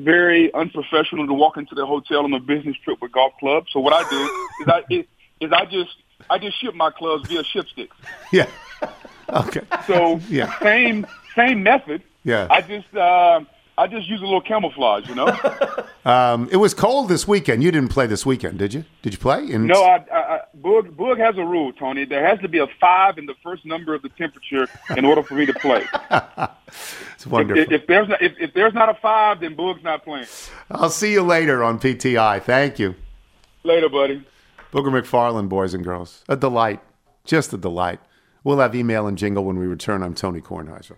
very 0.04 0.54
unprofessional 0.54 1.26
to 1.26 1.34
walk 1.34 1.58
into 1.58 1.74
the 1.74 1.86
hotel 1.86 2.24
on 2.24 2.34
a 2.34 2.40
business 2.40 2.76
trip 2.84 3.02
with 3.02 3.12
golf 3.12 3.34
clubs. 3.40 3.68
So 3.74 3.80
what 3.80 3.94
I 3.94 4.04
do 4.10 4.30
is 4.60 4.68
I 4.68 4.82
is, 4.90 5.06
is 5.42 5.52
I 5.52 5.66
just 5.66 5.96
I 6.30 6.38
just 6.38 6.62
ship 6.62 6.76
my 6.76 6.92
clubs 6.92 7.26
via 7.28 7.44
ship 7.44 7.68
sticks. 7.68 7.96
Yeah. 8.32 8.48
Okay. 9.34 9.62
So 9.88 10.22
Yeah. 10.30 10.54
same 10.62 11.04
same 11.36 11.64
method. 11.64 12.04
Yeah. 12.24 12.48
I 12.50 12.62
just 12.62 12.96
uh, 12.96 13.42
I 13.78 13.88
just 13.88 14.08
use 14.08 14.22
a 14.22 14.24
little 14.24 14.42
camouflage, 14.42 15.08
you 15.08 15.16
know. 15.16 15.28
Um, 16.06 16.48
it 16.52 16.58
was 16.58 16.76
cold 16.76 17.10
this 17.10 17.28
weekend. 17.28 17.64
You 17.64 17.72
didn't 17.72 17.90
play 17.90 18.06
this 18.06 18.28
weekend, 18.28 18.60
did 18.60 18.76
you? 18.76 18.86
Did 19.02 19.14
you 19.14 19.18
play? 19.18 19.50
In- 19.50 19.66
no, 19.66 19.82
I, 19.84 20.06
I, 20.14 20.36
I 20.36 20.40
Boog, 20.62 20.96
Boog 20.96 21.18
has 21.18 21.36
a 21.40 21.44
rule, 21.44 21.74
Tony. 21.74 22.06
There 22.06 22.24
has 22.24 22.40
to 22.42 22.48
be 22.48 22.60
a 22.60 22.68
five 22.80 23.18
in 23.18 23.26
the 23.26 23.34
first 23.42 23.66
number 23.66 23.96
of 23.96 24.04
the 24.04 24.10
temperature 24.10 24.68
in 24.96 25.04
order 25.04 25.24
for 25.24 25.34
me 25.34 25.48
to 25.48 25.54
play. 25.54 25.84
It's 27.16 27.26
wonderful. 27.26 27.64
If, 27.64 27.72
if 27.72 27.88
there's 27.88 28.08
not, 28.08 28.22
if, 28.22 28.34
if 28.40 28.54
there's 28.54 28.74
not 28.76 28.90
a 28.90 28.94
five, 28.94 29.40
then 29.40 29.56
Boog's 29.56 29.84
not 29.84 30.04
playing. 30.04 30.28
I'll 30.70 30.90
see 30.92 31.12
you 31.12 31.24
later 31.24 31.64
on 31.64 31.80
PTI. 31.80 32.44
Thank 32.44 32.78
you. 32.78 32.94
Later, 33.64 33.90
buddy. 33.90 34.24
Booger 34.72 34.92
McFarland, 35.02 35.50
boys 35.50 35.74
and 35.74 35.84
girls. 35.84 36.24
A 36.30 36.36
delight. 36.36 36.82
Just 37.24 37.52
a 37.54 37.58
delight. 37.58 38.00
We'll 38.44 38.60
have 38.60 38.76
email 38.76 39.08
and 39.08 39.18
jingle 39.18 39.44
when 39.44 39.58
we 39.58 39.66
return. 39.66 40.04
I'm 40.04 40.14
Tony 40.14 40.42
Kornheiser. 40.42 40.98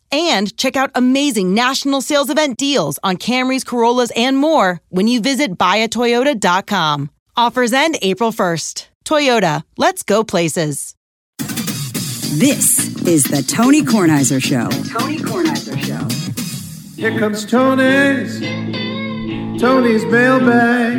and 0.11 0.55
check 0.57 0.75
out 0.75 0.91
amazing 0.95 1.53
national 1.53 2.01
sales 2.01 2.29
event 2.29 2.57
deals 2.57 2.99
on 3.03 3.17
Camrys, 3.17 3.65
Corollas, 3.65 4.11
and 4.15 4.37
more 4.37 4.81
when 4.89 5.07
you 5.07 5.21
visit 5.21 5.57
buyatoyota.com. 5.57 7.09
Offers 7.35 7.73
end 7.73 7.97
April 8.01 8.31
1st. 8.31 8.87
Toyota, 9.05 9.63
let's 9.77 10.03
go 10.03 10.23
places. 10.23 10.95
This 11.39 12.95
is 13.05 13.25
the 13.25 13.43
Tony 13.43 13.81
Kornheiser 13.81 14.41
Show. 14.41 14.69
Tony 14.97 15.17
Kornheiser 15.17 15.77
Show. 15.79 16.07
Here 16.95 17.17
comes 17.19 17.45
Tony's, 17.45 18.39
Tony's 19.59 20.05
mailbag. 20.05 20.97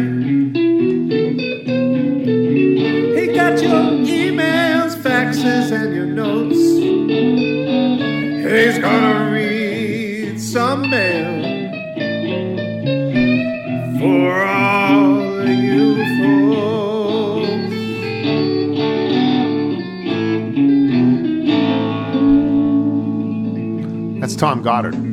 He 3.17 3.33
got 3.35 3.63
your 3.63 3.93
emails, 4.05 4.95
faxes, 4.97 5.71
and 5.73 5.95
your 5.95 6.07
notes. 6.07 6.82
He's 8.53 8.79
gonna 8.79 9.31
read 9.31 10.39
some 10.39 10.91
mail 10.91 11.43
for 13.99 14.45
all 14.45 15.49
you 15.49 15.97
folks. 16.19 16.71
That's 24.21 24.37
Tom 24.37 24.61
Goddard. 24.61 25.12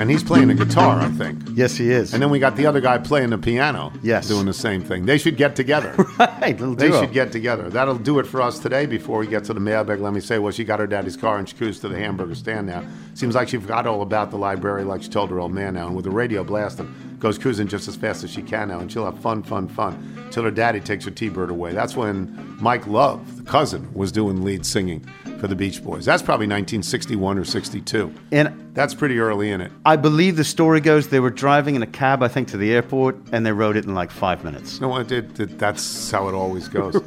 And 0.00 0.10
he's 0.10 0.24
playing 0.24 0.48
the 0.48 0.54
guitar, 0.54 0.98
I 0.98 1.08
think. 1.10 1.42
Yes, 1.52 1.76
he 1.76 1.90
is. 1.90 2.14
And 2.14 2.22
then 2.22 2.30
we 2.30 2.38
got 2.38 2.56
the 2.56 2.64
other 2.64 2.80
guy 2.80 2.96
playing 2.96 3.28
the 3.28 3.36
piano. 3.36 3.92
Yes. 4.02 4.28
Doing 4.28 4.46
the 4.46 4.54
same 4.54 4.82
thing. 4.82 5.04
They 5.04 5.18
should 5.18 5.36
get 5.36 5.54
together. 5.54 5.94
right, 6.18 6.58
little 6.58 6.74
They 6.74 6.90
should 6.90 7.12
get 7.12 7.32
together. 7.32 7.68
That'll 7.68 7.98
do 7.98 8.18
it 8.18 8.26
for 8.26 8.40
us 8.40 8.58
today. 8.58 8.86
Before 8.86 9.18
we 9.18 9.26
get 9.26 9.44
to 9.44 9.52
the 9.52 9.60
mailbag, 9.60 10.00
let 10.00 10.14
me 10.14 10.20
say, 10.20 10.38
well, 10.38 10.52
she 10.52 10.64
got 10.64 10.78
her 10.78 10.86
daddy's 10.86 11.18
car 11.18 11.36
and 11.36 11.46
she 11.46 11.54
cruised 11.54 11.82
to 11.82 11.88
the 11.88 11.98
hamburger 11.98 12.34
stand 12.34 12.68
now. 12.68 12.82
Seems 13.12 13.34
like 13.34 13.50
she 13.50 13.58
forgot 13.58 13.86
all 13.86 14.00
about 14.00 14.30
the 14.30 14.38
library 14.38 14.84
like 14.84 15.02
she 15.02 15.10
told 15.10 15.28
her 15.28 15.38
old 15.38 15.52
man 15.52 15.74
now. 15.74 15.88
And 15.88 15.94
with 15.94 16.06
the 16.06 16.10
radio 16.10 16.44
blasting, 16.44 16.94
goes 17.18 17.36
cruising 17.36 17.68
just 17.68 17.86
as 17.86 17.94
fast 17.94 18.24
as 18.24 18.30
she 18.30 18.40
can 18.40 18.68
now. 18.68 18.80
And 18.80 18.90
she'll 18.90 19.04
have 19.04 19.20
fun, 19.20 19.42
fun, 19.42 19.68
fun 19.68 20.28
till 20.30 20.44
her 20.44 20.50
daddy 20.50 20.80
takes 20.80 21.04
her 21.04 21.10
T-Bird 21.10 21.50
away. 21.50 21.72
That's 21.72 21.94
when 21.94 22.56
Mike 22.58 22.86
Love, 22.86 23.36
the 23.36 23.42
cousin, 23.42 23.92
was 23.92 24.10
doing 24.10 24.42
lead 24.42 24.64
singing 24.64 25.04
for 25.40 25.48
the 25.48 25.56
Beach 25.56 25.82
Boys. 25.82 26.04
That's 26.04 26.22
probably 26.22 26.46
1961 26.46 27.38
or 27.38 27.44
62. 27.44 28.12
And 28.30 28.70
That's 28.74 28.94
pretty 28.94 29.18
early 29.18 29.50
in 29.50 29.60
it. 29.60 29.72
I 29.84 29.96
believe 29.96 30.36
the 30.36 30.44
story 30.44 30.80
goes 30.80 31.08
they 31.08 31.18
were 31.18 31.30
driving 31.30 31.74
in 31.74 31.82
a 31.82 31.86
cab, 31.86 32.22
I 32.22 32.28
think, 32.28 32.48
to 32.48 32.56
the 32.56 32.72
airport, 32.72 33.16
and 33.32 33.44
they 33.44 33.50
wrote 33.52 33.76
it 33.76 33.84
in 33.86 33.94
like 33.94 34.10
five 34.10 34.44
minutes. 34.44 34.80
No, 34.80 34.96
it, 34.98 35.10
it, 35.10 35.40
it- 35.40 35.58
that's 35.58 36.10
how 36.10 36.28
it 36.28 36.34
always 36.34 36.68
goes. 36.68 36.94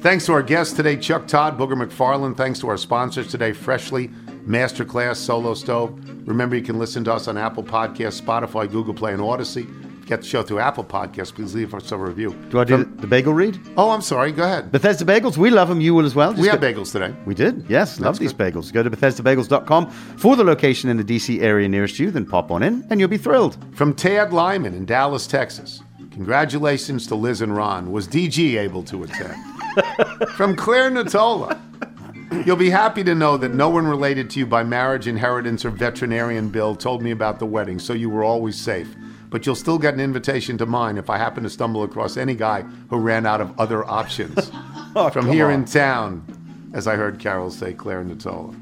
Thanks 0.00 0.24
to 0.26 0.32
our 0.32 0.42
guests 0.42 0.72
today, 0.74 0.96
Chuck 0.96 1.26
Todd, 1.26 1.58
Booger 1.58 1.74
McFarland. 1.84 2.36
Thanks 2.36 2.60
to 2.60 2.68
our 2.68 2.76
sponsors 2.78 3.26
today, 3.28 3.52
Freshly, 3.52 4.08
Masterclass, 4.46 5.16
Solo 5.16 5.54
Stove. 5.54 5.98
Remember, 6.26 6.56
you 6.56 6.62
can 6.62 6.78
listen 6.78 7.04
to 7.04 7.12
us 7.12 7.28
on 7.28 7.36
Apple 7.36 7.62
Podcasts, 7.64 8.20
Spotify, 8.22 8.70
Google 8.70 8.94
Play, 8.94 9.12
and 9.12 9.20
Audacy. 9.20 9.66
Get 10.10 10.22
the 10.22 10.26
show 10.26 10.42
through 10.42 10.58
Apple 10.58 10.82
Podcasts, 10.82 11.32
please 11.32 11.54
leave 11.54 11.72
us 11.72 11.92
a 11.92 11.96
review. 11.96 12.34
Do 12.50 12.58
I 12.58 12.64
do 12.64 12.82
the 12.82 13.06
bagel 13.06 13.32
read? 13.32 13.60
Oh, 13.76 13.90
I'm 13.90 14.00
sorry. 14.00 14.32
Go 14.32 14.42
ahead. 14.42 14.72
Bethesda 14.72 15.04
Bagels, 15.04 15.36
we 15.36 15.50
love 15.50 15.68
them. 15.68 15.80
You 15.80 15.94
will 15.94 16.04
as 16.04 16.16
well. 16.16 16.32
We 16.32 16.38
Just 16.38 16.50
have 16.50 16.60
go- 16.60 16.66
bagels 16.72 16.90
today. 16.90 17.14
We 17.26 17.34
did, 17.36 17.64
yes. 17.68 18.00
Love 18.00 18.18
these 18.18 18.34
bagels. 18.34 18.72
Go 18.72 18.82
to 18.82 18.90
BethesdaBagels.com 18.90 19.88
for 19.88 20.34
the 20.34 20.42
location 20.42 20.90
in 20.90 20.96
the 20.96 21.04
DC 21.04 21.40
area 21.40 21.68
nearest 21.68 22.00
you, 22.00 22.10
then 22.10 22.26
pop 22.26 22.50
on 22.50 22.64
in 22.64 22.84
and 22.90 22.98
you'll 22.98 23.08
be 23.08 23.18
thrilled. 23.18 23.56
From 23.76 23.94
Tad 23.94 24.32
Lyman 24.32 24.74
in 24.74 24.84
Dallas, 24.84 25.28
Texas. 25.28 25.80
Congratulations 26.10 27.06
to 27.06 27.14
Liz 27.14 27.40
and 27.40 27.56
Ron. 27.56 27.92
Was 27.92 28.08
DG 28.08 28.58
able 28.58 28.82
to 28.82 29.04
attend? 29.04 29.36
From 30.30 30.56
Claire 30.56 30.90
Natola. 30.90 31.56
You'll 32.44 32.56
be 32.56 32.70
happy 32.70 33.04
to 33.04 33.14
know 33.14 33.36
that 33.36 33.54
no 33.54 33.68
one 33.68 33.86
related 33.86 34.28
to 34.30 34.40
you 34.40 34.46
by 34.46 34.64
marriage, 34.64 35.06
inheritance, 35.06 35.64
or 35.64 35.70
veterinarian 35.70 36.48
bill 36.48 36.74
told 36.74 37.00
me 37.00 37.12
about 37.12 37.38
the 37.38 37.46
wedding, 37.46 37.78
so 37.78 37.92
you 37.92 38.10
were 38.10 38.24
always 38.24 38.60
safe. 38.60 38.92
But 39.30 39.46
you'll 39.46 39.54
still 39.54 39.78
get 39.78 39.94
an 39.94 40.00
invitation 40.00 40.58
to 40.58 40.66
mine 40.66 40.98
if 40.98 41.08
I 41.08 41.16
happen 41.16 41.44
to 41.44 41.50
stumble 41.50 41.84
across 41.84 42.16
any 42.16 42.34
guy 42.34 42.62
who 42.90 42.98
ran 42.98 43.24
out 43.26 43.40
of 43.40 43.58
other 43.58 43.84
options. 43.88 44.50
Oh, 44.96 45.08
From 45.08 45.28
here 45.28 45.46
on. 45.46 45.52
in 45.52 45.64
town, 45.66 46.70
as 46.74 46.88
I 46.88 46.96
heard 46.96 47.20
Carol 47.20 47.52
say, 47.52 47.72
Claire 47.74 48.02
Natola. 48.02 48.52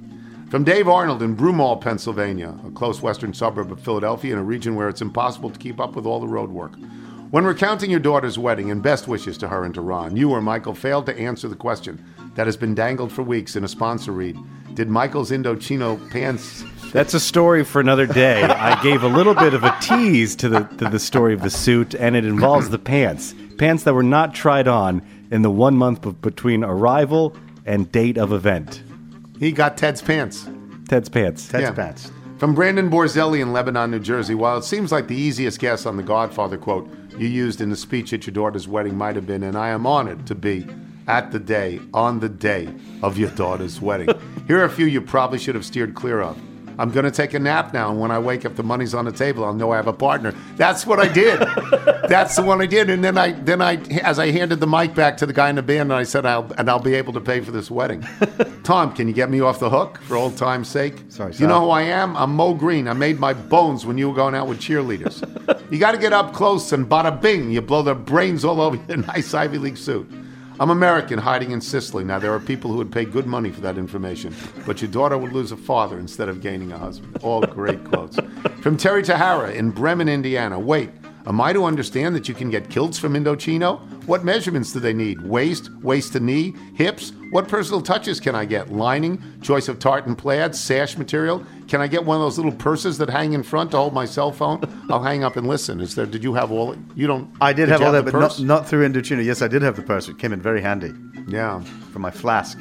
From 0.51 0.63
Dave 0.63 0.87
Arnold 0.87 1.23
in 1.23 1.35
Broomall, 1.35 1.81
Pennsylvania, 1.81 2.55
a 2.67 2.71
close 2.71 3.01
western 3.01 3.33
suburb 3.33 3.73
of 3.73 3.81
Philadelphia 3.81 4.35
in 4.35 4.39
a 4.39 4.43
region 4.45 4.75
where 4.75 4.91
it's 4.91 5.01
impossible 5.01 5.49
to 5.49 5.59
keep 5.59 5.81
up 5.81 5.97
with 5.97 6.05
all 6.05 6.21
the 6.21 6.29
road 6.29 6.51
work. 6.51 6.73
When 7.31 7.45
recounting 7.47 7.91
your 7.91 7.99
daughter's 8.01 8.39
wedding 8.39 8.71
and 8.71 8.83
best 8.83 9.09
wishes 9.09 9.39
to 9.39 9.49
her 9.49 9.65
and 9.65 9.73
to 9.75 9.81
Ron, 9.81 10.17
you 10.17 10.31
or 10.31 10.43
Michael 10.43 10.75
failed 10.75 11.07
to 11.07 11.19
answer 11.19 11.49
the 11.49 11.57
question 11.57 12.05
that 12.35 12.47
has 12.47 12.59
been 12.59 12.75
dangled 12.75 13.11
for 13.11 13.23
weeks 13.23 13.57
in 13.57 13.65
a 13.65 13.69
sponsor 13.69 14.13
read. 14.13 14.37
Did 14.79 14.89
Michael's 14.89 15.33
Indochino 15.33 16.09
pants 16.09 16.63
That's 16.93 17.13
a 17.13 17.19
story 17.19 17.65
for 17.65 17.81
another 17.81 18.07
day. 18.07 18.45
I 18.45 18.81
gave 18.81 19.03
a 19.03 19.09
little 19.09 19.35
bit 19.35 19.53
of 19.53 19.65
a 19.65 19.77
tease 19.81 20.37
to 20.37 20.49
the 20.49 20.61
to 20.79 20.89
the 20.89 21.01
story 21.01 21.35
of 21.35 21.43
the 21.43 21.51
suit, 21.51 21.97
and 21.97 22.15
it 22.15 22.25
involves 22.25 22.69
the 22.69 22.79
pants, 22.79 23.35
pants 23.57 23.83
that 23.83 23.95
were 23.95 24.05
not 24.05 24.37
tried 24.37 24.69
on 24.69 25.03
in 25.33 25.43
the 25.43 25.51
one 25.51 25.75
month 25.75 26.03
be- 26.03 26.13
between 26.13 26.63
arrival 26.63 27.35
and 27.67 27.91
date 27.91 28.17
of 28.19 28.33
event. 28.33 28.85
He 29.41 29.51
got 29.51 29.77
Ted's 29.77 30.01
pants. 30.01 30.49
Ted's 30.87 31.09
pants. 31.09 31.49
Ted's 31.49 31.63
Yeah. 31.63 31.73
pants. 31.73 32.13
From 32.37 32.55
Brandon 32.55 32.89
Borzelli 32.89 33.41
in 33.43 33.53
Lebanon, 33.53 33.91
New 33.91 33.99
Jersey, 33.99 34.37
while 34.37 34.59
it 34.59 34.63
seems 34.65 34.93
like 34.93 35.09
the 35.09 35.17
easiest 35.17 35.59
guess 35.59 35.87
on 35.87 35.97
the 35.97 36.05
Godfather 36.05 36.57
quote 36.57 36.89
you 37.19 37.27
used 37.27 37.61
in 37.61 37.71
the 37.71 37.77
speech 37.77 38.13
at 38.13 38.29
your 38.29 38.35
daughter's 38.35 38.69
wedding 38.69 38.97
might 38.97 39.17
have 39.17 39.27
been, 39.27 39.43
and 39.43 39.59
I 39.59 39.71
am 39.71 39.89
honored 39.89 40.25
to 40.27 40.37
be 40.37 40.69
at 41.09 41.33
the 41.33 41.39
day, 41.39 41.81
on 41.95 42.21
the 42.21 42.29
day 42.29 42.69
of 43.03 43.19
your 43.19 43.31
daughter's 43.31 43.81
wedding. 43.81 44.09
Here 44.47 44.61
are 44.61 44.65
a 44.65 44.71
few 44.71 44.87
you 44.87 45.01
probably 45.01 45.39
should 45.39 45.55
have 45.55 45.65
steered 45.65 45.95
clear 45.95 46.21
of. 46.21 46.39
I'm 46.81 46.93
going 46.93 47.05
to 47.05 47.11
take 47.11 47.35
a 47.35 47.41
nap 47.41 47.75
now, 47.75 47.91
and 47.91 47.99
when 47.99 48.13
I 48.13 48.21
wake 48.21 48.45
up, 48.45 48.55
the 48.55 48.63
money's 48.63 48.95
on 48.95 49.05
the 49.05 49.11
table. 49.11 49.45
I'll 49.45 49.53
know 49.53 49.73
I 49.73 49.77
have 49.77 49.89
a 49.89 49.93
partner. 49.93 50.33
That's 50.55 50.87
what 50.87 51.01
I 51.01 51.13
did. 51.13 51.41
That's 52.09 52.37
the 52.37 52.43
one 52.43 52.61
I 52.61 52.67
did. 52.67 52.89
And 52.89 53.03
then 53.03 53.19
I, 53.19 53.33
then 53.33 53.61
I, 53.61 53.79
as 54.05 54.21
I 54.21 54.31
handed 54.31 54.61
the 54.61 54.69
mic 54.69 54.95
back 54.95 55.17
to 55.17 55.27
the 55.27 55.33
guy 55.33 55.51
in 55.51 55.57
the 55.57 55.63
band, 55.63 55.91
and 55.91 55.95
I 55.95 56.05
said, 56.05 56.25
"I'll, 56.25 56.53
and 56.57 56.71
I'll 56.71 56.79
be 56.79 56.95
able 56.95 57.13
to 57.15 57.21
pay 57.21 57.41
for 57.41 57.51
this 57.51 57.69
wedding." 57.69 58.07
Tom, 58.63 58.95
can 58.95 59.09
you 59.09 59.15
get 59.15 59.29
me 59.29 59.41
off 59.41 59.59
the 59.59 59.69
hook 59.69 59.99
for 60.03 60.17
old 60.17 60.37
time's 60.37 60.69
sake? 60.69 60.95
Sorry, 61.09 61.35
You 61.35 61.49
know 61.49 61.63
who 61.63 61.71
I 61.71 61.83
am? 61.83 62.17
I'm 62.17 62.37
Moe 62.37 62.55
Greene. 62.55 62.87
I 62.87 62.93
made 62.93 63.19
my 63.19 63.33
bones 63.35 63.85
when 63.85 63.99
you 63.99 64.09
were 64.09 64.15
going 64.15 64.37
out 64.37 64.47
with 64.47 64.61
cheerleaders. 64.61 65.25
you 65.73 65.79
got 65.81 65.93
to 65.93 65.99
get 65.99 66.13
up 66.13 66.33
close 66.33 66.71
and 66.71 66.89
bada 66.89 67.21
bing, 67.21 67.51
you 67.51 67.61
blow 67.61 67.83
their 67.83 67.97
brains 67.97 68.45
all 68.45 68.61
over 68.61 68.77
your 68.87 68.97
nice 69.09 69.35
Ivy 69.35 69.59
League 69.59 69.79
suit. 69.79 70.09
I'm 70.61 70.71
American 70.71 71.21
hiding 71.21 71.53
in 71.53 71.61
Sicily. 71.61 72.03
Now, 72.03 72.19
there 72.19 72.35
are 72.35 72.41
people 72.41 72.73
who 72.73 72.79
would 72.79 72.91
pay 72.91 73.05
good 73.05 73.27
money 73.27 73.51
for 73.51 73.61
that 73.61 73.79
information, 73.79 74.35
but 74.67 74.83
your 74.83 74.91
daughter 74.91 75.17
would 75.17 75.33
lose 75.33 75.53
a 75.53 75.57
father 75.57 76.01
instead 76.01 76.29
of 76.29 76.41
gaining 76.41 76.73
a 76.73 76.79
husband. 76.79 77.17
All 77.23 77.43
great 77.43 77.85
quotes. 77.85 78.19
From 78.61 78.77
Terry 78.77 79.05
Tahara 79.05 79.53
in 79.53 79.71
Bremen, 79.71 80.09
Indiana. 80.09 80.59
Wait, 80.59 80.91
am 81.29 81.41
I 81.41 81.53
to 81.53 81.65
understand 81.65 82.15
that 82.17 82.29
you 82.29 82.35
can 82.35 82.51
get 82.51 82.71
kilts 82.71 82.99
from 82.99 83.13
Indochino? 83.15 83.79
What 84.07 84.25
measurements 84.25 84.73
do 84.73 84.81
they 84.81 84.95
need? 84.95 85.21
Waist, 85.21 85.71
waist 85.83 86.15
to 86.15 86.21
knee, 86.21 86.55
hips? 86.75 87.13
What 87.31 87.47
personal 87.47 87.83
touches 87.83 88.19
can 88.19 88.35
I 88.35 88.47
get? 88.47 88.73
Lining, 88.73 89.23
choice 89.43 89.69
of 89.69 89.79
tartan 89.79 90.17
plaid, 90.17 90.55
sash 90.55 90.97
material? 90.97 91.45
Can 91.69 91.83
I 91.83 91.87
get 91.87 92.05
one 92.05 92.17
of 92.17 92.23
those 92.23 92.39
little 92.39 92.53
purses 92.53 92.97
that 92.99 93.11
hang 93.11 93.35
in 93.35 93.43
front 93.43 93.73
to 93.73 93.77
hold 93.77 93.93
my 93.93 94.07
cell 94.07 94.33
phone? 94.33 94.63
I'll 94.91 95.03
hang 95.03 95.23
up 95.23 95.37
and 95.37 95.47
listen. 95.47 95.81
Is 95.81 95.95
there? 95.95 96.07
Did 96.07 96.25
you 96.25 96.33
have 96.35 96.51
all? 96.51 96.75
You 96.95 97.07
don't. 97.07 97.31
I 97.41 97.53
did, 97.53 97.69
you 97.69 97.73
have 97.75 97.83
all 97.83 97.93
that, 97.93 98.07
but 98.07 98.15
not, 98.15 98.41
not 98.41 98.67
through 98.67 98.89
Indochino. 98.89 99.23
Yes, 99.23 99.43
I 99.43 99.49
did 99.49 99.61
have 99.63 99.77
the 99.77 99.83
purse. 99.83 100.09
It 100.09 100.19
came 100.19 100.33
in 100.33 100.41
very 100.41 100.63
handy 100.63 100.93
Yeah. 101.29 101.61
for 101.93 101.99
my 101.99 102.11
flask. 102.11 102.59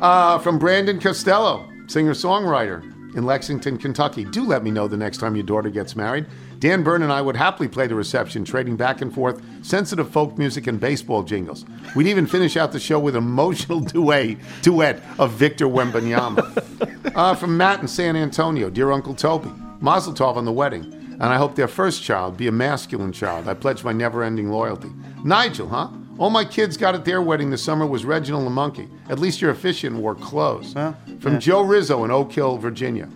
Uh, 0.00 0.38
from 0.38 0.58
Brandon 0.58 0.98
Costello, 0.98 1.68
singer 1.86 2.14
songwriter 2.14 2.82
in 3.14 3.24
Lexington, 3.24 3.76
Kentucky. 3.76 4.24
Do 4.24 4.44
let 4.44 4.64
me 4.64 4.70
know 4.70 4.88
the 4.88 4.96
next 4.96 5.18
time 5.18 5.36
your 5.36 5.44
daughter 5.44 5.68
gets 5.70 5.94
married. 5.94 6.26
Dan 6.60 6.82
Byrne 6.82 7.02
and 7.02 7.10
I 7.10 7.22
would 7.22 7.36
happily 7.36 7.68
play 7.68 7.86
the 7.86 7.94
reception, 7.94 8.44
trading 8.44 8.76
back 8.76 9.00
and 9.00 9.12
forth 9.12 9.42
sensitive 9.62 10.10
folk 10.10 10.36
music 10.36 10.66
and 10.66 10.78
baseball 10.78 11.22
jingles. 11.22 11.64
We'd 11.96 12.06
even 12.06 12.26
finish 12.26 12.54
out 12.54 12.72
the 12.72 12.78
show 12.78 13.00
with 13.00 13.16
an 13.16 13.24
emotional 13.24 13.80
duet, 13.80 14.36
duet 14.60 15.02
of 15.18 15.32
Victor 15.32 15.66
Wembanyama. 15.66 17.12
uh, 17.16 17.34
from 17.34 17.56
Matt 17.56 17.80
in 17.80 17.88
San 17.88 18.14
Antonio, 18.14 18.68
dear 18.68 18.92
Uncle 18.92 19.14
Toby, 19.14 19.50
Mazel 19.80 20.12
Tov 20.12 20.36
on 20.36 20.44
the 20.44 20.52
wedding, 20.52 20.84
and 21.12 21.24
I 21.24 21.38
hope 21.38 21.54
their 21.54 21.66
first 21.66 22.02
child 22.02 22.36
be 22.36 22.46
a 22.46 22.52
masculine 22.52 23.12
child. 23.12 23.48
I 23.48 23.54
pledge 23.54 23.82
my 23.82 23.92
never-ending 23.92 24.50
loyalty. 24.50 24.90
Nigel, 25.24 25.68
huh? 25.68 25.88
All 26.18 26.28
my 26.28 26.44
kids 26.44 26.76
got 26.76 26.94
at 26.94 27.06
their 27.06 27.22
wedding 27.22 27.48
this 27.48 27.62
summer 27.62 27.86
was 27.86 28.04
Reginald 28.04 28.44
the 28.44 28.50
monkey. 28.50 28.90
At 29.08 29.18
least 29.18 29.40
your 29.40 29.50
officiant 29.50 29.96
wore 29.96 30.14
clothes. 30.14 30.74
Huh? 30.74 30.92
From 31.20 31.40
Joe 31.40 31.62
Rizzo 31.62 32.04
in 32.04 32.10
Oak 32.10 32.30
Hill, 32.30 32.58
Virginia. 32.58 33.08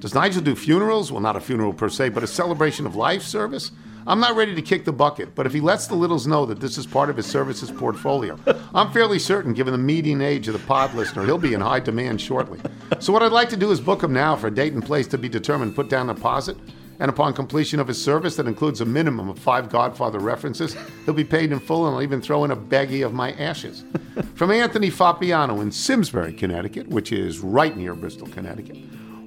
Does 0.00 0.14
Nigel 0.14 0.40
do 0.40 0.56
funerals? 0.56 1.12
Well, 1.12 1.20
not 1.20 1.36
a 1.36 1.40
funeral 1.40 1.74
per 1.74 1.90
se, 1.90 2.08
but 2.08 2.22
a 2.22 2.26
celebration 2.26 2.86
of 2.86 2.96
life 2.96 3.22
service? 3.22 3.70
I'm 4.06 4.18
not 4.18 4.34
ready 4.34 4.54
to 4.54 4.62
kick 4.62 4.86
the 4.86 4.92
bucket, 4.94 5.34
but 5.34 5.44
if 5.44 5.52
he 5.52 5.60
lets 5.60 5.86
the 5.86 5.94
littles 5.94 6.26
know 6.26 6.46
that 6.46 6.58
this 6.58 6.78
is 6.78 6.86
part 6.86 7.10
of 7.10 7.18
his 7.18 7.26
services 7.26 7.70
portfolio, 7.70 8.38
I'm 8.74 8.90
fairly 8.92 9.18
certain, 9.18 9.52
given 9.52 9.72
the 9.72 9.78
median 9.78 10.22
age 10.22 10.48
of 10.48 10.54
the 10.54 10.66
pod 10.66 10.94
listener, 10.94 11.26
he'll 11.26 11.36
be 11.36 11.52
in 11.52 11.60
high 11.60 11.80
demand 11.80 12.18
shortly. 12.18 12.58
So, 12.98 13.12
what 13.12 13.22
I'd 13.22 13.30
like 13.30 13.50
to 13.50 13.58
do 13.58 13.70
is 13.72 13.80
book 13.80 14.02
him 14.02 14.14
now 14.14 14.36
for 14.36 14.46
a 14.46 14.50
date 14.50 14.72
and 14.72 14.82
place 14.82 15.06
to 15.08 15.18
be 15.18 15.28
determined, 15.28 15.76
put 15.76 15.90
down 15.90 16.08
a 16.08 16.14
deposit, 16.14 16.56
and 16.98 17.10
upon 17.10 17.34
completion 17.34 17.78
of 17.78 17.86
his 17.86 18.02
service 18.02 18.36
that 18.36 18.46
includes 18.46 18.80
a 18.80 18.86
minimum 18.86 19.28
of 19.28 19.38
five 19.38 19.68
Godfather 19.68 20.18
references, 20.18 20.76
he'll 21.04 21.12
be 21.12 21.24
paid 21.24 21.52
in 21.52 21.60
full 21.60 21.86
and 21.86 21.94
I'll 21.94 22.02
even 22.02 22.22
throw 22.22 22.44
in 22.44 22.52
a 22.52 22.56
baggie 22.56 23.04
of 23.04 23.12
my 23.12 23.32
ashes. 23.32 23.84
From 24.34 24.50
Anthony 24.50 24.88
Fabiano 24.88 25.60
in 25.60 25.70
Simsbury, 25.70 26.32
Connecticut, 26.32 26.88
which 26.88 27.12
is 27.12 27.40
right 27.40 27.76
near 27.76 27.94
Bristol, 27.94 28.28
Connecticut. 28.28 28.78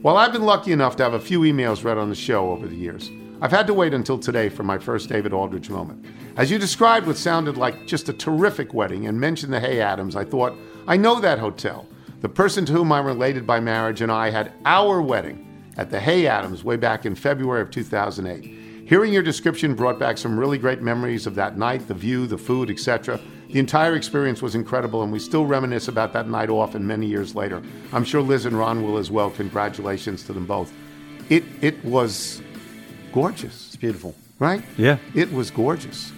While 0.04 0.18
I've 0.18 0.34
been 0.34 0.43
lucky 0.43 0.74
enough 0.74 0.97
to 0.97 1.04
have 1.04 1.14
a 1.14 1.20
few 1.20 1.39
emails 1.43 1.86
read 1.86 1.97
on 1.97 2.10
the 2.10 2.16
show 2.16 2.51
over 2.51 2.68
the 2.68 2.76
years, 2.76 3.10
I've 3.39 3.51
had 3.51 3.66
to 3.68 3.74
wait 3.74 3.93
until 3.93 4.20
today 4.20 4.49
for 4.49 4.62
my 4.62 4.78
first 4.78 5.08
David 5.08 5.32
Aldrich 5.32 5.70
moment. 5.70 6.06
As 6.36 6.51
you 6.51 6.60
described 6.60 7.08
what 7.08 7.16
sounded 7.16 7.56
like 7.56 7.88
just 7.88 8.10
a 8.10 8.14
terrific 8.14 8.74
wedding 8.74 9.08
and 9.08 9.18
mentioned 9.18 9.54
the 9.54 9.62
Hay 9.62 9.80
Adams, 9.80 10.18
I 10.18 10.26
thought, 10.26 10.58
I 10.89 10.97
know 10.97 11.22
that 11.22 11.39
hotel. 11.39 11.88
The 12.20 12.28
person 12.28 12.66
to 12.66 12.74
whom 12.74 12.91
I'm 12.91 13.06
related 13.06 13.47
by 13.47 13.62
marriage 13.62 14.01
and 14.01 14.12
I 14.12 14.30
had 14.30 14.51
our 14.66 15.01
wedding 15.01 15.47
at 15.78 15.89
the 15.89 16.01
Hay 16.01 16.28
Adams 16.28 16.66
way 16.66 16.76
back 16.76 17.06
in 17.06 17.16
February 17.16 17.62
of 17.62 17.72
2008. 17.72 18.86
Hearing 18.86 19.14
your 19.14 19.24
description 19.24 19.74
brought 19.74 19.99
back 19.99 20.18
some 20.18 20.38
really 20.38 20.58
great 20.58 20.82
memories 20.82 21.26
of 21.26 21.36
that 21.36 21.58
night, 21.58 21.88
the 21.88 21.93
view, 21.93 22.28
the 22.28 22.38
food, 22.38 22.70
etc. 22.70 23.22
The 23.54 23.60
entire 23.60 23.95
experience 23.95 24.41
was 24.41 24.56
incredible, 24.56 25.04
and 25.04 25.12
we 25.12 25.20
still 25.20 25.45
reminisce 25.45 25.88
about 25.88 26.12
that 26.14 26.28
night 26.28 26.49
off 26.49 26.74
and 26.74 26.88
many 26.88 27.06
years 27.06 27.36
later. 27.36 27.62
I'm 27.91 28.04
sure 28.04 28.20
Liz 28.20 28.47
and 28.47 28.58
Ron 28.58 28.82
will 28.82 28.97
as 28.97 29.12
well. 29.12 29.30
Congratulations 29.30 30.24
to 30.24 30.34
them 30.34 30.47
both. 30.47 30.74
It 31.30 31.43
it 31.62 31.86
was 31.86 32.41
gorgeous. 33.12 33.68
It's 33.68 33.76
beautiful, 33.76 34.16
right? 34.39 34.64
Yeah. 34.76 34.97
It 35.14 35.32
was 35.32 35.51
gorgeous. 35.51 36.12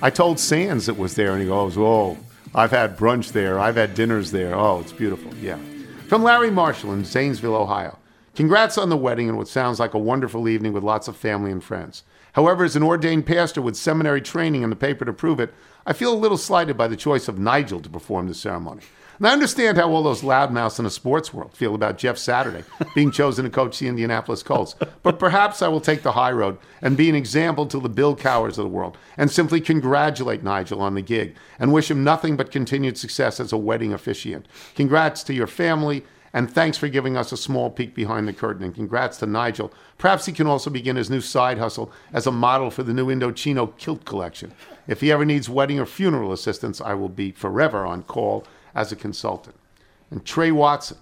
I 0.00 0.10
told 0.10 0.38
Sands 0.38 0.88
it 0.88 0.96
was 0.96 1.16
there, 1.16 1.32
and 1.32 1.42
he 1.42 1.48
goes, 1.48 1.76
"Oh, 1.76 2.18
I've 2.54 2.70
had 2.70 2.96
brunch 2.96 3.32
there. 3.32 3.58
I've 3.58 3.74
had 3.74 3.94
dinners 3.94 4.30
there. 4.30 4.54
Oh, 4.54 4.78
it's 4.78 4.92
beautiful." 4.92 5.34
Yeah. 5.34 5.58
From 6.06 6.22
Larry 6.22 6.52
Marshall 6.52 6.92
in 6.92 7.04
Zanesville, 7.04 7.56
Ohio. 7.56 7.98
Congrats 8.36 8.78
on 8.78 8.90
the 8.90 8.96
wedding 8.96 9.28
and 9.28 9.36
what 9.36 9.48
sounds 9.48 9.80
like 9.80 9.94
a 9.94 9.98
wonderful 9.98 10.48
evening 10.48 10.72
with 10.72 10.84
lots 10.84 11.08
of 11.08 11.16
family 11.16 11.50
and 11.50 11.64
friends. 11.64 12.04
However, 12.34 12.62
as 12.64 12.76
an 12.76 12.82
ordained 12.82 13.26
pastor 13.26 13.60
with 13.60 13.76
seminary 13.76 14.20
training 14.20 14.62
and 14.62 14.70
the 14.70 14.76
paper 14.76 15.04
to 15.06 15.12
prove 15.12 15.40
it, 15.40 15.52
I 15.86 15.92
feel 15.92 16.12
a 16.12 16.18
little 16.18 16.36
slighted 16.36 16.76
by 16.76 16.88
the 16.88 16.96
choice 16.96 17.28
of 17.28 17.38
Nigel 17.38 17.80
to 17.80 17.88
perform 17.88 18.26
the 18.26 18.34
ceremony. 18.34 18.82
And 19.18 19.26
I 19.26 19.32
understand 19.32 19.78
how 19.78 19.90
all 19.90 20.02
those 20.02 20.22
loudmouths 20.22 20.78
in 20.78 20.84
the 20.84 20.90
sports 20.90 21.32
world 21.32 21.54
feel 21.54 21.74
about 21.74 21.96
Jeff 21.96 22.18
Saturday 22.18 22.64
being 22.94 23.10
chosen 23.10 23.44
to 23.44 23.50
coach 23.50 23.78
the 23.78 23.88
Indianapolis 23.88 24.42
Colts. 24.42 24.74
But 25.02 25.18
perhaps 25.18 25.62
I 25.62 25.68
will 25.68 25.80
take 25.80 26.02
the 26.02 26.12
high 26.12 26.32
road 26.32 26.58
and 26.82 26.96
be 26.96 27.08
an 27.08 27.14
example 27.14 27.66
to 27.66 27.80
the 27.80 27.88
Bill 27.88 28.14
Cowhers 28.14 28.58
of 28.58 28.64
the 28.64 28.68
world 28.68 28.98
and 29.16 29.30
simply 29.30 29.60
congratulate 29.60 30.42
Nigel 30.42 30.82
on 30.82 30.94
the 30.94 31.02
gig 31.02 31.36
and 31.58 31.72
wish 31.72 31.90
him 31.90 32.04
nothing 32.04 32.36
but 32.36 32.50
continued 32.50 32.98
success 32.98 33.40
as 33.40 33.52
a 33.52 33.56
wedding 33.56 33.92
officiant. 33.92 34.46
Congrats 34.74 35.22
to 35.22 35.34
your 35.34 35.46
family 35.46 36.04
and 36.32 36.50
thanks 36.50 36.76
for 36.76 36.88
giving 36.88 37.16
us 37.16 37.32
a 37.32 37.36
small 37.36 37.70
peek 37.70 37.94
behind 37.94 38.28
the 38.28 38.32
curtain. 38.32 38.64
And 38.64 38.74
congrats 38.74 39.18
to 39.18 39.26
Nigel. 39.26 39.72
Perhaps 39.98 40.26
he 40.26 40.32
can 40.32 40.46
also 40.46 40.70
begin 40.70 40.96
his 40.96 41.10
new 41.10 41.20
side 41.20 41.58
hustle 41.58 41.90
as 42.12 42.26
a 42.26 42.32
model 42.32 42.70
for 42.70 42.82
the 42.82 42.92
new 42.92 43.06
Indochino 43.06 43.76
kilt 43.78 44.04
collection. 44.04 44.52
If 44.86 45.00
he 45.00 45.10
ever 45.10 45.24
needs 45.24 45.48
wedding 45.48 45.80
or 45.80 45.86
funeral 45.86 46.32
assistance, 46.32 46.80
I 46.80 46.94
will 46.94 47.08
be 47.08 47.32
forever 47.32 47.86
on 47.86 48.02
call 48.02 48.44
as 48.74 48.92
a 48.92 48.96
consultant. 48.96 49.56
And 50.10 50.24
Trey 50.24 50.52
Watson, 50.52 50.98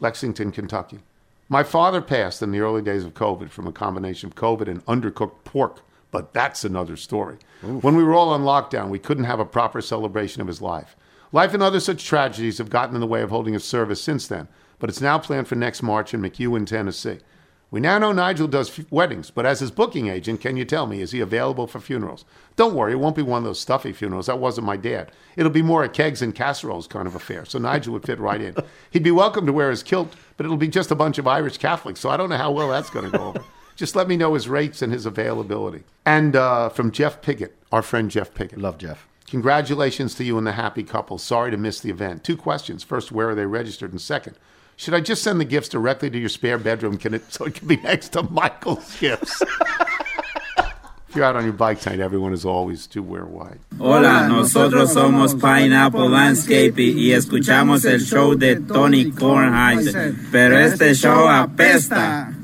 Lexington, 0.00 0.52
Kentucky. 0.52 1.00
My 1.48 1.62
father 1.62 2.02
passed 2.02 2.42
in 2.42 2.52
the 2.52 2.60
early 2.60 2.82
days 2.82 3.04
of 3.04 3.14
COVID 3.14 3.50
from 3.50 3.66
a 3.66 3.72
combination 3.72 4.28
of 4.28 4.34
COVID 4.34 4.68
and 4.68 4.84
undercooked 4.84 5.44
pork, 5.44 5.80
but 6.10 6.34
that's 6.34 6.64
another 6.64 6.96
story. 6.96 7.38
When 7.62 7.96
we 7.96 8.04
were 8.04 8.14
all 8.14 8.30
on 8.30 8.42
lockdown, 8.42 8.90
we 8.90 8.98
couldn't 8.98 9.24
have 9.24 9.40
a 9.40 9.46
proper 9.46 9.80
celebration 9.80 10.42
of 10.42 10.46
his 10.46 10.60
life. 10.60 10.94
Life 11.30 11.52
and 11.52 11.62
other 11.62 11.80
such 11.80 12.06
tragedies 12.06 12.58
have 12.58 12.70
gotten 12.70 12.94
in 12.94 13.00
the 13.00 13.06
way 13.06 13.20
of 13.22 13.30
holding 13.30 13.54
a 13.54 13.60
service 13.60 14.02
since 14.02 14.26
then, 14.26 14.48
but 14.78 14.88
it's 14.88 15.00
now 15.00 15.18
planned 15.18 15.46
for 15.46 15.56
next 15.56 15.82
March 15.82 16.14
in 16.14 16.22
McEwen, 16.22 16.66
Tennessee. 16.66 17.18
We 17.70 17.80
now 17.80 17.98
know 17.98 18.12
Nigel 18.12 18.48
does 18.48 18.78
f- 18.78 18.90
weddings, 18.90 19.30
but 19.30 19.44
as 19.44 19.60
his 19.60 19.70
booking 19.70 20.08
agent, 20.08 20.40
can 20.40 20.56
you 20.56 20.64
tell 20.64 20.86
me, 20.86 21.02
is 21.02 21.10
he 21.12 21.20
available 21.20 21.66
for 21.66 21.80
funerals? 21.80 22.24
Don't 22.56 22.74
worry, 22.74 22.92
it 22.92 22.98
won't 22.98 23.14
be 23.14 23.20
one 23.20 23.38
of 23.38 23.44
those 23.44 23.60
stuffy 23.60 23.92
funerals. 23.92 24.24
That 24.24 24.38
wasn't 24.38 24.66
my 24.66 24.78
dad. 24.78 25.12
It'll 25.36 25.52
be 25.52 25.60
more 25.60 25.84
a 25.84 25.88
kegs 25.90 26.22
and 26.22 26.34
casseroles 26.34 26.86
kind 26.86 27.06
of 27.06 27.14
affair, 27.14 27.44
so 27.44 27.58
Nigel 27.58 27.92
would 27.92 28.06
fit 28.06 28.18
right 28.18 28.40
in. 28.40 28.56
He'd 28.90 29.02
be 29.02 29.10
welcome 29.10 29.44
to 29.44 29.52
wear 29.52 29.68
his 29.68 29.82
kilt, 29.82 30.14
but 30.38 30.46
it'll 30.46 30.56
be 30.56 30.68
just 30.68 30.90
a 30.90 30.94
bunch 30.94 31.18
of 31.18 31.26
Irish 31.26 31.58
Catholics, 31.58 32.00
so 32.00 32.08
I 32.08 32.16
don't 32.16 32.30
know 32.30 32.38
how 32.38 32.52
well 32.52 32.70
that's 32.70 32.88
going 32.88 33.10
to 33.10 33.18
go 33.18 33.24
over. 33.28 33.44
Just 33.76 33.94
let 33.94 34.08
me 34.08 34.16
know 34.16 34.34
his 34.34 34.48
rates 34.48 34.82
and 34.82 34.92
his 34.92 35.06
availability. 35.06 35.84
And 36.04 36.34
uh, 36.34 36.68
from 36.68 36.90
Jeff 36.90 37.22
Piggott, 37.22 37.54
our 37.70 37.80
friend 37.80 38.10
Jeff 38.10 38.34
Piggott. 38.34 38.58
Love 38.58 38.76
Jeff. 38.76 39.06
Congratulations 39.28 40.14
to 40.14 40.24
you 40.24 40.38
and 40.38 40.46
the 40.46 40.52
happy 40.52 40.82
couple. 40.82 41.18
Sorry 41.18 41.50
to 41.50 41.56
miss 41.56 41.80
the 41.80 41.90
event. 41.90 42.24
Two 42.24 42.36
questions. 42.36 42.82
First, 42.82 43.12
where 43.12 43.28
are 43.30 43.34
they 43.34 43.46
registered? 43.46 43.90
And 43.90 44.00
second, 44.00 44.36
should 44.76 44.94
I 44.94 45.00
just 45.00 45.22
send 45.22 45.40
the 45.40 45.44
gifts 45.44 45.68
directly 45.68 46.08
to 46.08 46.18
your 46.18 46.28
spare 46.28 46.56
bedroom 46.56 46.96
can 46.96 47.14
it, 47.14 47.32
so 47.32 47.44
it 47.44 47.54
can 47.54 47.68
be 47.68 47.76
next 47.76 48.10
to 48.10 48.22
Michael's 48.22 48.98
gifts? 49.00 49.42
if 51.08 51.16
you're 51.16 51.24
out 51.24 51.36
on 51.36 51.44
your 51.44 51.52
bike 51.52 51.80
tonight, 51.80 52.00
everyone 52.00 52.32
is 52.32 52.44
always 52.44 52.86
to 52.88 53.02
wear 53.02 53.24
white. 53.24 53.58
Hola, 53.76 54.28
nosotros 54.28 54.94
somos 54.94 55.34
Pineapple 55.34 56.08
Landscaping 56.08 56.96
y 56.96 57.12
escuchamos 57.12 57.84
el 57.84 57.98
show 57.98 58.34
de 58.34 58.56
Tony 58.56 59.10
Kornheiser, 59.10 60.14
pero 60.30 60.58
este 60.58 60.94
show 60.94 61.26
apesta. 61.28 62.37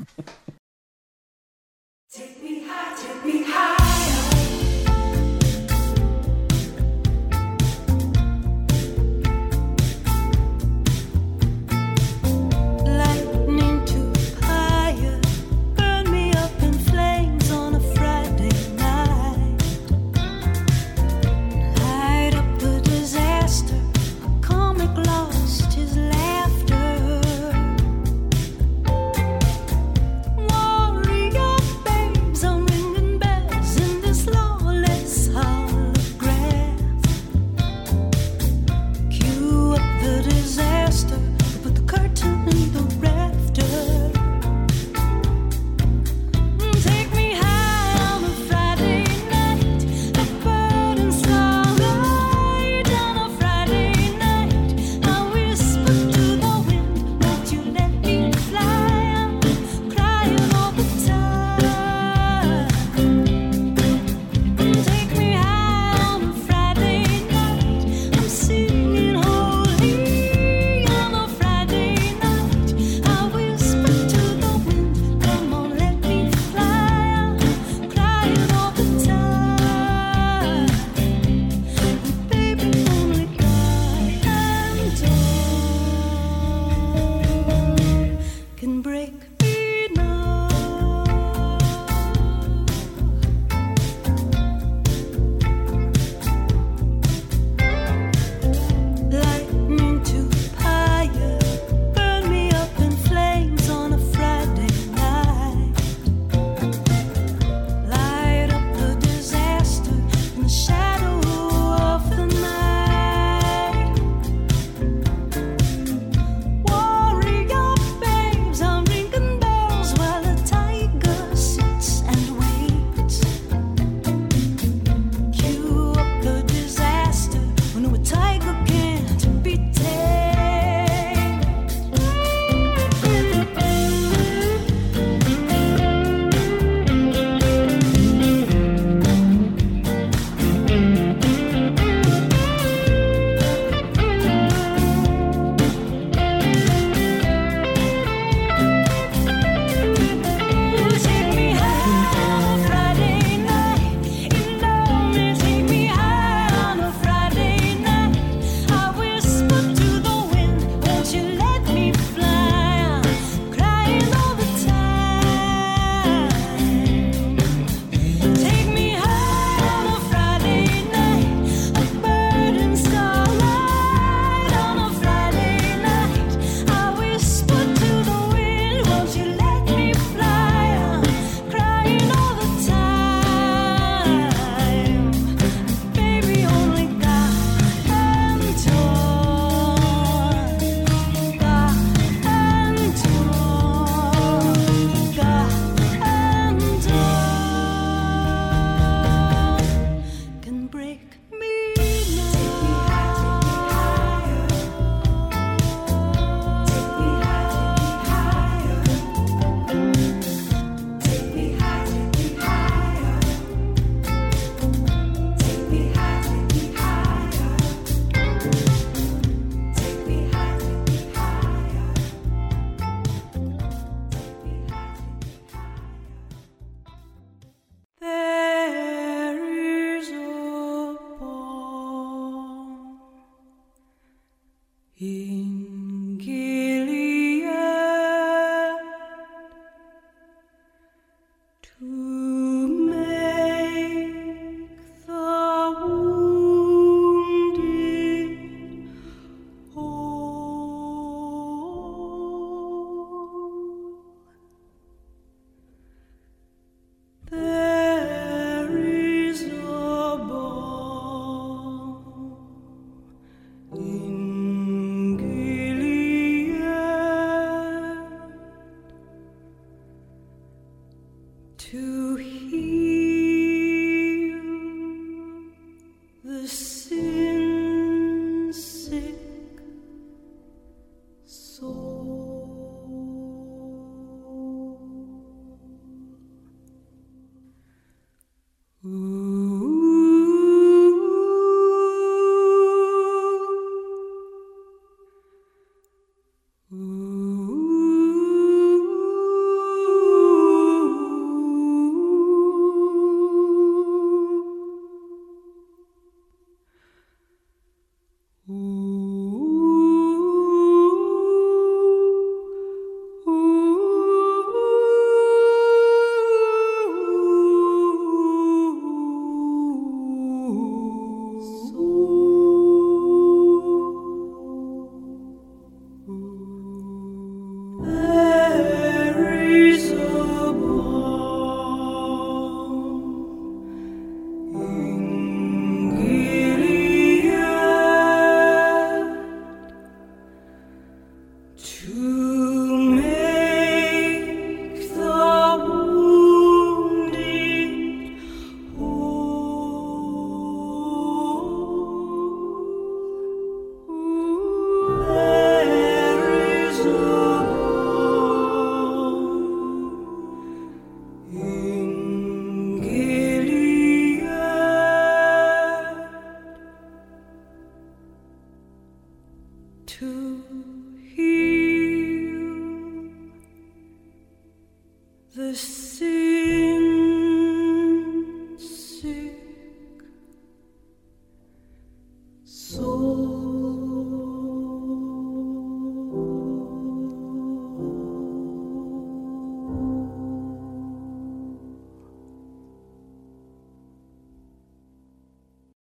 The 276.45 276.74